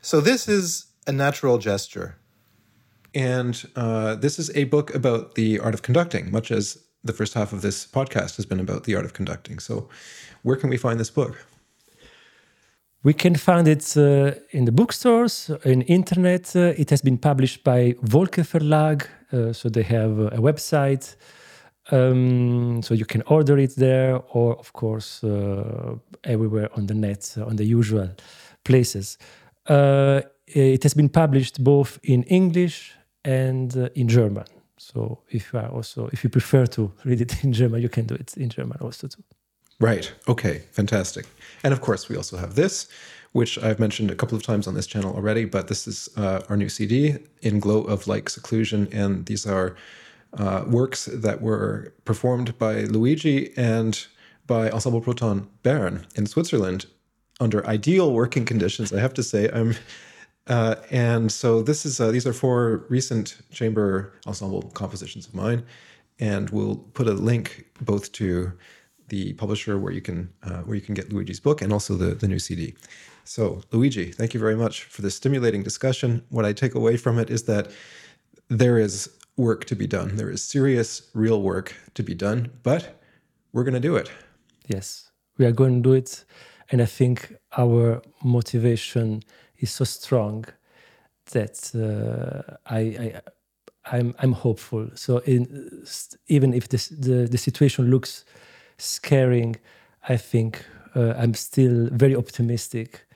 So 0.03 0.21
this 0.21 0.47
is 0.47 0.89
a 1.07 1.13
natural 1.13 1.57
gesture, 1.57 2.19
and 3.15 3.67
uh, 3.77 4.17
this 4.17 4.39
is 4.39 4.55
a 4.55 4.65
book 4.65 4.95
about 4.95 5.35
the 5.35 5.59
art 5.59 5.73
of 5.73 5.81
conducting, 5.81 6.31
much 6.31 6.51
as 6.51 6.85
the 7.03 7.15
first 7.15 7.33
half 7.33 7.55
of 7.55 7.63
this 7.63 7.87
podcast 7.87 8.37
has 8.37 8.45
been 8.45 8.61
about 8.61 8.85
the 8.85 8.95
art 8.95 9.07
of 9.07 9.15
conducting. 9.15 9.59
So, 9.59 9.89
where 10.43 10.57
can 10.57 10.69
we 10.69 10.77
find 10.77 11.01
this 11.01 11.11
book? 11.11 11.47
We 13.05 13.15
can 13.15 13.35
find 13.35 13.67
it 13.67 13.97
uh, 13.97 14.31
in 14.51 14.65
the 14.65 14.71
bookstores, 14.71 15.51
in 15.65 15.83
internet. 15.83 16.55
Uh, 16.55 16.73
it 16.77 16.91
has 16.91 17.03
been 17.03 17.19
published 17.19 17.65
by 17.65 17.95
Wolke 17.95 18.45
Verlag, 18.45 19.09
uh, 19.33 19.53
so 19.53 19.69
they 19.69 19.83
have 19.83 20.19
a 20.21 20.39
website. 20.39 21.17
Um, 21.91 22.81
so 22.81 22.95
you 22.95 23.05
can 23.05 23.23
order 23.27 23.59
it 23.59 23.75
there, 23.75 24.21
or 24.31 24.57
of 24.57 24.73
course, 24.73 25.25
uh, 25.25 25.97
everywhere 26.23 26.69
on 26.77 26.87
the 26.87 26.95
net, 26.95 27.35
uh, 27.37 27.45
on 27.45 27.57
the 27.57 27.65
usual 27.65 28.09
places. 28.63 29.19
Uh, 29.67 30.21
it 30.47 30.85
has 30.85 30.95
been 30.95 31.09
published 31.09 31.65
both 31.65 31.99
in 32.05 32.23
English 32.25 32.95
and 33.25 33.75
in 33.97 34.07
German. 34.07 34.45
So 34.77 35.23
if 35.29 35.53
you 35.53 35.59
are 35.59 35.71
also, 35.71 36.09
if 36.13 36.23
you 36.23 36.31
prefer 36.31 36.67
to 36.67 36.93
read 37.05 37.21
it 37.21 37.43
in 37.45 37.53
German, 37.53 37.83
you 37.83 37.89
can 37.89 38.07
do 38.07 38.15
it 38.15 38.37
in 38.37 38.49
German 38.49 38.79
also 38.81 39.09
too. 39.09 39.25
Right. 39.83 40.13
Okay. 40.29 40.63
Fantastic. 40.71 41.27
And 41.65 41.75
of 41.75 41.81
course, 41.81 42.09
we 42.09 42.17
also 42.17 42.37
have 42.37 42.55
this, 42.55 42.87
which 43.33 43.59
I've 43.59 43.81
mentioned 43.81 44.13
a 44.13 44.15
couple 44.15 44.37
of 44.37 44.45
times 44.45 44.69
on 44.69 44.75
this 44.75 44.87
channel 44.87 45.13
already. 45.13 45.45
But 45.45 45.67
this 45.67 45.89
is 45.89 46.09
uh, 46.17 46.43
our 46.49 46.57
new 46.57 46.69
CD 46.69 47.17
in 47.41 47.59
Glow 47.59 47.83
of 47.83 48.07
Like 48.07 48.29
Seclusion, 48.29 48.89
and 48.93 49.27
these 49.27 49.45
are 49.45 49.75
uh, 50.39 50.65
works 50.69 51.07
that 51.07 51.43
were 51.43 51.93
performed 52.05 52.57
by 52.59 52.83
Luigi 52.83 53.53
and 53.57 54.07
by 54.47 54.71
Ensemble 54.71 55.01
Proton 55.01 55.49
Bern 55.65 56.07
in 56.15 56.27
Switzerland 56.27 56.87
under 57.41 57.67
ideal 57.67 58.13
working 58.13 58.45
conditions. 58.45 58.93
I 58.93 59.01
have 59.01 59.15
to 59.15 59.23
say, 59.25 59.51
I'm. 59.53 59.75
Uh, 60.49 60.77
and 60.91 61.31
so 61.31 61.63
this 61.63 61.87
is 61.87 62.01
uh, 62.01 62.11
these 62.11 62.27
are 62.27 62.33
four 62.33 62.85
recent 62.89 63.39
chamber 63.51 64.13
ensemble 64.27 64.63
compositions 64.75 65.27
of 65.27 65.35
mine, 65.35 65.65
and 66.21 66.51
we'll 66.51 66.77
put 66.95 67.09
a 67.09 67.15
link 67.15 67.67
both 67.81 68.13
to 68.13 68.53
the 69.13 69.35
publisher 69.35 69.79
where 69.79 69.93
you 69.93 70.01
can 70.01 70.19
uh, 70.43 70.63
where 70.67 70.75
you 70.75 70.81
can 70.81 70.95
get 70.95 71.13
Luigi's 71.13 71.41
book 71.47 71.61
and 71.63 71.71
also 71.73 71.93
the 72.03 72.15
the 72.23 72.27
new 72.27 72.39
CD. 72.39 72.75
So 73.25 73.43
Luigi, 73.71 74.07
thank 74.19 74.31
you 74.35 74.41
very 74.41 74.57
much 74.65 74.75
for 74.95 75.03
this 75.03 75.15
stimulating 75.15 75.63
discussion. 75.63 76.11
What 76.31 76.45
I 76.51 76.53
take 76.55 76.75
away 76.75 76.97
from 76.97 77.19
it 77.19 77.29
is 77.31 77.43
that 77.45 77.65
there 78.49 78.79
is 78.87 78.97
work 79.37 79.65
to 79.67 79.77
be 79.77 79.87
done. 79.87 80.17
There 80.17 80.33
is 80.37 80.43
serious, 80.57 80.89
real 81.15 81.41
work 81.43 81.69
to 81.95 82.03
be 82.03 82.15
done, 82.15 82.39
but 82.63 82.83
we're 83.53 83.67
going 83.69 83.81
to 83.83 83.89
do 83.91 83.97
it. 83.97 84.09
Yes, 84.75 85.11
we 85.39 85.45
are 85.45 85.53
going 85.53 85.75
to 85.83 85.89
do 85.91 85.95
it. 85.95 86.25
And 86.71 86.81
I 86.81 86.87
think 86.87 87.17
our 87.63 88.03
motivation 88.23 89.23
is 89.59 89.71
so 89.71 89.85
strong 89.85 90.47
that 91.33 91.57
uh, 91.75 92.57
I, 92.79 92.81
I 93.05 93.21
I'm 93.95 94.15
I'm 94.23 94.35
hopeful. 94.47 94.91
So 94.95 95.19
in, 95.27 95.45
even 96.27 96.55
if 96.55 96.65
this, 96.69 96.89
the 96.89 97.29
the 97.35 97.39
situation 97.39 97.91
looks 97.91 98.25
scaring, 98.79 99.57
I 100.09 100.17
think 100.17 100.65
uh, 100.95 101.15
I'm 101.17 101.35
still 101.35 101.89
very 101.93 102.17
optimistic 102.17 103.07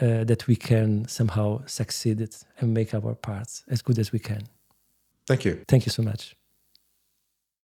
uh, 0.00 0.24
that 0.24 0.46
we 0.46 0.56
can 0.56 1.06
somehow 1.08 1.62
succeed 1.66 2.20
it 2.20 2.44
and 2.58 2.72
make 2.72 2.94
our 2.94 3.14
parts 3.14 3.64
as 3.68 3.82
good 3.82 3.98
as 3.98 4.12
we 4.12 4.18
can. 4.18 4.42
Thank 5.26 5.44
you. 5.44 5.64
Thank 5.68 5.86
you 5.86 5.90
so 5.90 6.02
much. 6.02 6.34